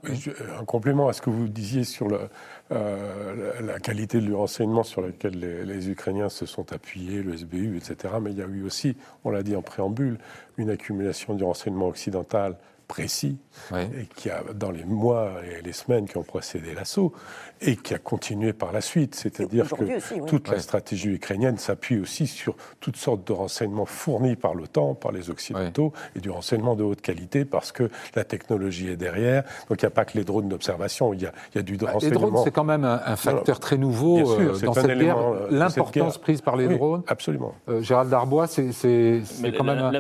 Un 0.61 0.65
complément 0.67 1.09
à 1.09 1.15
ce 1.15 1.23
que 1.23 1.31
vous 1.31 1.49
disiez 1.49 1.85
sur 1.85 2.07
le, 2.07 2.29
euh, 2.71 3.61
la 3.61 3.79
qualité 3.79 4.21
du 4.21 4.35
renseignement 4.35 4.83
sur 4.83 5.03
lequel 5.03 5.39
les, 5.67 5.89
Ukrainiens 5.91 6.29
se 6.29 6.47
sont 6.47 6.73
appuyés, 6.73 7.23
le 7.23 7.37
SBU, 7.37 7.77
etc. 7.77 8.15
Mais 8.21 8.31
il 8.31 8.39
y 8.39 8.43
a 8.43 8.47
eu 8.47 8.63
aussi, 8.63 8.97
on 9.25 9.31
l'a 9.31 9.43
dit 9.43 9.57
en 9.57 9.63
préambule, 9.63 10.19
une 10.57 10.71
accumulation 10.71 11.35
du 11.35 11.45
renseignement 11.45 11.89
occidental 11.89 12.57
précis, 12.93 13.39
et 13.73 14.07
qui 14.17 14.29
a, 14.29 14.43
dans 14.55 14.71
les 14.71 14.85
mois 14.85 15.31
et 15.49 15.63
les 15.63 15.73
semaines 15.73 16.07
qui 16.07 16.19
ont 16.19 16.23
précédé 16.23 16.75
l'assaut, 16.75 17.15
et 17.63 17.77
qui 17.77 17.95
a 17.95 17.99
continué 17.99 18.53
par 18.53 18.71
la 18.71 18.83
suite. 18.83 19.15
C'est-à-dire 19.15 19.67
que 19.67 20.27
toute 20.27 20.49
la 20.49 20.59
stratégie 20.59 21.09
ukrainienne 21.09 21.57
s'appuie 21.57 21.99
aussi 21.99 22.27
sur 22.27 22.55
toutes 22.81 22.99
sortes 22.99 23.27
de 23.27 23.33
renseignements 23.33 23.87
fournis 23.87 24.37
par 24.37 24.55
l'OTAN, 24.55 24.95
par 24.95 25.11
les 25.11 25.31
Occidentaux, 25.31 25.95
et 26.15 26.21
du 26.21 26.29
renseignement 26.29 26.77
de 26.77 26.83
haute 26.83 27.01
qualité, 27.01 27.47
parce 27.47 27.73
que 27.73 27.89
la 28.15 28.25
technologie 28.25 28.89
est 28.89 28.97
derrière. 28.97 29.45
Donc 29.71 29.81
il 29.81 29.87
n'y 29.87 29.89
a 29.89 29.91
pas 29.91 30.05
que 30.05 30.19
les 30.19 30.25
drones 30.25 30.51
d'observation, 30.51 31.15
il 31.15 31.23
y 31.23 31.27
a, 31.27 31.33
il 31.55 31.57
y 31.57 31.61
a 31.61 31.63
du 31.63 31.79
bah, 31.79 31.93
renseignement. 31.93 32.27
Les 32.27 32.31
drones, 32.31 32.45
c'est 32.45 32.51
quand 32.51 32.65
même 32.65 32.85
un, 32.85 33.17
facteur 33.17 33.59
très 33.59 33.79
nouveau 33.79 34.19
euh, 34.19 34.59
dans 34.61 34.75
cette 34.75 34.99
guerre. 34.99 35.17
Euh, 35.17 35.49
l'importance 35.51 36.19
prise 36.19 36.43
par 36.43 36.57
les 36.59 36.69
drones. 36.69 37.05
Absolument. 37.07 37.55
Euh, 37.71 37.81
Gérald 37.81 38.11
Darbois, 38.11 38.49
c'est 38.49 39.23
quand 39.57 39.65
même. 39.65 39.91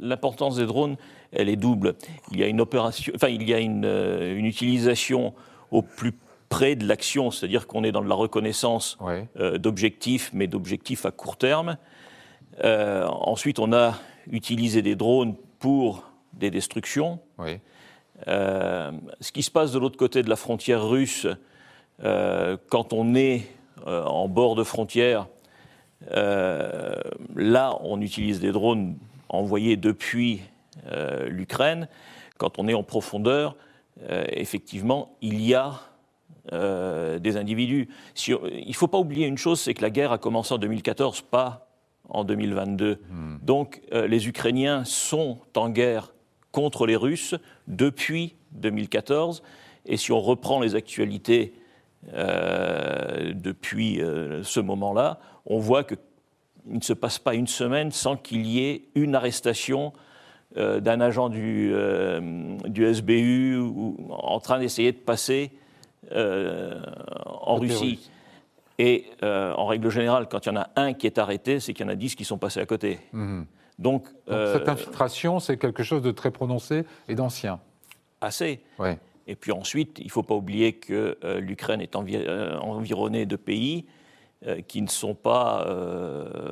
L'importance 0.00 0.56
des 0.56 0.66
drones, 0.66 0.96
elle 1.32 1.48
est 1.48 1.56
double. 1.56 1.94
Il 2.30 2.38
y 2.38 2.42
a 2.42 2.46
une 2.46 2.60
opération, 2.60 3.12
enfin, 3.14 3.28
il 3.28 3.48
y 3.48 3.54
a 3.54 3.58
une, 3.58 3.84
euh, 3.84 4.36
une 4.36 4.46
utilisation 4.46 5.34
au 5.70 5.82
plus 5.82 6.12
près 6.48 6.76
de 6.76 6.86
l'action, 6.86 7.30
c'est-à-dire 7.30 7.66
qu'on 7.66 7.82
est 7.82 7.92
dans 7.92 8.02
de 8.02 8.08
la 8.08 8.14
reconnaissance 8.14 8.98
euh, 9.38 9.56
d'objectifs, 9.56 10.30
mais 10.34 10.46
d'objectifs 10.46 11.06
à 11.06 11.10
court 11.10 11.38
terme. 11.38 11.78
Euh, 12.62 13.06
ensuite, 13.06 13.58
on 13.58 13.72
a 13.72 13.94
utilisé 14.30 14.82
des 14.82 14.94
drones 14.94 15.34
pour 15.58 16.04
des 16.34 16.50
destructions. 16.50 17.20
ce 18.26 19.32
qui 19.32 19.42
se 19.42 19.50
passe 19.50 19.72
de 19.72 19.78
l'autre 19.78 19.96
côté 19.96 20.22
de 20.22 20.28
la 20.28 20.36
frontière 20.36 20.86
russe, 20.86 21.26
quand 21.98 22.92
on 22.92 23.14
est 23.14 23.46
en 23.86 24.28
bord 24.28 24.54
de 24.54 24.64
frontière, 24.64 25.26
là, 26.10 27.78
on 27.80 28.00
utilise 28.00 28.40
des 28.40 28.52
drones 28.52 28.96
envoyés 29.28 29.76
depuis 29.76 30.42
euh, 30.86 31.28
l'Ukraine, 31.28 31.88
quand 32.38 32.58
on 32.58 32.68
est 32.68 32.74
en 32.74 32.82
profondeur, 32.82 33.56
euh, 34.08 34.24
effectivement, 34.28 35.16
il 35.20 35.40
y 35.42 35.54
a 35.54 35.80
euh, 36.52 37.18
des 37.18 37.36
individus. 37.36 37.88
il 38.26 38.66
ne 38.66 38.72
faut 38.72 38.88
pas 38.88 38.98
oublier 38.98 39.26
une 39.26 39.38
chose, 39.38 39.60
c'est 39.60 39.74
que 39.74 39.82
la 39.82 39.90
guerre 39.90 40.12
a 40.12 40.18
commencé 40.18 40.54
en 40.54 40.58
2014, 40.58 41.22
pas 41.22 41.68
en 42.08 42.24
2022. 42.24 43.00
Hmm. 43.08 43.36
Donc 43.42 43.80
les 43.92 44.28
Ukrainiens 44.28 44.84
sont 44.84 45.38
en 45.56 45.70
guerre 45.70 46.12
contre 46.50 46.86
les 46.86 46.96
Russes 46.96 47.36
depuis 47.68 48.34
2014. 48.52 49.42
Et 49.86 49.96
si 49.96 50.12
on 50.12 50.20
reprend 50.20 50.60
les 50.60 50.74
actualités 50.74 51.54
depuis 52.12 54.00
ce 54.42 54.60
moment-là, 54.60 55.20
on 55.46 55.58
voit 55.58 55.84
qu'il 55.84 55.98
ne 56.66 56.80
se 56.80 56.92
passe 56.92 57.18
pas 57.18 57.34
une 57.34 57.46
semaine 57.46 57.92
sans 57.92 58.16
qu'il 58.16 58.46
y 58.46 58.64
ait 58.64 58.88
une 58.94 59.14
arrestation 59.14 59.92
euh, 60.58 60.80
d'un 60.80 61.00
agent 61.00 61.30
du, 61.30 61.70
euh, 61.72 62.58
du 62.66 62.84
SBU 62.84 63.56
ou, 63.56 63.96
en 64.10 64.38
train 64.38 64.58
d'essayer 64.58 64.92
de 64.92 64.98
passer 64.98 65.50
euh, 66.12 66.82
en 67.24 67.56
Russie. 67.56 68.10
Et 68.78 69.06
en 69.22 69.66
règle 69.66 69.90
générale, 69.90 70.26
quand 70.28 70.44
il 70.44 70.48
y 70.48 70.52
en 70.52 70.60
a 70.60 70.70
un 70.76 70.92
qui 70.92 71.06
est 71.06 71.18
arrêté, 71.18 71.60
c'est 71.60 71.72
qu'il 71.72 71.86
y 71.86 71.88
en 71.88 71.92
a 71.92 71.94
dix 71.94 72.16
qui 72.16 72.24
sont 72.24 72.38
passés 72.38 72.58
à 72.58 72.66
côté. 72.66 72.98
Mhm. 73.12 73.46
Donc, 73.78 74.08
cette 74.26 74.68
infiltration, 74.68 75.38
c'est 75.38 75.56
quelque 75.56 75.82
chose 75.84 76.02
de 76.02 76.10
très 76.10 76.30
prononcé 76.30 76.84
et 77.06 77.14
d'ancien. 77.14 77.60
Assez. 78.20 78.60
Et 79.28 79.36
puis 79.36 79.52
ensuite, 79.52 79.98
il 80.00 80.06
ne 80.06 80.10
faut 80.10 80.24
pas 80.24 80.34
oublier 80.34 80.72
que 80.72 81.16
l'Ukraine 81.38 81.80
est 81.80 81.94
environnée 81.94 83.24
de 83.24 83.36
pays 83.36 83.86
qui 84.66 84.82
ne 84.82 84.88
sont 84.88 85.14
pas 85.14 85.64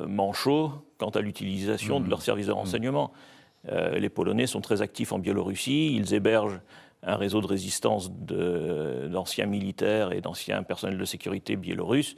manchots 0.07 0.71
quant 0.97 1.09
à 1.09 1.19
l'utilisation 1.19 1.99
de 1.99 2.05
mhm. 2.05 2.11
leurs 2.11 2.21
services 2.21 2.47
de 2.47 2.53
renseignement. 2.53 3.11
Euh, 3.13 3.31
les 3.65 4.09
Polonais 4.09 4.47
sont 4.47 4.61
très 4.61 4.81
actifs 4.81 5.11
en 5.11 5.19
Biélorussie. 5.19 5.95
Ils 5.95 6.13
hébergent 6.13 6.59
un 7.03 7.15
réseau 7.15 7.41
de 7.41 7.47
résistance 7.47 8.11
d'anciens 8.11 9.45
militaires 9.45 10.11
et 10.11 10.21
d'anciens 10.21 10.63
personnels 10.63 10.97
de 10.97 11.05
sécurité 11.05 11.55
biélorusses 11.55 12.15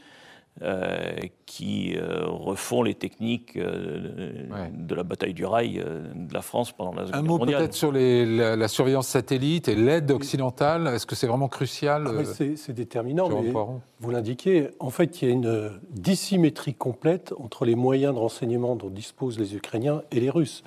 euh, 0.61 1.15
qui 1.47 1.95
euh, 1.95 2.27
refont 2.27 2.83
les 2.83 2.93
techniques 2.93 3.57
de 3.57 4.95
la 4.95 5.01
bataille 5.01 5.33
du 5.33 5.45
rail 5.45 5.83
de 6.13 6.31
la 6.31 6.43
France 6.43 6.71
pendant 6.71 6.93
la 6.93 7.07
Seconde 7.07 7.11
Guerre 7.11 7.23
mondiale. 7.23 7.55
Un 7.55 7.59
mot 7.59 7.61
peut-être 7.61 7.73
sur 7.73 7.91
la, 7.91 8.67
surveillance 8.67 9.07
satellite 9.07 9.67
et 9.67 9.75
l'aide 9.75 10.11
occidentale. 10.11 10.87
Est-ce 10.87 11.07
que 11.07 11.15
c'est 11.15 11.25
vraiment 11.25 11.47
crucial 11.47 12.07
ah, 12.07 12.23
C'est 12.55 12.73
déterminant, 12.73 13.29
mais 13.29 13.51
vous 13.99 14.11
l'indiquez. 14.11 14.69
En 14.79 14.91
fait, 14.91 15.21
il 15.21 15.27
y 15.27 15.31
a 15.31 15.33
une 15.33 15.71
dissymétrie 15.89 16.75
complète 16.75 17.33
entre 17.39 17.65
les 17.65 17.75
moyens 17.75 18.13
de 18.13 18.19
renseignement 18.19 18.75
dont 18.75 18.89
disposent 18.89 19.39
les 19.39 19.55
Ukrainiens 19.55 20.03
et 20.11 20.19
les 20.19 20.29
Russes 20.29 20.63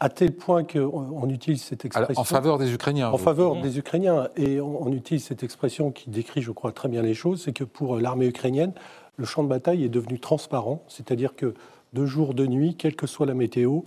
à 0.00 0.08
tel 0.08 0.32
point 0.32 0.64
qu'on 0.64 1.28
utilise 1.28 1.62
cette 1.62 1.84
expression. 1.84 2.20
en 2.20 2.24
faveur 2.24 2.58
des 2.58 2.72
Ukrainiens. 2.72 3.10
En 3.10 3.18
faveur 3.18 3.60
des 3.60 3.78
Ukrainiens. 3.78 4.28
Et 4.36 4.60
on, 4.60 4.90
utilise 4.90 5.24
cette 5.24 5.42
expression 5.42 5.90
qui 5.90 6.08
décrit, 6.08 6.40
je 6.40 6.50
crois, 6.50 6.72
très 6.72 6.88
bien 6.88 7.02
les 7.02 7.14
choses 7.14 7.42
c'est 7.42 7.52
que 7.52 7.64
pour 7.64 7.98
l'armée 7.98 8.26
ukrainienne, 8.26 8.72
le 9.16 9.26
champ 9.26 9.44
de 9.44 9.48
bataille 9.48 9.84
est 9.84 9.90
devenu 9.90 10.18
transparent. 10.18 10.82
C'est-à-dire 10.88 11.36
que 11.36 11.54
de 11.92 12.06
jour, 12.06 12.32
de 12.32 12.46
nuit, 12.46 12.76
quelle 12.76 12.96
que 12.96 13.06
soit 13.06 13.26
la 13.26 13.34
météo, 13.34 13.80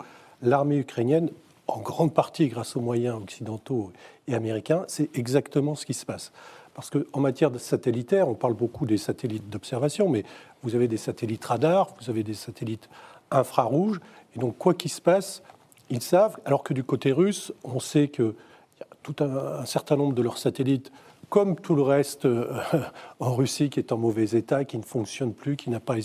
l'armée 0.44 0.78
ukrainienne, 0.78 1.30
en 1.68 1.80
grande 1.80 2.14
partie 2.14 2.48
grâce 2.48 2.76
aux 2.76 2.82
moyens 2.82 3.18
occidentaux 3.18 3.92
et 4.28 4.36
américains, 4.36 4.84
c'est 4.88 5.10
exactement 5.18 5.76
ce 5.76 5.86
qui 5.86 5.94
se 5.94 6.06
passe. 6.06 6.32
Parce 6.76 6.90
qu'en 6.90 7.20
matière 7.20 7.50
de 7.50 7.58
satellitaire, 7.58 8.28
on 8.28 8.34
parle 8.36 8.54
beaucoup 8.54 8.86
des 8.86 8.98
satellites 8.98 9.50
d'observation, 9.50 10.10
mais 10.10 10.24
vous 10.62 10.76
avez 10.76 10.88
des 10.88 10.98
satellites 10.98 11.46
radars, 11.46 11.90
vous 12.00 12.10
avez 12.10 12.24
des 12.24 12.34
satellites 12.34 12.90
infrarouges, 13.32 14.00
et 14.36 14.40
donc 14.40 14.58
quoi 14.58 14.74
qu'il 14.74 14.92
se 14.92 15.02
passe, 15.02 15.42
ils 15.90 16.02
savent, 16.02 16.38
alors 16.46 16.64
que 16.64 16.74
du 16.74 16.84
côté 16.84 17.12
russe, 17.12 17.54
on 17.64 17.80
sait 17.80 18.08
qu'il 18.08 18.34
y 18.80 18.84
a 18.84 18.88
tout 19.04 19.16
un, 19.24 19.66
certain 19.66 19.96
nombre 19.96 20.14
de 20.14 20.22
leurs 20.22 20.38
satellites, 20.38 20.92
comme 21.30 21.56
tout 21.56 21.76
le 21.76 21.82
reste 21.82 22.26
euh, 22.26 22.54
en 23.20 23.34
Russie, 23.36 23.70
qui 23.70 23.80
est 23.80 23.92
en 23.92 23.98
mauvais 23.98 24.30
état, 24.32 24.66
qui 24.66 24.78
ne 24.78 24.84
fonctionne 24.84 25.34
plus, 25.34 25.56
qui 25.56 25.70
n'a 25.70 25.80
pas 25.80 25.98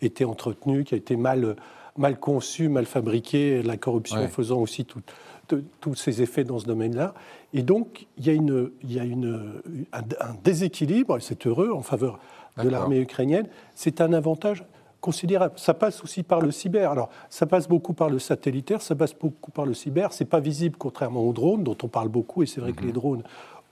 été 0.00 0.24
entretenu, 0.24 0.84
qui 0.84 0.94
a 0.94 0.96
été 0.96 1.16
mal, 1.16 1.56
mal 1.96 2.18
conçu, 2.18 2.68
mal 2.68 2.86
fabriqué, 2.86 3.62
la 3.62 3.76
corruption 3.76 4.26
faisant 4.28 4.58
aussi 4.58 4.86
tous 4.86 5.94
ces 5.94 6.22
effets 6.22 6.44
dans 6.44 6.58
ce 6.58 6.66
domaine-là. 6.66 7.14
Et 7.52 7.62
donc, 7.62 8.06
il 8.16 8.26
y 8.26 8.30
a, 8.30 8.32
une, 8.32 8.70
il 8.82 8.92
y 8.92 9.00
a 9.00 9.04
une, 9.04 9.60
un, 9.92 10.02
déséquilibre, 10.44 11.18
et 11.18 11.20
c'est 11.20 11.46
heureux, 11.46 11.72
en 11.72 11.82
faveur 11.82 12.18
de 12.62 12.68
l'armée 12.68 13.00
ukrainienne. 13.00 13.48
C'est 13.74 14.00
un 14.00 14.12
avantage 14.12 14.64
considérable. 15.00 15.54
Ça 15.56 15.74
passe 15.74 16.02
aussi 16.02 16.22
par 16.22 16.40
le 16.40 16.50
cyber. 16.50 16.90
Alors, 16.90 17.08
ça 17.28 17.46
passe 17.46 17.68
beaucoup 17.68 17.94
par 17.94 18.10
le 18.10 18.18
satellitaire, 18.18 18.82
ça 18.82 18.94
passe 18.94 19.14
beaucoup 19.14 19.50
par 19.50 19.66
le 19.66 19.74
cyber. 19.74 20.12
C'est 20.12 20.24
pas 20.24 20.40
visible, 20.40 20.76
contrairement 20.78 21.22
aux 21.22 21.32
drones, 21.32 21.64
dont 21.64 21.76
on 21.82 21.88
parle 21.88 22.08
beaucoup. 22.08 22.42
Et 22.42 22.46
c'est 22.46 22.60
vrai 22.60 22.72
que 22.72 22.82
les 22.82 22.88
mhm. 22.88 22.92
drones 22.92 23.22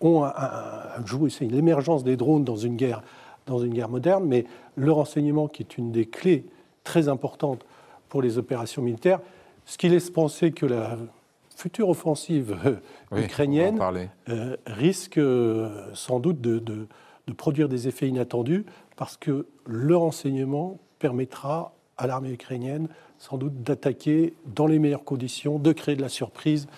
ont 0.01 0.25
un, 0.25 0.29
un, 0.29 1.29
c'est 1.29 1.47
l'émergence 1.47 2.05
des 2.05 2.17
drones 2.17 2.45
dans 2.45 2.57
une 2.57 2.77
guerre, 2.77 3.03
dans 3.47 3.59
une 3.59 3.75
guerre 3.75 3.89
moderne. 3.89 4.25
Mais 4.27 4.47
le 4.77 4.93
renseignement, 4.93 5.49
qui 5.49 5.63
est 5.63 5.79
une 5.79 5.93
des 5.93 6.07
clés 6.07 6.47
très 6.85 7.09
importantes 7.09 7.65
pour 8.09 8.23
les 8.23 8.39
opérations 8.39 8.83
militaires, 8.83 9.21
ce 9.67 9.77
qui 9.77 9.89
laisse 9.89 10.11
penser 10.11 10.53
que 10.53 10.65
la 10.65 10.97
future 11.55 11.89
offensive 11.89 12.57
ukrainienne 13.13 13.79
risque 14.67 15.21
sans 15.93 16.21
doute 16.21 16.41
de, 16.41 16.59
de 16.59 17.33
produire 17.35 17.69
des 17.69 17.89
effets 17.89 18.09
inattendus 18.09 18.65
parce 18.97 19.17
que 19.17 19.47
le 19.67 19.97
renseignement 19.97 20.79
permettra 20.99 21.73
à 21.97 22.07
l'armée 22.07 22.31
ukrainienne 22.31 22.89
sans 23.19 23.37
doute 23.37 23.63
d'attaquer 23.63 24.35
dans 24.47 24.67
les 24.67 24.79
meilleures 24.79 25.05
conditions, 25.05 25.59
de 25.59 25.73
créer 25.73 25.97
de 25.97 26.03
la 26.03 26.09
surprise 26.09 26.69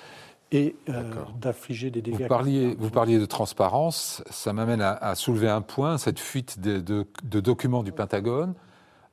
et 0.53 0.75
euh, 0.89 1.03
d'affliger 1.41 1.91
des 1.91 2.03
dégâts. 2.03 2.23
Vous 2.23 2.29
parliez, 2.29 2.75
vous 2.79 2.91
parliez, 2.91 3.19
de 3.19 3.27
transparence, 3.27 4.23
ça 4.31 4.53
m'amène 4.53 4.81
à, 4.81 5.15
soulever 5.15 5.49
un 5.49 5.61
point, 5.61 5.99
cette 5.99 6.19
fuite 6.19 6.59
de, 6.61 7.07
documents 7.23 7.83
du 7.83 7.93
Pentagone. 7.93 8.55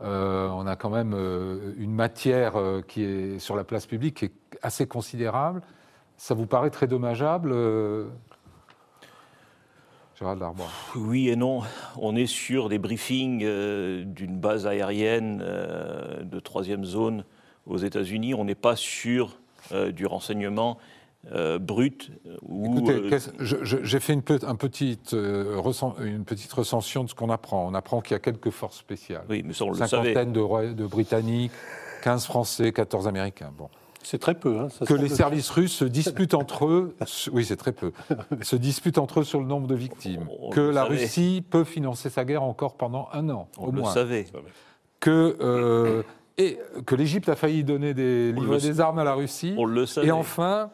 Euh, 0.02 0.48
on 0.50 0.66
a 0.68 0.76
quand 0.76 0.90
même 0.90 1.14
euh, 1.16 1.74
une 1.78 1.92
matière 1.92 2.54
qui 2.88 3.04
est 3.04 3.40
sur 3.40 3.56
la 3.56 3.64
place 3.64 3.86
publique 3.86 4.18
qui 4.18 4.26
est 4.26 4.34
assez 4.62 4.88
considérable. 4.88 5.62
Ça 6.18 6.34
vous 6.34 6.48
paraît 6.48 6.70
très 6.70 6.88
dommageable 6.88 7.54
oui 10.96 11.30
et 11.30 11.36
non. 11.36 11.62
On 11.96 12.16
est 12.16 12.26
sur 12.26 12.70
des 12.70 12.80
briefings 12.80 13.44
euh, 13.44 14.04
d'une 14.04 14.40
base 14.40 14.66
aérienne 14.66 15.44
euh, 15.44 16.24
de 16.24 16.40
troisième 16.40 16.86
zone 16.86 17.24
aux 17.68 17.78
États-Unis. 17.78 18.34
On 18.34 18.46
n'est 18.46 18.56
pas 18.56 18.76
sur 18.76 19.40
euh, 19.72 19.92
du 19.92 20.06
renseignement 20.06 20.78
brut. 21.60 22.12
Écoutez, 22.26 23.18
j'ai 23.42 24.00
fait 24.00 24.14
une, 24.14 24.24
un 24.44 24.56
petite, 24.56 25.14
une 25.14 26.24
petite 26.24 26.54
recension 26.54 27.04
de 27.04 27.10
ce 27.10 27.16
qu'on 27.16 27.30
apprend. 27.30 27.68
On 27.68 27.74
apprend 27.74 28.00
qu'il 28.00 28.14
y 28.14 28.16
a 28.16 28.20
quelques 28.20 28.52
forces 28.52 28.78
spéciales. 28.78 29.26
Oui, 29.30 29.44
mais 29.46 29.52
ça, 29.52 29.66
on 29.66 29.72
le 29.72 29.76
Cinquantaine 29.76 30.32
de, 30.32 30.74
de 30.74 30.86
Britanniques, 30.86 31.52
15 32.04 32.26
Français, 32.26 32.72
14 32.72 33.10
Américains. 33.10 33.52
Bon. 33.58 33.70
C'est 34.08 34.20
très 34.20 34.36
peu. 34.36 34.58
Hein, 34.58 34.68
que 34.86 34.94
les 34.94 35.10
services 35.24 35.50
russes 35.50 35.74
se 35.74 35.84
disputent 35.84 36.34
entre 36.34 36.66
eux, 36.66 36.96
oui 37.34 37.44
c'est 37.44 37.58
très 37.58 37.74
peu, 37.74 37.92
se 38.42 38.56
disputent 38.56 39.00
entre 39.00 39.20
eux 39.20 39.24
sur 39.26 39.42
le 39.42 39.46
nombre 39.46 39.68
de 39.68 39.76
victimes. 39.76 40.30
que 40.52 40.62
la 40.62 40.86
Russie 40.86 41.44
peut 41.48 41.66
financer 41.66 42.10
sa 42.10 42.24
guerre 42.24 42.44
encore 42.44 42.76
pendant 42.76 43.10
un 43.12 43.30
an, 43.30 43.50
on 43.58 43.68
au 43.68 43.72
le 43.72 43.84
savait. 43.84 44.26
Que, 45.02 45.36
euh, 45.42 46.04
et 46.38 46.58
que 46.86 46.96
l'Égypte 46.96 47.28
a 47.28 47.36
failli 47.36 47.66
donner 47.66 47.94
des, 47.94 48.32
livrer 48.32 48.60
des 48.60 48.80
armes 48.80 49.00
à 49.00 49.04
la 49.04 49.14
Russie. 49.14 49.54
On 49.58 49.66
le 49.66 49.86
savait. 49.86 50.08
Et 50.08 50.12
enfin, 50.12 50.72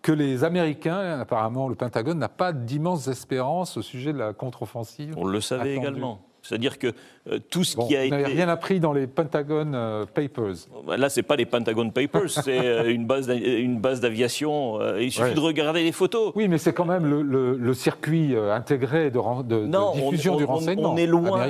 que 0.00 0.10
les 0.10 0.42
Américains, 0.42 1.20
apparemment 1.20 1.68
le 1.68 1.74
Pentagone, 1.74 2.18
n'a 2.18 2.30
pas 2.30 2.52
d'immenses 2.52 3.06
espérances 3.06 3.76
au 3.76 3.82
sujet 3.82 4.14
de 4.14 4.18
la 4.18 4.32
contre-offensive. 4.32 5.14
On 5.18 5.26
le 5.26 5.40
savait 5.40 5.76
également. 5.76 6.20
C'est-à-dire 6.42 6.78
que 6.78 6.88
euh, 7.30 7.38
tout 7.50 7.62
ce 7.62 7.76
qui 7.76 7.96
a 7.96 8.04
été. 8.04 8.16
Vous 8.16 8.24
rien 8.24 8.48
appris 8.48 8.80
dans 8.80 8.92
les 8.92 9.06
Pentagon 9.06 9.72
euh, 9.74 10.04
Papers. 10.06 10.66
Bah, 10.84 10.96
là, 10.96 11.08
ce 11.08 11.20
n'est 11.20 11.22
pas 11.22 11.36
les 11.36 11.46
Pentagon 11.46 11.88
Papers, 11.90 12.30
c'est 12.30 12.58
euh, 12.58 12.92
une 12.92 13.06
base 13.06 14.00
d'aviation. 14.00 14.80
il 14.98 15.12
suffit 15.12 15.34
de 15.34 15.40
regarder 15.40 15.84
les 15.84 15.92
photos. 15.92 16.32
Oui, 16.34 16.48
mais 16.48 16.58
c'est 16.58 16.72
quand 16.72 16.84
même 16.84 17.06
le, 17.06 17.74
circuit 17.74 18.36
intégré 18.36 19.10
de, 19.10 19.18
de, 19.42 20.10
diffusion 20.10 20.36
du 20.36 20.44
renseignement. 20.44 20.92
On 20.92 20.96
est 20.96 21.06
loin. 21.06 21.48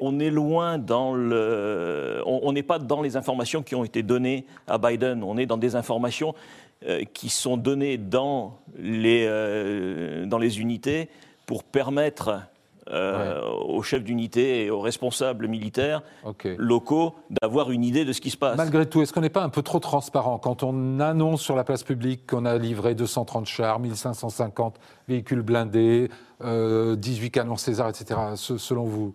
On, 0.00 0.20
est 0.20 0.30
loin 0.30 0.78
dans 0.78 1.14
le. 1.14 2.22
On 2.24 2.52
n'est 2.52 2.62
pas 2.62 2.78
dans 2.78 3.02
les 3.02 3.16
informations 3.16 3.62
qui 3.62 3.74
ont 3.74 3.84
été 3.84 4.02
données 4.02 4.46
à 4.68 4.78
Biden. 4.78 5.24
On 5.24 5.36
est 5.38 5.46
dans 5.46 5.58
des 5.58 5.74
informations 5.74 6.34
qui 7.12 7.28
sont 7.28 7.56
données 7.56 7.98
dans 7.98 8.58
les 8.78 9.26
dans 10.26 10.38
les 10.38 10.60
unités 10.60 11.08
pour 11.46 11.64
permettre 11.64 12.42
euh, 12.92 13.40
aux 13.68 13.82
chefs 13.82 14.02
d'unité 14.02 14.64
et 14.64 14.70
aux 14.70 14.80
responsables 14.80 15.46
militaires 15.46 16.02
locaux 16.56 17.14
d'avoir 17.30 17.70
une 17.70 17.84
idée 17.84 18.04
de 18.04 18.12
ce 18.12 18.20
qui 18.20 18.30
se 18.30 18.36
passe. 18.36 18.56
Malgré 18.56 18.86
tout, 18.86 19.00
est-ce 19.00 19.12
qu'on 19.12 19.20
n'est 19.20 19.28
pas 19.28 19.44
un 19.44 19.48
peu 19.48 19.62
trop 19.62 19.78
transparent 19.78 20.38
quand 20.38 20.62
on 20.62 20.98
annonce 20.98 21.40
sur 21.42 21.54
la 21.54 21.62
place 21.64 21.84
publique 21.84 22.26
qu'on 22.26 22.44
a 22.44 22.58
livré 22.58 22.94
230 22.94 23.46
chars, 23.46 23.78
1550 23.78 24.80
véhicules 25.06 25.42
blindés, 25.42 26.08
18 26.40 26.44
euh, 26.44 27.28
canons 27.30 27.56
César, 27.56 27.88
etc., 27.88 28.18
selon 28.34 28.84
vous? 28.84 29.14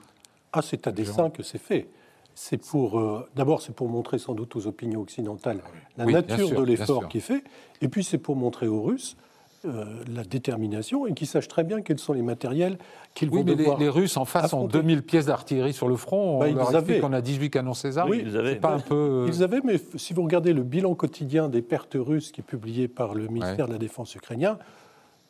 Ah, 0.53 0.61
c'est 0.61 0.88
à 0.88 0.91
dessein 0.91 1.30
que 1.30 1.43
c'est 1.43 1.57
fait. 1.57 1.89
C'est 2.34 2.57
pour, 2.57 2.99
euh, 2.99 3.28
d'abord, 3.36 3.61
c'est 3.61 3.73
pour 3.73 3.89
montrer 3.89 4.19
sans 4.19 4.34
doute 4.34 4.55
aux 4.55 4.67
opinions 4.67 5.01
occidentales 5.01 5.61
la 5.97 6.05
nature 6.05 6.51
de 6.51 6.63
l'effort 6.63 7.07
qui 7.07 7.17
est 7.17 7.21
fait, 7.21 7.43
et 7.82 7.88
puis 7.88 8.03
c'est 8.03 8.17
pour 8.17 8.36
montrer 8.36 8.67
aux 8.67 8.82
Russes 8.82 9.17
euh, 9.66 9.86
la 10.13 10.24
détermination 10.24 11.07
et 11.07 11.13
qu'ils 11.13 11.28
sachent 11.28 11.47
très 11.47 11.63
bien 11.63 11.82
quels 11.82 11.99
sont 11.99 12.13
les 12.13 12.22
matériels 12.22 12.78
qu'ils 13.13 13.30
vont 13.30 13.43
mais 13.43 13.55
devoir 13.55 13.78
les, 13.78 13.86
les, 13.86 13.89
Russes 13.89 14.18
en 14.18 14.26
face 14.26 14.53
ont 14.53 14.68
2000 14.68 15.03
pièces 15.03 15.26
d'artillerie 15.26 15.74
sur 15.74 15.88
le 15.88 15.95
front. 15.95 16.39
Bah, 16.39 16.47
on 16.49 16.55
leur 16.55 16.76
explique 16.76 17.01
qu'on 17.01 17.13
a 17.13 17.22
18 17.22 17.49
canons 17.49 17.74
César. 17.74 18.07
Oui, 18.07 18.24
ils 18.26 18.38
avaient. 18.38 18.55
Pas 18.55 18.76
un 18.76 18.80
peu... 18.80 18.95
Euh, 18.95 19.28
ils 19.28 19.43
avaient, 19.43 19.61
mais 19.63 19.80
si 19.95 20.13
vous 20.13 20.24
regardez 20.24 20.53
le 20.53 20.63
bilan 20.63 20.95
quotidien 20.95 21.49
des 21.49 21.61
pertes 21.61 21.95
russes 21.95 22.32
qui 22.32 22.41
est 22.41 22.43
publié 22.43 22.88
par 22.88 23.16
le 23.16 23.28
ministère 23.28 23.68
de 23.68 23.74
la 23.74 23.80
Défense 23.80 24.13
ukrainien, 24.16 24.57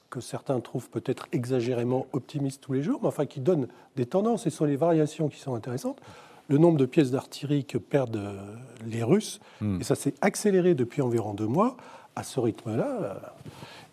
que 0.09 0.19
certains 0.19 0.59
trouvent 0.59 0.89
peut-être 0.89 1.27
exagérément 1.31 2.07
optimiste 2.13 2.61
tous 2.61 2.73
les 2.73 2.83
jours, 2.83 2.99
mais 3.01 3.07
enfin 3.07 3.25
qui 3.25 3.39
donne 3.39 3.67
des 3.95 4.05
tendances 4.05 4.47
et 4.47 4.49
ce 4.49 4.57
sont 4.57 4.65
les 4.65 4.75
variations 4.77 5.29
qui 5.29 5.39
sont 5.39 5.55
intéressantes. 5.55 5.99
Le 6.47 6.57
nombre 6.57 6.77
de 6.77 6.85
pièces 6.85 7.11
d'artillerie 7.11 7.65
que 7.65 7.77
perdent 7.77 8.17
euh, 8.17 8.37
les 8.85 9.03
Russes, 9.03 9.39
hmm. 9.61 9.81
et 9.81 9.83
ça 9.83 9.95
s'est 9.95 10.13
accéléré 10.21 10.75
depuis 10.75 11.01
environ 11.01 11.33
deux 11.33 11.47
mois, 11.47 11.75
à 12.15 12.23
ce 12.23 12.39
rythme-là. 12.39 13.33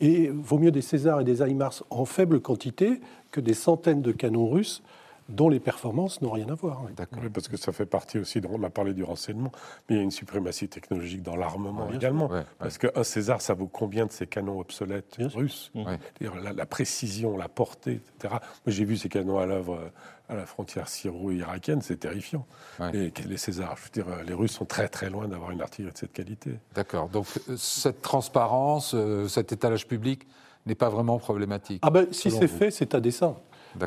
Et 0.03 0.31
vaut 0.31 0.59
mieux 0.59 0.73
des 0.73 0.83
Césars 0.83 1.21
et 1.21 1.25
des 1.25 1.43
HIMARS 1.43 1.85
en 1.89 2.05
faible 2.05 2.41
quantité 2.41 3.01
que 3.31 3.41
des 3.41 3.55
centaines 3.55 4.03
de 4.03 4.11
canons 4.11 4.51
russes 4.51 4.83
dont 5.29 5.49
les 5.49 5.61
performances 5.61 6.21
n'ont 6.23 6.31
rien 6.31 6.49
à 6.49 6.55
voir. 6.55 6.83
Oui, 6.85 7.29
parce 7.33 7.49
que 7.49 7.57
ça 7.57 7.73
fait 7.73 7.87
partie 7.87 8.19
aussi, 8.19 8.41
on 8.49 8.63
a 8.63 8.71
parlé 8.71 8.95
du 8.95 9.05
renseignement, 9.05 9.53
mais 9.89 9.97
il 9.97 9.99
y 9.99 10.01
a 10.01 10.05
une 10.05 10.11
suprématie 10.11 10.69
technologique 10.69 11.23
dans 11.23 11.37
l'armement 11.37 11.91
également. 11.93 12.31
parce 12.59 12.79
qu'un 12.79 13.05
César, 13.05 13.41
ça 13.41 13.55
vaut 13.55 13.69
combien 13.69 14.07
de 14.07 14.13
ces 14.13 14.27
canons 14.27 14.59
obsolètes 14.61 15.19
russes 15.35 15.73
la, 16.21 16.53
la, 16.53 16.67
précision, 16.67 17.37
la 17.37 17.49
portée, 17.49 18.01
etc. 18.17 18.35
Moi, 18.35 18.41
j'ai 18.69 18.85
vu 18.85 18.97
ces 18.97 19.09
canons 19.09 19.39
à 19.39 19.47
l'œuvre 19.47 19.91
à 20.33 20.35
la 20.35 20.47
frontière 20.47 20.89
syro-irakienne, 20.89 21.83
c'est 21.83 21.99
terrifiant. 21.99 22.47
Et 22.95 23.13
les 23.29 23.37
Césars, 23.37 23.77
je 23.77 23.83
veux 23.85 24.05
dire, 24.05 24.25
les 24.25 24.35
Russes 24.35 24.53
sont 24.53 24.65
très 24.65 24.89
très 24.89 25.11
loin 25.11 25.29
d'avoir 25.29 25.51
une 25.51 25.61
artillerie 25.61 25.93
de 25.93 25.99
cette 25.99 26.13
qualité. 26.13 26.59
D'accord. 26.75 27.09
Donc 27.09 27.27
euh, 27.49 27.57
cette 27.57 28.03
transparence, 28.03 28.95
euh, 28.95 29.29
cet 29.29 29.53
étalage 29.53 29.87
public 29.87 30.27
n'est 30.67 30.75
pas 30.75 30.89
vraiment 30.89 31.19
problématique. 31.19 31.81
Ah 31.83 31.91
ben, 31.91 32.07
si 32.13 32.31
c'est 32.31 32.49
fait, 32.49 32.71
c'est 32.71 32.95
à 32.95 33.01
dessein. 33.01 33.37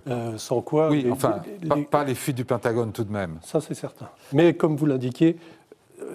Euh, 0.07 0.37
sans 0.37 0.61
quoi. 0.61 0.89
Oui, 0.89 1.07
enfin, 1.11 1.41
Pas, 1.91 2.03
les 2.03 2.15
fuites 2.15 2.35
du 2.35 2.45
Pentagone 2.45 2.91
tout 2.91 3.03
de 3.03 3.11
même. 3.11 3.37
Ça, 3.43 3.61
c'est 3.61 3.73
certain. 3.73 4.09
Mais 4.33 4.53
comme 4.53 4.75
vous 4.75 4.85
l'indiquez, 4.85 5.37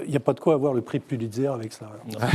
il 0.05 0.11
n'y 0.11 0.17
a 0.17 0.21
pas 0.21 0.33
de 0.33 0.41
quoi 0.41 0.55
avoir 0.55 0.75
le 0.75 0.83
prix 0.83 1.01
Pulitzer 1.01 1.49
avec 1.49 1.73
cela. 1.73 1.91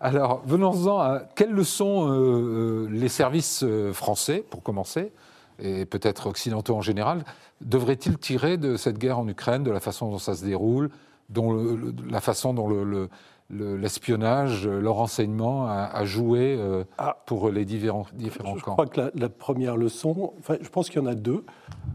Alors, 0.00 0.42
venons-en 0.46 0.98
à 0.98 1.22
quelles 1.34 1.52
leçons 1.52 2.86
les 2.90 3.08
services 3.08 3.64
français, 3.92 4.44
pour 4.48 4.62
commencer, 4.62 5.10
et 5.58 5.86
peut-être 5.86 6.26
occidentaux 6.26 6.76
en 6.76 6.82
général, 6.82 7.24
devraient-ils 7.62 8.18
tirer 8.18 8.56
de 8.58 8.76
cette 8.76 8.98
guerre 8.98 9.18
en 9.18 9.28
Ukraine, 9.28 9.62
de 9.62 9.70
la 9.70 9.80
façon 9.80 10.10
dont 10.10 10.18
ça 10.18 10.34
se 10.34 10.44
déroule, 10.44 10.90
dont 11.30 11.78
la 12.08 12.20
façon 12.20 12.54
dont 12.54 13.08
l'espionnage, 13.50 14.66
le, 14.66 14.80
le, 14.80 14.90
renseignement 14.90 15.66
a, 15.66 16.04
joué 16.04 16.56
euh, 16.58 16.84
ah. 16.98 17.22
pour 17.26 17.50
les 17.50 17.64
différents, 17.64 18.06
différents 18.12 18.54
camps 18.54 18.58
Je 18.58 18.62
crois 18.62 18.86
que 18.86 19.10
la, 19.14 19.28
première 19.28 19.76
leçon, 19.76 20.32
enfin, 20.40 20.56
je 20.60 20.68
pense 20.68 20.90
qu'il 20.90 21.00
y 21.00 21.04
en 21.04 21.06
a 21.06 21.14
deux. 21.14 21.44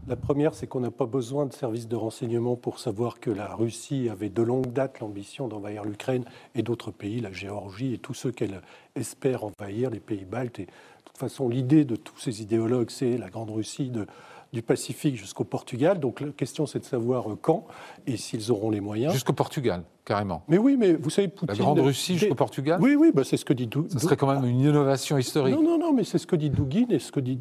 La 0.08 0.16
première, 0.16 0.54
c'est 0.54 0.66
qu'on 0.66 0.80
n'a 0.80 0.90
pas 0.90 1.06
besoin 1.06 1.44
de 1.46 1.52
services 1.52 1.88
de 1.88 1.96
renseignement 1.96 2.56
pour 2.56 2.78
savoir 2.78 3.20
que 3.20 3.30
la 3.30 3.54
Russie 3.54 4.08
avait 4.08 4.30
de 4.30 4.42
longue 4.42 4.72
date 4.72 5.00
l'ambition 5.00 5.46
d'envahir 5.46 5.84
l'Ukraine 5.84 6.24
et 6.54 6.62
d'autres 6.62 6.90
pays, 6.90 7.20
la 7.20 7.32
Géorgie 7.32 7.94
et 7.94 7.98
tous 7.98 8.14
ceux 8.14 8.32
qu'elle 8.32 8.62
espère 8.94 9.44
envahir, 9.44 9.90
les 9.90 10.00
pays 10.00 10.24
baltes 10.24 10.58
et 10.58 10.66
toute 11.12 11.18
façon, 11.18 11.48
l'idée 11.48 11.84
de 11.84 11.94
tous 11.94 12.18
ces 12.18 12.40
idéologues, 12.42 12.90
c'est 12.90 13.18
la 13.18 13.28
Grande 13.28 13.50
Russie 13.50 13.90
de, 13.90 14.06
du 14.52 14.62
Pacifique 14.62 15.16
jusqu'au 15.16 15.44
Portugal. 15.44 15.98
Donc 15.98 16.20
la 16.20 16.28
question, 16.28 16.66
c'est 16.66 16.78
de 16.78 16.84
savoir 16.84 17.30
euh, 17.30 17.38
quand 17.40 17.66
et 18.06 18.16
s'ils 18.16 18.50
auront 18.50 18.70
les 18.70 18.80
moyens. 18.80 19.12
Jusqu'au 19.12 19.32
Portugal, 19.32 19.82
carrément. 20.04 20.42
Mais 20.48 20.58
oui, 20.58 20.76
mais 20.78 20.92
vous 20.92 21.08
savez, 21.08 21.28
Poutine... 21.28 21.56
La 21.56 21.62
Grande 21.62 21.80
Russie 21.80 22.18
jusqu'au 22.18 22.34
Portugal 22.34 22.78
Oui, 22.82 22.94
oui, 22.94 23.12
bah, 23.14 23.22
c'est 23.24 23.36
ce 23.38 23.44
que 23.44 23.54
dit 23.54 23.66
Dugin. 23.66 23.88
Ce 23.90 23.98
serait 23.98 24.16
quand 24.16 24.32
même 24.32 24.44
une 24.44 24.60
innovation 24.60 25.16
historique. 25.16 25.54
Non, 25.54 25.62
non, 25.62 25.78
non, 25.78 25.92
mais 25.92 26.04
c'est 26.04 26.18
ce 26.18 26.26
que 26.26 26.36
dit 26.36 26.50
Dugin 26.50 26.86
et 26.90 26.98
ce 26.98 27.12
que 27.12 27.20
dit, 27.20 27.40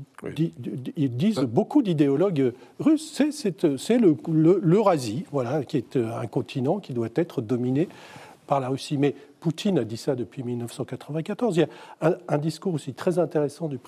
ils 0.96 1.16
disent 1.16 1.40
beaucoup 1.40 1.82
d'idéologues 1.82 2.54
russes. 2.80 3.22
C'est 3.30 4.00
l'Eurasie, 4.00 5.26
voilà, 5.32 5.64
qui 5.64 5.78
est 5.78 5.98
euh, 5.98 6.18
un 6.18 6.28
continent 6.28 6.80
qui 6.80 6.94
doit 6.94 7.10
être 7.16 7.42
dominé 7.42 7.90
par 8.52 8.60
la 8.60 8.68
Russie. 8.68 8.98
Mais 8.98 9.16
Poutine 9.40 9.80
a 9.80 9.86
dit 9.86 9.96
ça 9.96 10.14
depuis 10.14 10.44
1994. 10.44 11.56
Il 11.56 11.60
y 11.62 11.64
a 12.06 12.18
un, 12.28 12.38
discours 12.38 12.74
aussi 12.74 12.94
très 12.94 13.18
intéressant 13.18 13.70
du 13.70 13.80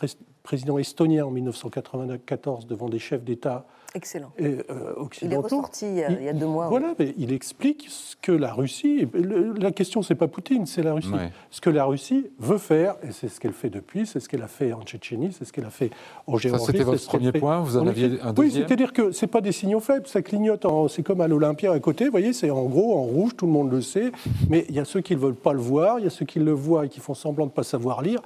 président 0.41 0.77
estonien 0.77 1.25
en 1.25 1.31
1994 1.31 2.65
devant 2.65 2.87
des 2.87 2.97
chefs 2.97 3.25
d'État 3.25 3.65
Excellent. 3.95 4.31
Et, 4.39 4.57
occidentaux. 4.97 5.21
Il 5.21 5.33
est 5.33 5.37
ressorti 5.37 5.85
il, 5.85 6.23
y 6.23 6.29
a 6.29 6.33
deux 6.33 6.47
mois. 6.47 6.67
Voilà, 6.67 6.95
mais 6.97 7.13
il 7.17 7.31
explique 7.31 7.85
ce 7.89 8.15
que 8.15 8.31
la 8.31 8.51
Russie. 8.53 9.07
la 9.13 9.71
question, 9.71 10.01
c'est 10.01 10.15
pas 10.15 10.27
Poutine, 10.27 10.65
c'est 10.65 10.81
la 10.81 10.93
Russie. 10.93 11.11
Ce 11.51 11.61
que 11.61 11.69
la 11.69 11.85
Russie 11.85 12.27
veut 12.39 12.57
faire, 12.57 12.95
et 13.03 13.11
c'est 13.11 13.27
ce 13.27 13.39
qu'elle 13.39 13.53
fait 13.53 13.69
depuis, 13.69 14.07
c'est 14.07 14.19
ce 14.19 14.27
qu'elle 14.27 14.41
a 14.41 14.47
fait 14.47 14.73
en 14.73 14.81
Tchétchénie, 14.81 15.31
c'est 15.31 15.45
ce 15.45 15.53
qu'elle 15.53 15.65
a 15.65 15.69
fait 15.69 15.91
en 16.25 16.37
Géorgie. 16.37 16.65
Ça, 16.65 16.71
c'était 16.71 16.83
votre 16.83 17.05
premier 17.05 17.31
point. 17.31 17.59
Vous 17.59 17.77
en 17.77 17.87
aviez 17.87 18.19
un 18.21 18.33
deuxième. 18.33 18.35
Oui, 18.37 18.51
c'est-à-dire 18.51 18.93
que 18.93 19.11
c'est 19.11 19.27
pas 19.27 19.41
des 19.41 19.51
signaux 19.51 19.79
faibles, 19.79 20.07
ça 20.07 20.21
clignote. 20.21 20.65
C'est 20.89 21.03
comme 21.03 21.21
à 21.21 21.27
l'Olympia 21.27 21.71
à 21.71 21.79
côté. 21.79 22.05
Vous 22.05 22.11
voyez, 22.11 22.33
c'est 22.33 22.49
en 22.49 22.63
gros 22.63 22.97
en 22.97 23.03
rouge, 23.03 23.35
tout 23.35 23.45
le 23.45 23.51
monde 23.51 23.71
le 23.71 23.81
sait. 23.81 24.11
Mais 24.49 24.65
il 24.69 24.75
y 24.75 24.79
a 24.79 24.85
ceux 24.85 25.01
qui 25.01 25.15
ne 25.15 25.21
veulent 25.21 25.35
pas 25.35 25.53
le 25.53 25.59
voir, 25.59 25.99
il 25.99 26.05
y 26.05 26.07
a 26.07 26.11
ceux 26.11 26.25
qui 26.25 26.39
le 26.39 26.51
voient 26.51 26.85
et 26.85 26.89
qui 26.89 26.99
font 26.99 27.13
semblant 27.13 27.45
de 27.45 27.51
ne 27.51 27.55
pas 27.55 27.63
savoir 27.63 28.01
lire. 28.01 28.21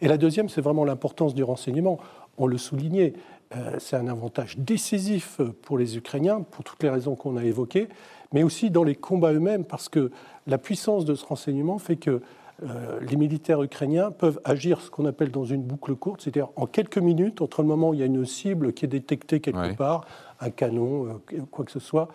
Et 0.00 0.08
la 0.08 0.16
deuxième, 0.16 0.48
c'est 0.48 0.60
vraiment 0.60 0.84
l'importance 0.84 1.34
du 1.34 1.42
renseignement. 1.42 1.98
On 2.36 2.46
le 2.46 2.58
soulignait. 2.58 3.14
Euh, 3.56 3.76
c'est 3.78 3.96
un 3.96 4.08
avantage 4.08 4.58
décisif 4.58 5.40
pour 5.62 5.78
les 5.78 5.96
Ukrainiens, 5.96 6.40
pour 6.42 6.64
toutes 6.64 6.82
les 6.82 6.90
raisons 6.90 7.14
qu'on 7.14 7.36
a 7.36 7.44
évoquées, 7.44 7.88
mais 8.32 8.42
aussi 8.42 8.70
dans 8.70 8.84
les 8.84 8.94
combats 8.94 9.32
eux-mêmes, 9.32 9.64
parce 9.64 9.88
que 9.88 10.10
la 10.46 10.58
puissance 10.58 11.04
de 11.04 11.14
ce 11.14 11.24
renseignement 11.24 11.78
fait 11.78 11.96
que 11.96 12.20
euh, 12.62 13.00
les 13.00 13.16
militaires 13.16 13.62
ukrainiens 13.62 14.10
peuvent 14.10 14.40
agir 14.44 14.80
ce 14.80 14.90
qu'on 14.90 15.06
appelle 15.06 15.30
dans 15.30 15.44
une 15.44 15.62
boucle 15.62 15.94
courte, 15.96 16.22
c'est-à-dire 16.22 16.48
en 16.56 16.66
quelques 16.66 16.98
minutes, 16.98 17.42
entre 17.42 17.62
le 17.62 17.68
moment 17.68 17.90
où 17.90 17.94
il 17.94 18.00
y 18.00 18.02
a 18.02 18.06
une 18.06 18.24
cible 18.24 18.72
qui 18.72 18.84
est 18.84 18.88
détectée 18.88 19.40
quelque 19.40 19.74
part, 19.74 20.06
un 20.40 20.50
canon, 20.50 21.20
euh, 21.32 21.40
quoi 21.50 21.64
que 21.64 21.72
ce 21.72 21.80
soit, 21.80 22.08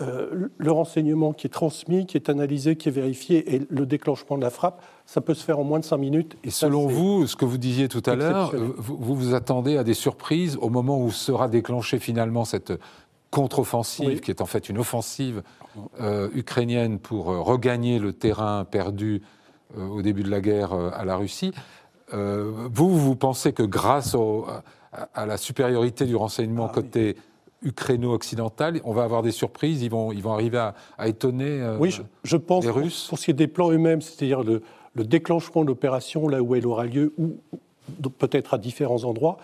le 0.00 0.72
renseignement 0.72 1.32
qui 1.32 1.46
est 1.46 1.50
transmis, 1.50 2.04
qui 2.06 2.16
est 2.16 2.28
analysé, 2.28 2.74
qui 2.74 2.88
est 2.88 2.92
vérifié, 2.92 3.54
et 3.54 3.62
le 3.68 3.86
déclenchement 3.86 4.36
de 4.36 4.42
la 4.42 4.50
frappe, 4.50 4.82
ça 5.06 5.20
peut 5.20 5.34
se 5.34 5.44
faire 5.44 5.58
en 5.60 5.64
moins 5.64 5.78
de 5.78 5.84
5 5.84 5.96
minutes. 5.98 6.36
Et 6.42 6.50
selon 6.50 6.88
vous, 6.88 7.28
ce 7.28 7.36
que 7.36 7.44
vous 7.44 7.58
disiez 7.58 7.88
tout 7.88 8.02
à 8.06 8.16
l'heure, 8.16 8.52
vous, 8.76 9.14
vous 9.14 9.34
attendez 9.34 9.76
à 9.76 9.84
des 9.84 9.94
surprises 9.94 10.58
au 10.60 10.68
moment 10.68 11.00
où 11.00 11.12
sera 11.12 11.48
déclenchée 11.48 12.00
finalement 12.00 12.44
cette 12.44 12.72
contre-offensive, 13.34 14.20
qui 14.20 14.30
est 14.30 14.40
en 14.40 14.46
fait 14.46 14.68
une 14.68 14.78
offensive 14.78 15.42
euh, 16.00 16.28
ukrainienne 16.34 17.00
pour 17.00 17.32
euh, 17.32 17.40
regagner 17.40 17.98
le 17.98 18.12
terrain 18.12 18.64
perdu 18.64 19.22
euh, 19.76 19.88
au 19.88 20.02
début 20.02 20.22
de 20.22 20.30
la 20.30 20.40
guerre 20.40 20.72
à 20.72 21.04
la 21.04 21.16
Russie. 21.16 21.50
vous, 22.12 22.96
vous 22.96 23.16
pensez 23.16 23.52
que 23.52 23.64
grâce 23.64 24.16
à, 25.14 25.26
la 25.26 25.36
supériorité 25.36 26.04
du 26.04 26.14
renseignement 26.14 26.68
ah 26.70 26.74
côté 26.74 27.16
ukraino-occidental, 27.64 28.80
on 28.84 28.92
va 28.92 29.04
avoir 29.04 29.22
des 29.22 29.32
surprises, 29.32 29.82
ils 29.82 29.90
vont, 29.90 30.12
ils 30.12 30.22
vont 30.22 30.32
arriver 30.32 30.58
à, 30.98 31.08
étonner 31.08 31.76
oui, 31.80 31.96
je, 32.22 32.36
pense, 32.36 32.64
les 32.64 32.70
Russes. 32.70 33.02
pour, 33.02 33.10
pour 33.10 33.18
ce 33.18 33.24
qui 33.24 33.30
est 33.30 33.34
des 33.34 33.48
plans 33.48 33.70
eux-mêmes, 33.70 34.00
c'est-à-dire 34.00 34.42
le, 34.42 34.62
le 34.94 35.04
déclenchement 35.04 35.62
de 35.62 35.68
l'opération 35.68 36.28
là 36.28 36.42
où 36.42 36.54
elle 36.54 36.66
aura 36.66 36.86
lieu, 36.86 37.12
ou 37.18 37.36
peut-être 38.18 38.54
à 38.54 38.58
différents 38.58 39.04
endroits, 39.04 39.38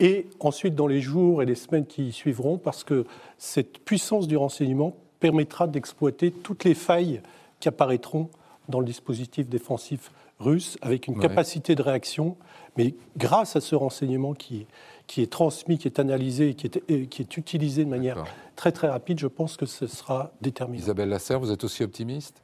et 0.00 0.26
ensuite 0.40 0.74
dans 0.74 0.86
les 0.86 1.00
jours 1.00 1.42
et 1.42 1.46
les 1.46 1.54
semaines 1.54 1.86
qui 1.86 2.12
suivront, 2.12 2.58
parce 2.58 2.84
que 2.84 3.04
cette 3.38 3.78
puissance 3.78 4.28
du 4.28 4.36
renseignement 4.36 4.96
permettra 5.20 5.66
d'exploiter 5.66 6.30
toutes 6.30 6.64
les 6.64 6.74
failles 6.74 7.20
qui 7.60 7.68
apparaîtront 7.68 8.28
dans 8.68 8.80
le 8.80 8.86
dispositif 8.86 9.48
défensif 9.48 10.12
russe, 10.40 10.78
avec 10.82 11.06
une 11.06 11.18
capacité 11.18 11.74
de 11.74 11.82
réaction, 11.82 12.36
mais 12.76 12.94
grâce 13.16 13.56
à 13.56 13.60
ce 13.60 13.74
renseignement 13.74 14.34
qui, 14.34 14.66
qui 15.06 15.22
est 15.22 15.30
transmis, 15.30 15.78
qui 15.78 15.88
est 15.88 15.98
analysé, 15.98 16.54
qui 16.54 16.66
est, 16.66 17.06
qui 17.06 17.22
est 17.22 17.36
utilisé 17.36 17.84
de 17.84 17.90
manière 17.90 18.24
très 18.56 18.72
très 18.72 18.88
rapide, 18.88 19.18
je 19.18 19.26
pense 19.26 19.56
que 19.56 19.66
ce 19.66 19.86
sera 19.86 20.32
déterminant. 20.40 20.82
Isabelle 20.82 21.08
Lasserre, 21.08 21.40
vous 21.40 21.50
êtes 21.50 21.64
aussi 21.64 21.82
optimiste 21.82 22.40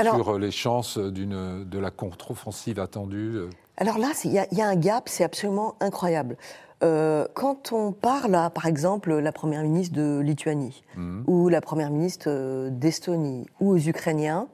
sur 0.00 0.28
euh, 0.28 0.38
les 0.38 0.50
chances 0.50 0.98
de 0.98 1.78
la 1.78 1.90
contre-offensive 1.90 2.80
attendue 2.80 3.32
euh 3.36 3.50
Alors 3.76 3.98
là, 3.98 4.08
il 4.24 4.32
y, 4.32 4.60
a 4.60 4.68
un 4.68 4.76
gap, 4.76 5.08
c'est 5.08 5.24
absolument 5.24 5.76
incroyable. 5.80 6.36
Euh, 6.82 7.26
quand 7.34 7.72
on 7.72 7.92
parle 7.92 8.34
à, 8.34 8.50
par 8.50 8.66
exemple, 8.66 9.14
la 9.14 9.32
première 9.32 9.62
ministre 9.62 9.94
de 9.94 10.18
Lituanie 10.18 10.82
mhm. 10.96 11.24
ou 11.26 11.48
la 11.48 11.60
première 11.60 11.90
ministre 11.90 12.68
d'Estonie 12.70 13.46
ou 13.60 13.70
aux 13.70 13.78
Ukrainiens, 13.78 14.48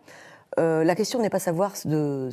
la 0.56 0.94
question 0.94 1.20
n'est 1.20 1.30
pas 1.30 1.38
savoir 1.38 1.72
de, 1.84 2.28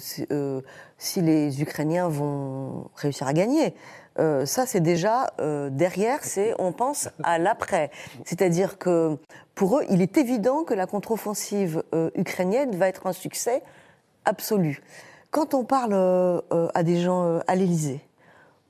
si 0.97 1.21
les 1.21 1.61
Ukrainiens 1.61 2.09
vont 2.09 2.89
réussir 2.95 3.27
à 3.27 3.33
gagner. 3.33 3.73
Euh, 4.19 4.45
ça, 4.45 4.65
c'est 4.65 4.79
déjà 4.79 5.31
euh, 5.39 5.69
derrière, 5.69 6.23
c'est 6.23 6.55
on 6.59 6.71
pense 6.71 7.09
à 7.23 7.37
l'après. 7.37 7.91
C'est-à-dire 8.25 8.77
que 8.77 9.17
pour 9.53 9.79
eux, 9.79 9.83
il 9.89 10.01
est 10.01 10.17
évident 10.17 10.63
que 10.63 10.73
la 10.73 10.87
contre-offensive 10.87 11.83
euh, 11.93 12.09
ukrainienne 12.15 12.75
va 12.75 12.87
être 12.87 13.07
un 13.07 13.13
succès 13.13 13.61
absolu. 14.25 14.81
Quand 15.29 15.53
on 15.53 15.63
parle 15.63 15.93
à 16.73 16.83
des 16.83 17.01
gens 17.01 17.39
à 17.47 17.55
l'Élysée 17.55 17.99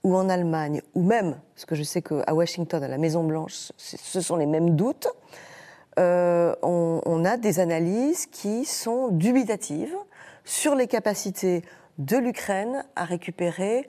ou 0.03 0.15
en 0.15 0.27
Allemagne, 0.27 0.81
ou 0.95 1.03
même, 1.03 1.37
parce 1.53 1.65
que 1.65 1.75
je 1.75 1.83
sais 1.83 2.01
qu'à 2.01 2.33
Washington, 2.33 2.83
à 2.83 2.87
la 2.87 2.97
Maison 2.97 3.23
Blanche, 3.23 3.71
ce 3.77 4.21
sont 4.21 4.35
les 4.35 4.47
mêmes 4.47 4.75
doutes, 4.75 5.07
on, 5.97 7.01
on 7.05 7.25
a 7.25 7.37
des 7.37 7.59
analyses 7.59 8.27
qui 8.27 8.65
sont 8.65 9.09
dubitatives 9.09 9.95
sur 10.45 10.75
les 10.75 10.87
capacités 10.87 11.63
de 11.97 12.17
l'Ukraine 12.17 12.85
à 12.95 13.03
récupérer 13.03 13.87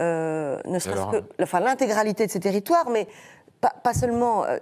euh, 0.00 0.58
ne 0.66 0.78
serait-ce 0.78 1.06
que 1.06 1.42
enfin, 1.42 1.60
l'intégralité 1.60 2.26
de 2.26 2.30
ces 2.30 2.40
territoires, 2.40 2.90
mais 2.90 3.06
pas, 3.82 3.94
seulement. 3.94 4.44
Euh, 4.44 4.58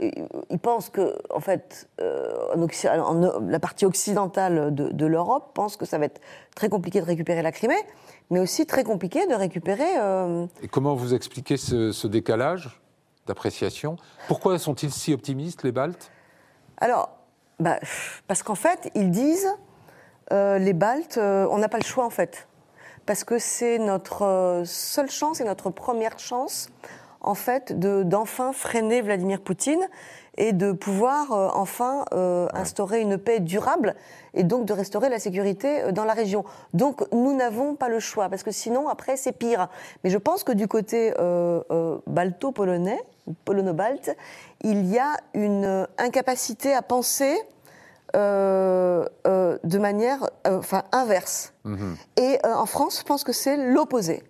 ils 0.49 0.59
pensent 0.59 0.89
que, 0.89 1.19
en 1.31 1.41
fait, 1.41 1.89
euh, 2.01 2.55
en, 2.55 3.41
la 3.41 3.61
partie 3.61 3.85
occidentale 3.85 4.75
de, 4.75 5.07
l'Europe 5.07 5.51
pense 5.53 5.77
que 5.77 5.85
ça 5.85 5.99
va 5.99 6.07
être 6.07 6.21
très 6.55 6.71
compliqué 6.71 7.01
de 7.01 7.05
récupérer 7.05 7.43
la 7.43 7.53
Crimée, 7.53 7.83
mais 8.31 8.41
aussi 8.41 8.65
très 8.65 8.85
compliqué 8.85 9.27
de 9.27 9.35
récupérer. 9.35 10.49
Et 10.63 10.69
comment 10.69 10.95
vous 10.95 11.13
expliquez 11.13 11.59
ce, 11.59 12.07
décalage 12.07 12.81
d'appréciation? 13.27 13.97
Pourquoi 14.27 14.59
sont-ils 14.59 14.93
si 14.93 15.13
optimistes, 15.13 15.65
les 15.65 15.73
Baltes? 15.73 16.11
Alors, 16.85 17.09
bah, 17.59 17.81
parce 18.29 18.43
qu'en 18.43 18.55
fait, 18.55 18.91
ils 18.95 19.11
disent 19.11 19.49
les 20.31 20.73
Baltes, 20.75 21.19
on 21.19 21.59
n'a 21.59 21.69
pas 21.69 21.79
le 21.79 21.85
choix, 21.85 22.05
en 22.05 22.11
fait. 22.11 22.47
Parce 23.07 23.25
que 23.25 23.39
c'est 23.39 23.79
notre 23.79 24.23
euh, 24.23 24.65
seule 24.65 25.11
chance 25.11 25.41
et 25.41 25.45
notre 25.45 25.71
première 25.71 26.19
chance, 26.19 26.71
en 27.21 27.35
fait, 27.35 27.79
d'enfin 27.79 28.53
freiner 28.53 29.03
Vladimir 29.03 29.41
Poutine 29.43 29.87
et 30.37 30.53
de 30.53 30.73
pouvoir 30.73 31.33
euh, 31.33 31.49
enfin 31.55 32.05
euh, 32.13 32.49
instaurer 32.53 33.01
une 33.01 33.19
paix 33.19 33.41
durable 33.41 33.95
et 34.35 34.43
donc 34.43 34.65
de 34.67 34.73
restaurer 34.73 35.09
la 35.09 35.19
sécurité 35.19 35.93
dans 35.93 36.05
la 36.05 36.13
région. 36.13 36.45
Donc 36.73 37.03
nous 37.13 37.35
n'avons 37.37 37.75
pas 37.75 37.89
le 37.89 38.01
choix 38.01 38.29
parce 38.29 38.43
que 38.43 38.51
sinon 38.51 38.89
après 38.89 39.17
c'est 39.17 39.33
pire. 39.33 39.69
Mais 40.03 40.11
je 40.11 40.19
pense 40.19 40.45
que 40.45 40.53
du 40.53 40.67
côté 40.67 41.13
balto-polonais, 42.07 43.01
polono-balte, 43.45 44.17
il 44.63 44.87
y 44.87 44.99
a 44.99 45.17
une 45.35 45.87
incapacité 45.99 46.75
à 46.75 46.83
penser 46.83 47.39
euh, 48.15 49.05
euh, 49.27 49.59
de 49.65 49.79
manière 49.79 50.23
euh, 50.47 50.59
enfin, 50.59 50.85
inverse. 50.93 51.53
Mhm. 51.65 51.97
Et 52.17 52.39
en 52.45 52.67
France, 52.67 53.01
je 53.01 53.05
pense 53.05 53.25
que 53.25 53.33
c'est 53.33 53.57
l'opposé. 53.57 54.23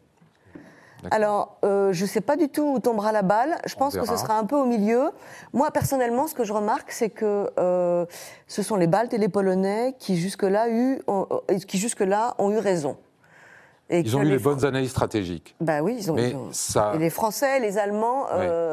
Alors, 1.10 1.58
je 1.62 2.00
ne 2.00 2.08
sais 2.08 2.20
pas 2.20 2.36
du 2.36 2.48
tout 2.48 2.74
où 2.74 2.78
tombera 2.78 3.12
la 3.12 3.22
balle. 3.22 3.58
Je 3.66 3.74
pense 3.74 3.96
que 3.96 4.06
ce 4.06 4.16
sera 4.16 4.38
un 4.38 4.44
peu 4.44 4.56
au 4.56 4.66
milieu. 4.66 5.10
Moi, 5.52 5.70
personnellement, 5.70 6.26
ce 6.26 6.34
que 6.34 6.44
je 6.44 6.52
remarque, 6.52 6.92
c'est 6.92 7.10
que 7.10 7.50
ce 8.46 8.62
sont 8.62 8.76
les 8.76 8.86
Baltes 8.86 9.14
et 9.14 9.18
les 9.18 9.28
Polonais 9.28 9.94
qui 9.98 10.16
jusque-là 10.16 10.66
ont, 11.06 11.26
qui 11.66 11.78
jusque 11.78 12.00
-là 12.00 12.34
ont 12.38 12.50
eu 12.50 12.58
raison. 12.58 12.96
Et 13.90 14.00
ils 14.00 14.16
ont 14.16 14.22
eu 14.22 14.30
les, 14.30 14.38
bonnes 14.38 14.64
analyses 14.64 14.90
stratégiques. 14.90 15.54
Bah 15.60 15.82
oui, 15.82 15.96
ils 15.98 16.10
ont. 16.10 16.14
Mais 16.14 16.34
Ça... 16.52 16.92
Et 16.94 16.98
les 16.98 17.10
Français, 17.10 17.60
les 17.60 17.76
Allemands 17.78 18.26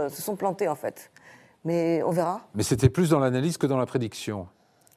se 0.09 0.21
sont 0.21 0.35
plantés 0.35 0.67
en 0.67 0.75
fait. 0.75 1.11
Mais 1.63 2.01
on 2.03 2.11
verra. 2.11 2.41
Mais 2.55 2.63
c'était 2.63 2.89
plus 2.89 3.09
dans 3.09 3.19
l'analyse 3.19 3.57
que 3.57 3.67
dans 3.67 3.77
la 3.77 3.85
prédiction. 3.85 4.47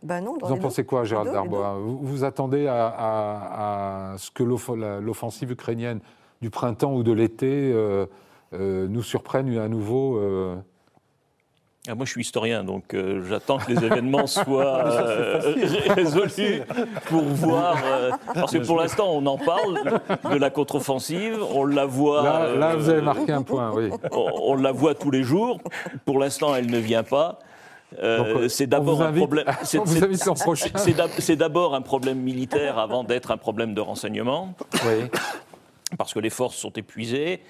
Ben 0.02 0.20
non, 0.20 0.36
vous 0.40 0.52
en 0.52 0.58
pensez 0.58 0.84
quoi, 0.84 1.04
Gérald 1.04 1.32
Darbois 1.32 1.78
vous, 1.78 1.98
vous, 1.98 2.24
attendez 2.24 2.66
à, 2.68 4.14
ce 4.18 4.30
que 4.30 4.42
l'offensive 4.42 5.50
ukrainienne 5.50 6.00
du 6.40 6.50
printemps 6.50 6.94
ou 6.94 7.02
de 7.02 7.12
l'été 7.12 7.72
euh, 7.72 8.06
euh, 8.52 8.86
nous 8.88 9.02
surprenne 9.02 9.56
à 9.58 9.68
nouveau 9.68 10.18
euh 10.18 10.56
ah, 11.86 11.94
moi, 11.94 12.06
je 12.06 12.12
suis 12.12 12.22
historien, 12.22 12.64
donc 12.64 12.96
j'attends 13.28 13.58
que 13.58 13.70
les 13.70 13.84
événements 13.84 14.26
soient 14.44 14.84
résolus 15.90 16.62
pour 17.10 17.24
voir. 17.24 17.76
parce 18.32 18.52
que 18.52 18.64
pour 18.64 18.78
l'instant, 18.78 19.10
on 19.12 19.26
en 19.26 19.36
parle 19.36 20.00
de 20.32 20.36
la 20.38 20.48
contre-offensive, 20.48 21.40
on 21.54 21.66
la 21.66 21.84
voit. 21.84 22.22
Là, 22.22 22.56
là, 22.56 22.76
vous 22.76 22.88
avez 22.88 23.02
marqué 23.02 23.32
un 23.32 23.42
point, 23.42 23.70
oui. 23.74 23.90
On, 24.12 24.30
on 24.52 24.54
la 24.54 24.72
voit 24.72 24.94
tous 24.94 25.10
les 25.10 25.24
jours. 25.24 25.60
Pour 26.06 26.18
l'instant, 26.18 26.54
elle 26.56 26.70
ne 26.70 26.78
vient 26.78 27.02
pas. 27.02 27.38
C'est 28.48 28.66
d'abord 28.66 29.02
un 29.02 29.12
problème. 29.12 29.44
C'est 31.18 31.36
d'abord 31.36 31.74
un 31.74 31.82
problème 31.82 32.18
militaire 32.18 32.78
avant 32.78 33.04
d'être 33.04 33.30
un 33.30 33.36
problème 33.36 33.74
de 33.74 33.80
renseignement. 33.80 34.54
Oui. 34.86 35.10
Parce 35.98 36.14
que 36.14 36.18
les 36.18 36.30
forces 36.30 36.56
sont 36.56 36.72
épuisées. 36.72 37.40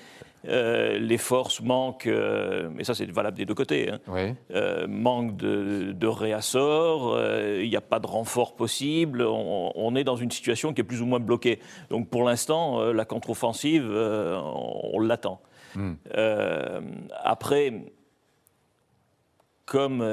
Euh, 0.46 0.98
les 0.98 1.16
forces 1.16 1.62
manquent, 1.62 2.06
euh, 2.06 2.68
et 2.78 2.84
ça 2.84 2.94
c'est 2.94 3.10
valable 3.10 3.36
des 3.36 3.46
deux 3.46 3.54
côtés, 3.54 3.90
hein, 3.90 3.98
oui. 4.08 4.34
manquent 4.88 5.36
de, 5.36 5.92
de 5.92 6.06
réassorts, 6.06 7.18
il 7.60 7.68
n'y 7.68 7.76
a 7.76 7.80
pas 7.80 7.98
de 7.98 8.06
renfort 8.06 8.54
possible, 8.54 9.22
on, 9.22 9.96
est 9.96 10.04
dans 10.04 10.16
une 10.16 10.30
situation 10.30 10.74
qui 10.74 10.82
est 10.82 10.84
plus 10.84 11.00
ou 11.00 11.06
moins 11.06 11.20
bloquée. 11.20 11.60
Donc 11.88 12.08
pour 12.08 12.24
l'instant, 12.24 12.92
la 12.92 13.04
contre-offensive, 13.04 13.90
on, 13.90 15.00
l'attend. 15.00 15.40
Hmm. 15.74 15.94
après, 17.22 17.72
comme 19.64 20.06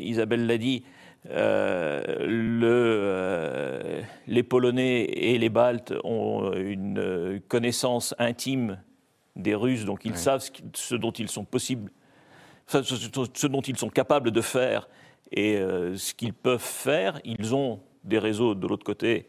Isabelle 0.00 0.46
l'a 0.46 0.58
dit, 0.58 0.84
le, 1.30 2.90
les 4.26 4.42
Polonais 4.42 5.02
et 5.04 5.38
les 5.38 5.48
Baltes 5.48 5.94
ont 6.04 6.52
une 6.52 7.40
connaissance 7.48 8.14
intime 8.18 8.78
des 9.34 9.54
Russes, 9.54 9.84
donc 9.84 10.04
ils 10.04 10.16
savent 10.16 10.48
ce, 10.74 10.94
dont 10.94 11.10
ils 11.10 11.28
sont 11.28 11.44
possibles, 11.44 11.90
ce, 12.66 13.46
dont 13.46 13.60
ils 13.60 13.76
sont 13.76 13.90
capables 13.90 14.30
de 14.30 14.40
faire 14.40 14.88
et 15.32 15.56
ce 15.56 16.14
qu'ils 16.14 16.32
peuvent 16.32 16.58
faire. 16.58 17.20
Ils 17.24 17.54
ont 17.54 17.80
des 18.04 18.18
réseaux 18.18 18.54
de 18.54 18.66
l'autre 18.66 18.84
côté 18.84 19.26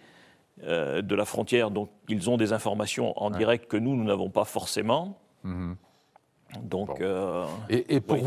euh, 0.64 1.04
de 1.04 1.14
la 1.14 1.26
frontière, 1.26 1.70
donc 1.70 1.92
ils 2.10 2.32
ont 2.32 2.38
des 2.38 2.52
informations 2.52 3.14
en 3.22 3.30
direct 3.30 3.68
que 3.68 3.78
nous, 3.78 3.96
nous 3.96 4.04
n'avons 4.04 4.32
pas 4.32 4.44
forcément. 4.44 5.20
Mhm. 5.44 5.76
Donc, 6.64 7.02
euh, 7.02 7.46
et, 7.70 8.00
pour 8.00 8.18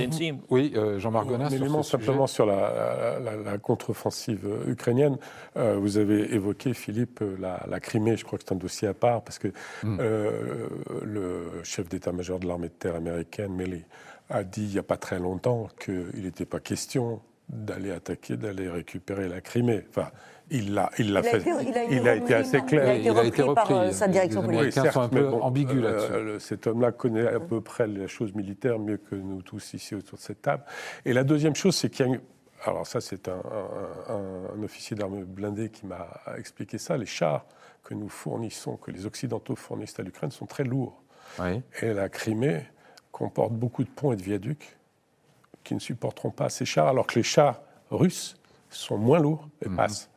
oui, 0.50 0.72
euh, 0.76 0.98
Jean-Marc 0.98 1.26
Gonin, 1.26 1.48
sur 1.48 1.84
simplement 1.84 2.26
sur 2.26 2.46
la, 2.46 3.58
contre-offensive 3.62 4.46
ukrainienne. 4.66 5.16
vous 5.54 5.98
avez 5.98 6.34
évoqué, 6.34 6.74
Philippe, 6.74 7.22
la, 7.38 7.80
Crimée. 7.80 8.16
Je 8.16 8.24
crois 8.24 8.38
que 8.38 8.44
c'est 8.46 8.54
un 8.54 8.58
dossier 8.58 8.88
à 8.88 8.94
part 8.94 9.22
parce 9.22 9.38
que 9.38 9.48
mhm. 9.82 9.98
le 11.02 11.62
chef 11.64 11.88
d'état-major 11.88 12.38
de 12.38 12.46
l'armée 12.46 12.68
de 12.68 12.74
terre 12.74 12.96
américaine, 12.96 13.52
Milley, 13.52 13.84
a 14.28 14.44
dit 14.44 14.64
il 14.64 14.72
n'y 14.72 14.78
a 14.78 14.84
pas 14.84 14.96
très 14.96 15.18
longtemps 15.18 15.68
qu'il 15.78 16.22
n'était 16.22 16.46
pas 16.46 16.60
question 16.60 17.20
d'aller 17.48 17.90
attaquer, 17.90 18.36
d'aller 18.36 18.68
récupérer 18.68 19.28
la 19.28 19.40
Crimée. 19.40 19.84
Enfin, 19.88 20.10
il 20.50 20.74
l'a, 20.74 20.90
il 20.98 21.12
l'a 21.12 21.22
fait. 21.22 21.42
il, 21.90 22.08
a 22.08 22.16
été, 22.16 22.34
assez 22.34 22.60
clair. 22.62 22.96
Il 22.96 23.08
a 23.08 23.24
été 23.24 23.42
repris, 23.42 23.54
par 23.54 23.70
euh, 23.70 23.90
sa 23.92 24.08
direction 24.08 24.42
politique. 24.42 24.82
Les 24.82 24.90
sont 24.90 25.00
un 25.00 25.08
peu 25.08 25.28
ambigus 25.28 25.82
là-dessus. 25.82 26.12
Euh, 26.12 26.38
cet 26.38 26.66
homme-là 26.66 26.92
connaît 26.92 27.26
à 27.26 27.40
peu 27.40 27.60
près 27.60 27.86
les 27.86 28.08
choses 28.08 28.34
militaires 28.34 28.78
mieux 28.78 28.96
que 28.96 29.14
nous 29.14 29.42
tous 29.42 29.74
ici 29.74 29.94
autour 29.94 30.18
de 30.18 30.22
cette 30.22 30.42
table. 30.42 30.64
Et 31.04 31.12
la 31.12 31.24
deuxième 31.24 31.54
chose, 31.54 31.76
c'est 31.76 31.90
qu'il 31.90 32.06
y 32.06 32.14
a 32.14 32.16
alors 32.66 32.86
ça, 32.86 33.00
c'est 33.00 33.26
un, 33.28 33.40
un, 34.08 34.62
officier 34.62 34.94
d'armes 34.94 35.24
blindées 35.24 35.70
qui 35.70 35.86
m'a 35.86 36.06
expliqué 36.36 36.76
ça. 36.76 36.98
Les 36.98 37.06
chars 37.06 37.46
que 37.82 37.94
nous 37.94 38.10
fournissons, 38.10 38.76
que 38.76 38.90
les 38.90 39.06
Occidentaux 39.06 39.56
fournissent 39.56 39.98
à 39.98 40.02
l'Ukraine, 40.02 40.30
sont 40.30 40.44
très 40.44 40.64
lourds. 40.64 41.02
Et 41.80 41.94
la 41.94 42.10
Crimée 42.10 42.66
comporte 43.12 43.52
beaucoup 43.52 43.82
de 43.82 43.88
ponts 43.88 44.12
et 44.12 44.16
de 44.16 44.22
viaducs 44.22 44.76
qui 45.64 45.74
ne 45.74 45.80
supporteront 45.80 46.30
pas 46.30 46.48
ces 46.48 46.64
chars, 46.64 46.88
alors 46.88 47.06
que 47.06 47.14
les 47.14 47.22
chars 47.22 47.62
russes 47.90 48.36
sont 48.68 48.98
moins 48.98 49.20
lourds 49.20 49.48
et 49.64 49.68
mhm. 49.68 49.76
passent. 49.76 50.09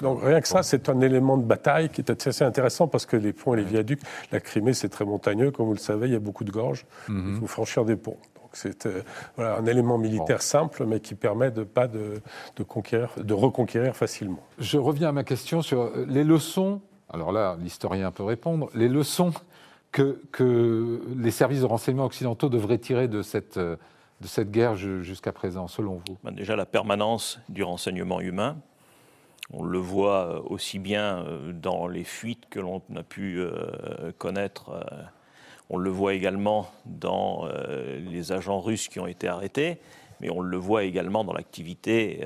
Donc 0.00 0.20
rien 0.22 0.40
que 0.40 0.48
ça, 0.48 0.62
c'est 0.62 0.88
un 0.88 1.00
élément 1.00 1.36
de 1.36 1.44
bataille 1.44 1.88
qui 1.88 2.00
est 2.00 2.26
assez 2.26 2.44
intéressant 2.44 2.88
parce 2.88 3.06
que 3.06 3.16
les 3.16 3.32
ponts 3.32 3.54
et 3.54 3.58
les 3.58 3.64
viaducs, 3.64 4.00
la 4.32 4.40
Crimée, 4.40 4.74
c'est 4.74 4.88
très 4.88 5.04
montagneux, 5.04 5.50
comme 5.50 5.66
vous 5.66 5.72
le 5.72 5.78
savez, 5.78 6.06
il 6.06 6.12
y 6.12 6.16
a 6.16 6.20
beaucoup 6.20 6.44
de 6.44 6.50
gorges, 6.50 6.86
mhm. 7.08 7.34
il 7.34 7.40
faut 7.40 7.46
franchir 7.46 7.84
des 7.84 7.96
ponts. 7.96 8.18
Donc 8.40 8.50
c'est 8.52 8.86
euh, 8.86 9.02
voilà, 9.36 9.56
un 9.56 9.66
élément 9.66 9.98
militaire 9.98 10.42
simple, 10.42 10.84
mais 10.86 11.00
qui 11.00 11.14
permet 11.14 11.50
de 11.50 11.64
pas 11.64 11.88
de, 11.88 12.20
de, 12.56 12.62
conquérir, 12.62 13.10
de 13.16 13.34
reconquérir 13.34 13.96
facilement. 13.96 14.42
Je 14.58 14.78
reviens 14.78 15.08
à 15.08 15.12
ma 15.12 15.24
question 15.24 15.62
sur 15.62 15.82
euh, 15.82 16.06
les 16.08 16.24
leçons. 16.24 16.80
Alors 17.12 17.32
là, 17.32 17.56
l'historien 17.60 18.10
peut 18.10 18.24
répondre. 18.24 18.68
Les 18.74 18.88
leçons 18.88 19.32
que, 19.92 20.20
que 20.32 21.00
les 21.16 21.30
services 21.30 21.60
de 21.60 21.66
renseignement 21.66 22.04
occidentaux 22.04 22.48
devraient 22.48 22.78
tirer 22.78 23.08
de 23.08 23.22
cette 23.22 23.56
euh, 23.56 23.76
de 24.20 24.26
cette 24.26 24.50
guerre 24.50 24.76
jusqu'à 24.76 25.32
présent, 25.32 25.68
selon 25.68 26.00
vous? 26.06 26.16
Ben, 26.24 26.32
Déjà 26.32 26.56
la 26.56 26.66
permanence 26.66 27.38
du 27.48 27.62
renseignement 27.62 28.20
humain, 28.20 28.56
on 29.52 29.64
le 29.64 29.78
voit 29.78 30.26
euh, 30.26 30.40
aussi 30.46 30.78
bien 30.78 31.24
euh, 31.24 31.52
dans 31.52 31.86
les 31.86 32.04
fuites 32.04 32.48
que 32.50 32.60
l'on 32.60 32.82
a 32.94 33.02
pu 33.02 33.38
euh, 33.38 34.12
connaître. 34.18 34.84
On 35.68 35.78
le 35.78 35.90
voit 35.90 36.14
également 36.14 36.70
dans 36.84 37.48
les 37.98 38.30
agents 38.30 38.60
russes 38.60 38.86
qui 38.86 39.00
ont 39.00 39.08
été 39.08 39.26
arrêtés, 39.26 39.78
mais 40.20 40.30
on 40.30 40.40
le 40.40 40.56
voit 40.56 40.84
également 40.84 41.24
dans 41.24 41.32
l'activité 41.32 42.24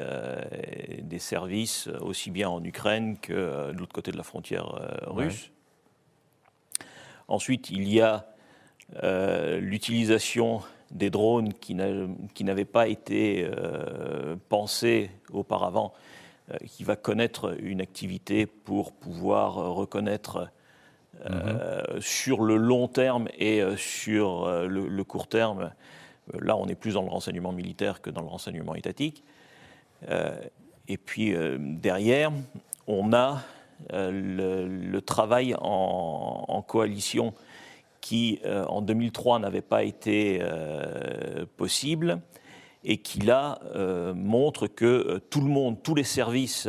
des 1.01 1.19
services, 1.19 1.89
aussi 2.03 2.31
bien 2.31 2.51
en 2.51 2.63
Ukraine 2.63 3.17
que 3.17 3.73
de 3.73 3.79
l'autre 3.79 3.95
côté 3.95 4.13
de 4.13 4.19
la 4.19 4.25
frontière 4.25 4.67
russe. 5.07 5.51
Ensuite, 7.29 7.71
il 7.71 7.89
y 7.89 8.03
a 8.03 8.27
l'utilisation 9.59 10.61
des 10.91 11.09
drones 11.09 11.55
qui 11.55 11.75
n'avaient 11.75 12.65
pas 12.67 12.89
été 12.89 13.51
pensés 14.51 15.11
auparavant 15.33 15.95
qui 16.67 16.85
va 16.85 16.97
connaître 16.97 17.57
une 17.61 17.81
activité 17.81 18.47
pour 18.47 18.93
pouvoir 18.93 19.55
reconnaître 19.55 20.51
euh, 21.29 21.95
mhm. 21.95 22.01
sur 22.01 22.43
le 22.43 22.57
long 22.57 22.89
terme 22.89 23.29
et 23.39 23.63
euh, 23.63 23.77
sur 23.77 24.51
le, 24.67 25.05
court 25.05 25.27
terme. 25.27 25.73
Là, 26.39 26.57
on 26.57 26.67
est 26.69 26.75
plus 26.75 26.95
dans 26.95 27.03
le 27.03 27.11
renseignement 27.11 27.53
militaire 27.53 28.01
que 28.01 28.11
dans 28.11 28.23
le 28.23 28.29
renseignement 28.29 28.75
étatique. 28.75 29.25
et 30.89 30.97
puis 30.97 31.35
derrière, 31.59 32.31
on 32.87 33.13
a 33.13 33.43
le, 33.91 34.99
travail 35.01 35.57
en, 35.61 36.65
coalition 36.67 37.35
qui, 38.01 38.41
en 38.69 38.81
2003, 38.81 39.41
n'avait 39.41 39.61
pas 39.61 39.83
été 39.83 40.41
possible 41.57 42.21
et 42.85 42.99
qui 42.99 43.21
là 43.21 43.59
euh, 43.75 44.15
montre 44.15 44.67
que 44.67 44.85
euh, 44.85 45.21
tout 45.31 45.41
le 45.41 45.49
monde, 45.49 45.83
tous 45.83 45.95
les 45.95 46.05
services 46.05 46.69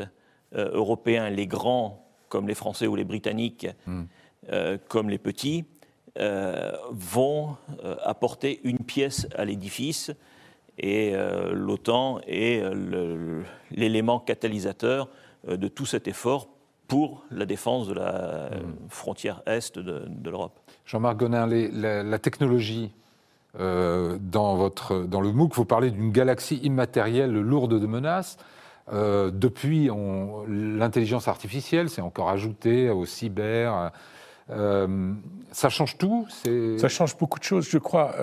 euh, 0.55 0.71
européens, 0.73 1.29
les 1.29 1.47
grands 1.47 2.05
comme 2.29 2.47
les 2.47 2.55
Français 2.55 2.87
ou 2.87 2.95
les 2.95 3.03
Britanniques, 3.03 3.67
hmm. 3.85 4.03
comme 4.87 5.09
les 5.09 5.17
petits, 5.17 5.65
vont 6.91 7.57
apporter 8.05 8.61
une 8.63 8.79
pièce 8.79 9.27
à 9.35 9.43
l'édifice 9.43 10.11
et 10.77 11.13
l'OTAN 11.51 12.21
est 12.25 12.63
l'élément 13.69 14.21
catalysateur 14.21 15.09
de 15.45 15.67
tout 15.67 15.85
cet 15.85 16.07
effort 16.07 16.47
pour 16.87 17.25
la 17.31 17.45
défense 17.45 17.89
de 17.89 17.95
la 17.95 18.49
hmm. 18.49 18.87
frontière 18.87 19.41
est 19.45 19.77
de, 19.77 20.07
l'Europe. 20.23 20.57
Jean-Marc 20.85 21.17
Gonin, 21.17 21.47
la, 21.47 22.19
technologie 22.19 22.93
euh, 23.59 24.17
dans, 24.21 24.55
votre, 24.55 25.01
dans 25.01 25.19
le 25.19 25.31
MOOC, 25.31 25.55
vous 25.55 25.65
parlez 25.65 25.91
d'une 25.91 26.11
galaxie 26.11 26.57
immatérielle 26.57 27.33
lourde 27.33 27.79
de 27.79 27.87
menaces. 27.87 28.37
Euh, 28.93 29.29
depuis, 29.31 29.89
l'intelligence 30.47 31.27
artificielle 31.27 31.89
s'est 31.89 32.01
encore 32.01 32.29
ajoutée 32.29 32.89
au 32.89 33.05
cyber. 33.05 33.91
Euh, 34.49 35.13
ça 35.51 35.69
change 35.69 35.97
tout 35.97 36.27
Ça 36.77 36.87
change 36.87 37.17
beaucoup 37.17 37.39
de 37.39 37.43
choses, 37.43 37.69
je 37.69 37.77
crois. 37.77 38.15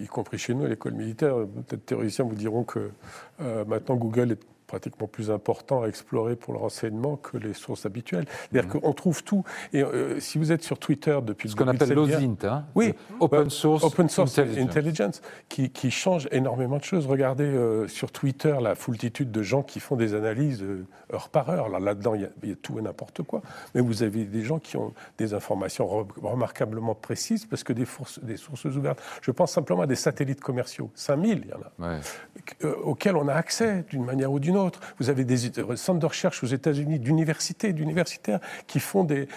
y 0.00 0.06
compris 0.06 0.38
chez 0.38 0.54
nous, 0.54 0.64
à 0.64 0.68
l'école 0.68 0.92
militaire, 0.92 1.34
peut-être 1.66 1.86
théoriciens 1.86 2.24
vous 2.24 2.34
diront 2.34 2.64
que 2.64 2.90
maintenant 3.38 3.96
Google 3.96 4.32
est 4.32 4.51
pratiquement 4.72 5.06
plus 5.06 5.30
important 5.30 5.82
à 5.82 5.86
explorer 5.86 6.34
pour 6.34 6.54
le 6.54 6.58
renseignement 6.58 7.16
que 7.16 7.36
les 7.36 7.52
sources 7.52 7.84
habituelles. 7.84 8.24
C'est-à-dire 8.50 8.74
mhm. 8.74 8.80
qu'on 8.80 8.92
trouve 8.94 9.22
tout. 9.22 9.44
Et 9.74 9.82
euh, 9.82 10.18
si 10.18 10.38
vous 10.38 10.50
êtes 10.50 10.62
sur 10.62 10.78
Twitter 10.78 11.18
depuis 11.22 11.50
ce 11.50 11.56
qu'on 11.56 11.68
appelle 11.68 11.92
l'OSINT, 11.92 12.38
hein 12.44 12.64
oui, 12.74 12.94
Open 13.20 13.50
Source, 13.50 13.84
Open 13.84 14.08
Source 14.08 14.38
Intelligence, 14.38 15.20
qui, 15.50 15.68
qui, 15.68 15.90
change 15.90 16.26
énormément 16.32 16.78
de 16.78 16.84
choses. 16.84 17.06
Regardez 17.06 17.44
euh, 17.44 17.86
sur 17.86 18.10
Twitter 18.12 18.56
la 18.62 18.74
foultitude 18.74 19.30
de 19.30 19.42
gens 19.42 19.62
qui 19.62 19.78
font 19.78 19.94
des 19.94 20.14
analyses 20.14 20.62
euh, 20.62 20.86
heure 21.12 21.28
par 21.28 21.50
heure. 21.50 21.68
Là-dedans, 21.68 22.14
il 22.14 22.22
y, 22.48 22.52
a 22.52 22.56
tout 22.56 22.78
et 22.78 22.82
n'importe 22.82 23.22
quoi. 23.24 23.42
Mais 23.74 23.82
vous 23.82 24.02
avez 24.02 24.24
des 24.24 24.42
gens 24.42 24.58
qui 24.58 24.78
ont 24.78 24.94
des 25.18 25.34
informations 25.34 26.06
remarquablement 26.22 26.94
précises 26.94 27.44
parce 27.44 27.62
que 27.62 27.74
des, 27.74 27.86
des, 28.22 28.38
sources 28.38 28.64
ouvertes. 28.64 29.02
Je 29.20 29.32
pense 29.32 29.52
simplement 29.52 29.82
à 29.82 29.86
des 29.86 29.96
satellites 29.96 30.40
commerciaux. 30.40 30.90
5000, 30.94 31.42
il 31.44 31.50
y 31.50 31.52
en 31.52 31.86
a. 31.86 32.70
auxquels 32.84 33.16
on 33.16 33.28
a 33.28 33.34
accès 33.34 33.84
d'une 33.90 34.06
manière 34.06 34.32
ou 34.32 34.40
d'une 34.40 34.56
autre. 34.56 34.61
Vous 34.98 35.10
avez 35.10 35.24
des 35.24 35.36
centres 35.76 35.98
de 35.98 36.06
recherche 36.06 36.42
aux 36.42 36.46
États-Unis, 36.46 36.98
d'universités, 36.98 37.72
d'universitaires 37.72 38.40
qui 38.66 38.80
font 38.80 39.04
des, 39.04 39.28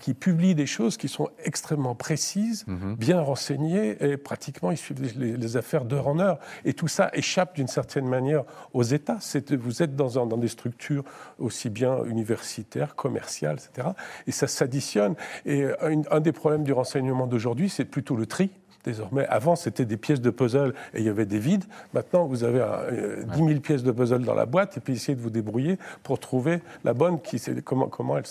qui 0.00 0.14
publient 0.14 0.54
des 0.54 0.66
choses 0.66 0.96
qui 0.96 1.08
sont 1.08 1.28
extrêmement 1.44 1.94
précises, 1.94 2.66
mhm. 2.66 2.96
bien 2.96 3.20
renseignées 3.20 3.96
et 4.00 4.16
pratiquement 4.16 4.70
ils 4.70 4.76
suivent 4.76 5.02
les, 5.16 5.56
affaires 5.56 5.84
d'heure 5.84 6.08
en 6.08 6.18
heure. 6.18 6.38
Et 6.64 6.74
tout 6.74 6.88
ça 6.88 7.10
échappe 7.14 7.56
d'une 7.56 7.68
certaine 7.68 8.06
manière 8.06 8.44
aux 8.74 8.82
États. 8.82 9.18
Vous 9.50 9.82
êtes 9.82 9.96
dans, 9.96 10.26
dans 10.26 10.36
des 10.36 10.48
structures 10.48 11.04
aussi 11.38 11.70
bien 11.70 12.04
universitaires, 12.04 12.94
commerciales, 12.94 13.58
etc. 13.58 13.88
Et 14.26 14.32
ça 14.32 14.46
s'additionne. 14.46 15.14
Et 15.46 15.64
un 15.80 16.20
des 16.20 16.32
problèmes 16.32 16.64
du 16.64 16.72
renseignement 16.72 17.26
d'aujourd'hui, 17.26 17.68
c'est 17.68 17.84
plutôt 17.84 18.16
le 18.16 18.26
tri 18.26 18.50
désormais. 18.88 19.26
Avant, 19.26 19.56
c'était 19.56 19.84
des 19.84 19.96
pièces 19.96 20.20
de 20.20 20.30
puzzle 20.30 20.74
et 20.94 21.00
il 21.00 21.04
y 21.04 21.08
avait 21.08 21.26
des 21.26 21.38
vides. 21.38 21.64
Maintenant, 21.92 22.26
vous 22.26 22.44
avez 22.44 22.58
10 22.58 23.40
euh, 23.40 23.46
000 23.48 23.60
pièces 23.60 23.82
de 23.82 23.92
puzzle 23.92 24.24
dans 24.24 24.34
la 24.34 24.46
boîte 24.46 24.76
et 24.76 24.80
puis 24.80 24.94
essayez 24.94 25.14
de 25.14 25.20
vous 25.20 25.30
débrouiller 25.30 25.78
pour 26.02 26.18
trouver 26.18 26.60
la 26.84 26.94
bonne, 26.94 27.20
qui, 27.20 27.40
comment, 27.64 27.88
comment 27.88 28.16
elle, 28.16 28.24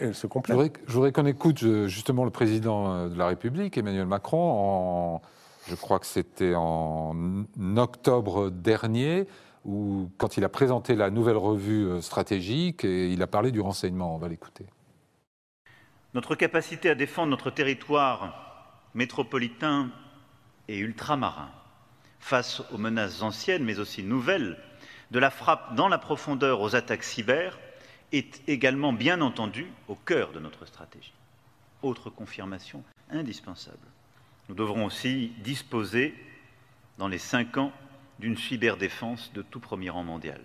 elle, 0.00 0.14
se 0.14 0.26
complète. 0.26 0.56
Je 0.86 0.92
voudrais, 0.92 1.12
qu'on 1.12 1.26
écoute 1.26 1.62
euh, 1.62 1.88
justement 1.88 2.24
le 2.24 2.30
président 2.30 2.92
euh, 2.92 3.08
de 3.08 3.18
la 3.18 3.28
République, 3.28 3.78
Emmanuel 3.78 4.06
Macron, 4.06 4.38
en, 4.38 5.22
je 5.68 5.74
crois 5.74 5.98
que 5.98 6.06
c'était 6.06 6.54
en 6.54 7.14
octobre 7.76 8.50
dernier, 8.50 9.26
où, 9.64 10.10
quand 10.18 10.36
il 10.36 10.44
a 10.44 10.48
présenté 10.48 10.94
la 10.96 11.10
nouvelle 11.10 11.36
revue 11.36 12.00
stratégique, 12.00 12.84
et 12.84 13.08
il 13.08 13.22
a 13.22 13.26
parlé 13.26 13.50
du 13.50 13.60
renseignement. 13.60 14.14
On 14.14 14.18
va 14.18 14.28
l'écouter. 14.28 14.66
Notre 16.14 16.34
capacité 16.34 16.88
à 16.88 16.94
défendre 16.94 17.30
notre 17.30 17.50
territoire 17.50 18.47
métropolitain 18.94 19.90
et 20.68 20.78
ultramarin 20.78 21.50
face 22.20 22.62
aux 22.72 22.78
menaces 22.78 23.22
anciennes, 23.22 23.64
mais 23.64 23.78
aussi 23.78 24.02
nouvelles, 24.02 24.58
de 25.10 25.18
la 25.18 25.30
frappe 25.30 25.74
dans 25.74 25.88
la 25.88 25.98
profondeur 25.98 26.60
aux 26.60 26.74
attaques 26.74 27.04
cyber, 27.04 27.58
est 28.12 28.42
également 28.48 28.92
bien 28.92 29.20
entendu 29.20 29.70
au 29.86 29.94
cœur 29.94 30.32
de 30.32 30.40
notre 30.40 30.66
stratégie. 30.66 31.12
Autre 31.82 32.10
confirmation 32.10 32.82
indispensable. 33.10 33.86
Nous 34.48 34.54
devrons 34.54 34.86
aussi 34.86 35.32
disposer, 35.38 36.14
dans 36.96 37.08
les 37.08 37.18
cinq 37.18 37.56
ans, 37.56 37.72
d'une 38.18 38.36
cyberdéfense 38.36 39.32
de 39.32 39.42
tout 39.42 39.60
premier 39.60 39.90
rang 39.90 40.02
mondial. 40.02 40.40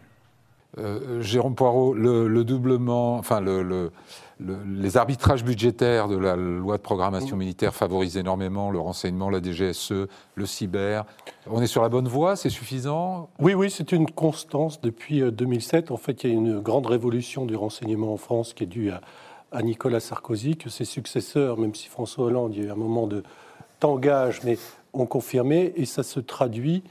Euh, 0.77 1.21
Jérôme 1.21 1.55
Poirot, 1.55 1.93
le, 1.93 2.43
doublement, 2.43 3.15
enfin 3.15 3.41
le, 3.41 3.91
les 4.39 4.97
arbitrages 4.97 5.43
budgétaires 5.43 6.07
de 6.07 6.17
la 6.17 6.35
loi 6.35 6.77
de 6.77 6.81
programmation 6.81 7.37
militaire 7.37 7.75
favorisent 7.75 8.17
énormément 8.17 8.71
le 8.71 8.79
renseignement, 8.79 9.29
la 9.29 9.41
DGSE, 9.41 10.07
le 10.35 10.45
cyber. 10.45 11.05
On 11.47 11.61
est 11.61 11.67
sur 11.67 11.83
la 11.83 11.89
bonne 11.89 12.07
voie, 12.07 12.35
c'est 12.35 12.49
suffisant? 12.49 13.29
Oui, 13.39 13.53
oui, 13.53 13.69
c'est 13.69 13.91
une 13.91 14.09
constance 14.09 14.81
depuis 14.81 15.21
2007. 15.21 15.91
En 15.91 15.97
fait, 15.97 16.23
il 16.23 16.29
y 16.31 16.33
a 16.33 16.35
une 16.35 16.59
grande 16.59 16.87
révolution 16.87 17.45
du 17.45 17.55
renseignement 17.55 18.13
en 18.13 18.17
France 18.17 18.53
qui 18.53 18.63
est 18.63 18.67
due 18.67 18.89
à, 18.89 19.01
à 19.51 19.61
Nicolas 19.61 19.99
Sarkozy, 19.99 20.57
que 20.57 20.69
ses 20.69 20.85
successeurs, 20.85 21.57
même 21.57 21.75
si 21.75 21.87
François 21.87 22.25
Hollande, 22.25 22.55
il 22.55 22.63
y 22.63 22.65
a 22.65 22.69
eu 22.69 22.71
un 22.71 22.75
moment 22.75 23.05
de 23.05 23.23
tangage, 23.79 24.41
mais 24.43 24.57
ont 24.93 25.05
confirmé, 25.05 25.73
et 25.75 25.85
ça 25.85 26.03
se 26.03 26.19
traduit 26.19 26.83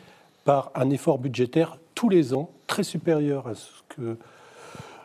par 0.44 0.70
un 0.74 0.90
effort 0.90 1.18
budgétaire 1.18 1.78
tous 1.94 2.08
les 2.08 2.34
ans 2.34 2.50
très 2.66 2.82
supérieur 2.82 3.46
à 3.48 3.54
ce 3.54 3.70
que 3.88 4.16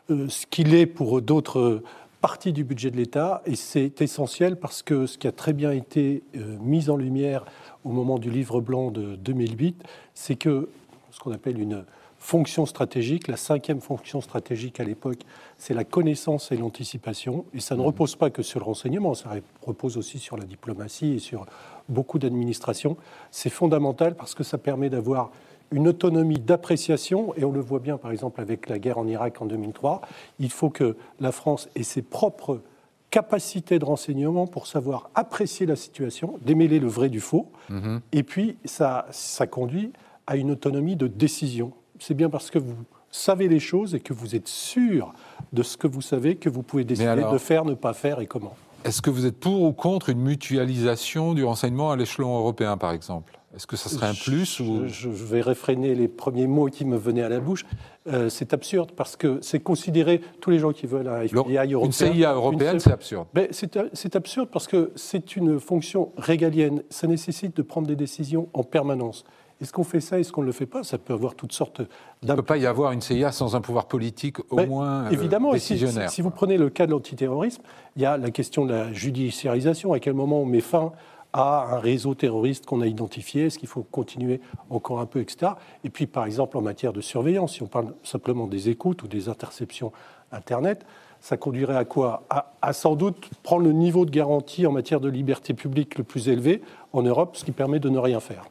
euh, 0.09 0.29
ce 0.29 0.45
qu'il 0.45 0.73
est 0.73 0.85
pour 0.85 1.21
d'autres 1.21 1.81
parties 2.21 2.53
du 2.53 2.63
budget 2.63 2.91
de 2.91 2.97
l'État. 2.97 3.41
Et 3.45 3.55
c'est 3.55 4.01
essentiel 4.01 4.55
parce 4.55 4.81
que 4.81 5.05
ce 5.05 5.17
qui 5.17 5.27
a 5.27 5.33
très 5.33 5.53
bien 5.53 5.71
été 5.71 6.23
euh, 6.35 6.57
mis 6.61 6.89
en 6.89 6.95
lumière 6.95 7.43
au 7.83 7.89
moment 7.89 8.17
du 8.17 8.29
livre 8.29 8.61
blanc 8.61 8.89
de 8.89 9.15
2008, 9.15 9.83
c'est 10.13 10.35
que 10.35 10.69
ce 11.11 11.19
qu'on 11.19 11.33
appelle 11.33 11.59
une 11.59 11.83
fonction 12.19 12.65
stratégique, 12.65 13.27
la 13.27 13.37
cinquième 13.37 13.81
fonction 13.81 14.21
stratégique 14.21 14.79
à 14.79 14.83
l'époque, 14.83 15.19
c'est 15.57 15.73
la 15.73 15.83
connaissance 15.83 16.51
et 16.51 16.57
l'anticipation. 16.57 17.45
Et 17.53 17.59
ça 17.59 17.75
ne 17.75 17.81
mmh. 17.81 17.85
repose 17.85 18.15
pas 18.15 18.29
que 18.29 18.41
sur 18.41 18.59
le 18.59 18.65
renseignement, 18.65 19.13
ça 19.13 19.29
repose 19.61 19.97
aussi 19.97 20.19
sur 20.19 20.37
la 20.37 20.45
diplomatie 20.45 21.13
et 21.13 21.19
sur 21.19 21.45
beaucoup 21.89 22.17
d'administrations. 22.17 22.97
C'est 23.29 23.49
fondamental 23.49 24.15
parce 24.15 24.35
que 24.35 24.43
ça 24.43 24.57
permet 24.57 24.89
d'avoir 24.89 25.31
une 25.71 25.87
autonomie 25.87 26.39
d'appréciation, 26.39 27.33
et 27.35 27.43
on 27.43 27.51
le 27.51 27.61
voit 27.61 27.79
bien 27.79 27.97
par 27.97 28.11
exemple 28.11 28.41
avec 28.41 28.69
la 28.69 28.79
guerre 28.79 28.97
en 28.97 29.07
Irak 29.07 29.41
en 29.41 29.45
2003, 29.45 30.01
il 30.39 30.51
faut 30.51 30.69
que 30.69 30.95
la 31.19 31.31
France 31.31 31.69
ait 31.75 31.83
ses 31.83 32.01
propres 32.01 32.61
capacités 33.09 33.79
de 33.79 33.85
renseignement 33.85 34.47
pour 34.47 34.67
savoir 34.67 35.09
apprécier 35.15 35.65
la 35.65 35.75
situation, 35.75 36.39
démêler 36.41 36.79
le 36.79 36.87
vrai 36.87 37.09
du 37.09 37.19
faux, 37.19 37.51
mhm. 37.69 38.01
et 38.11 38.23
puis 38.23 38.57
ça, 38.65 39.07
ça 39.11 39.47
conduit 39.47 39.93
à 40.25 40.35
une 40.35 40.51
autonomie 40.51 40.95
de 40.95 41.07
décision. 41.07 41.71
C'est 41.99 42.13
bien 42.13 42.29
parce 42.29 42.51
que 42.51 42.59
vous 42.59 42.75
savez 43.09 43.47
les 43.47 43.59
choses 43.59 43.95
et 43.95 43.99
que 43.99 44.13
vous 44.13 44.35
êtes 44.35 44.47
sûr 44.47 45.13
de 45.53 45.63
ce 45.63 45.77
que 45.77 45.87
vous 45.87 46.01
savez 46.01 46.35
que 46.35 46.49
vous 46.49 46.63
pouvez 46.63 46.83
décider 46.83 47.23
de 47.31 47.37
faire, 47.37 47.65
ne 47.65 47.73
pas 47.73 47.93
faire 47.93 48.19
et 48.19 48.27
comment. 48.27 48.55
Est-ce 48.83 49.01
que 49.01 49.09
vous 49.09 49.25
êtes 49.25 49.39
pour 49.39 49.63
ou 49.63 49.73
contre 49.73 50.09
une 50.09 50.21
mutualisation 50.21 51.33
du 51.33 51.43
renseignement 51.43 51.91
à 51.91 51.95
l'échelon 51.95 52.37
européen, 52.37 52.77
par 52.77 52.91
exemple? 52.91 53.37
Est-ce 53.55 53.65
que 53.65 53.77
ça 53.77 53.89
serait 53.89 54.07
un 54.07 54.13
plus 54.13 54.59
ou... 54.59 54.87
je, 54.87 55.07
vais 55.07 55.41
réfréner 55.41 55.95
les 55.95 56.07
premiers 56.07 56.47
mots 56.47 56.67
qui 56.67 56.83
me 56.83 56.97
venaient 56.97 57.23
à 57.23 57.29
la 57.29 57.39
bouche. 57.39 57.65
Euh, 58.07 58.29
c'est 58.29 58.53
absurde 58.53 58.91
parce 58.95 59.15
que 59.15 59.39
c'est 59.41 59.61
considéré, 59.61 60.21
tous 60.41 60.49
les 60.49 60.59
gens 60.59 60.73
qui 60.73 60.85
veulent 60.85 61.07
un 61.07 61.21
FBI 61.21 61.73
européen... 61.73 62.07
Une 62.07 62.13
CIA 62.13 62.33
européenne, 62.33 62.79
c'est 62.79 62.91
absurde. 62.91 63.27
c'est 63.51 64.15
absurde 64.15 64.49
parce 64.51 64.67
que 64.67 64.91
c'est 64.95 65.35
une 65.35 65.59
fonction 65.59 66.11
régalienne. 66.17 66.83
Ça 66.89 67.07
nécessite 67.07 67.55
de 67.55 67.61
prendre 67.61 67.87
des 67.87 67.95
décisions 67.95 68.49
en 68.53 68.63
permanence. 68.63 69.23
Est-ce 69.59 69.73
qu'on 69.73 69.83
fait 69.83 70.01
ça 70.01 70.19
Est-ce 70.19 70.31
qu'on 70.31 70.41
ne 70.41 70.47
le 70.47 70.51
fait 70.51 70.67
pas? 70.67 70.83
Ça 70.83 70.97
peut 70.97 71.13
avoir 71.13 71.33
toutes 71.33 71.53
sortes 71.53 71.81
Il 72.21 72.29
ne 72.29 72.35
peut 72.35 72.43
pas 72.43 72.57
y 72.57 72.67
avoir 72.67 72.91
une 72.91 73.01
CIA 73.01 73.31
sans 73.31 73.55
un 73.55 73.61
pouvoir 73.61 73.87
politique 73.87 74.37
au 74.51 74.65
moins 74.67 75.05
euh, 75.05 75.09
évidemment, 75.09 75.53
décisionnaire. 75.53 76.09
Si, 76.09 76.17
si, 76.17 76.21
vous 76.21 76.29
prenez 76.29 76.57
le 76.57 76.69
cas 76.69 76.85
de 76.85 76.91
l'antiterrorisme, 76.91 77.63
il 77.95 78.03
y 78.03 78.05
a 78.05 78.17
la 78.17 78.29
question 78.29 78.65
de 78.65 78.73
la 78.73 78.93
judiciarisation. 78.93 79.93
À 79.93 79.99
quel 79.99 80.13
moment 80.13 80.41
on 80.41 80.45
met 80.45 80.61
fin 80.61 80.91
à 81.37 81.75
un 81.75 81.79
réseau 81.79 82.15
terroriste 82.15 82.65
qu'on 82.65 82.81
a 82.81 82.87
identifié 82.87 83.45
Est-ce 83.45 83.59
qu'il 83.59 83.67
faut 83.67 83.83
continuer 83.83 84.41
encore 84.71 84.99
un 84.99 85.05
peu, 85.05 85.19
etc. 85.19 85.51
Et 85.83 85.89
puis, 85.89 86.07
par 86.07 86.25
exemple, 86.25 86.57
en 86.57 86.61
matière 86.61 86.93
de 86.93 87.01
surveillance, 87.01 87.53
si 87.53 87.63
on 87.63 87.67
parle 87.67 87.93
simplement 88.03 88.47
des 88.47 88.69
écoutes 88.69 89.03
ou 89.03 89.07
des 89.07 89.29
interceptions 89.29 89.91
Internet, 90.31 90.85
ça 91.21 91.37
conduirait 91.37 91.77
à 91.77 91.85
quoi? 91.85 92.23
À, 92.61 92.73
sans 92.73 92.95
doute 92.95 93.29
prendre 93.43 93.63
le 93.63 93.71
niveau 93.71 94.03
de 94.05 94.11
garantie 94.11 94.65
en 94.65 94.71
matière 94.71 94.99
de 94.99 95.09
liberté 95.09 95.53
publique 95.53 95.97
le 95.97 96.03
plus 96.03 96.27
élevé 96.27 96.61
en 96.91 97.03
Europe, 97.03 97.37
ce 97.37 97.45
qui 97.45 97.51
permet 97.51 97.79
de 97.79 97.89
ne 97.89 97.99
rien 97.99 98.19
faire. 98.19 98.45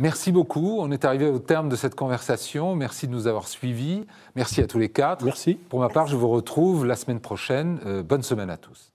Merci 0.00 0.32
beaucoup. 0.32 0.78
On 0.80 0.90
est 0.90 1.04
arrivé 1.04 1.28
au 1.28 1.38
terme 1.38 1.68
de 1.68 1.76
cette 1.76 1.94
conversation. 1.94 2.74
Merci 2.74 3.06
de 3.06 3.12
nous 3.12 3.26
avoir 3.28 3.46
suivis. 3.46 4.06
Merci 4.34 4.60
à 4.60 4.66
tous 4.66 4.78
les 4.78 4.88
quatre. 4.88 5.24
Merci. 5.24 5.54
Pour 5.54 5.78
ma 5.78 5.88
part, 5.88 6.08
je 6.08 6.16
vous 6.16 6.28
retrouve 6.28 6.84
la 6.84 6.96
semaine 6.96 7.20
prochaine. 7.20 7.78
Euh, 7.86 8.02
bonne 8.02 8.22
semaine 8.22 8.50
à 8.50 8.56
tous. 8.56 8.93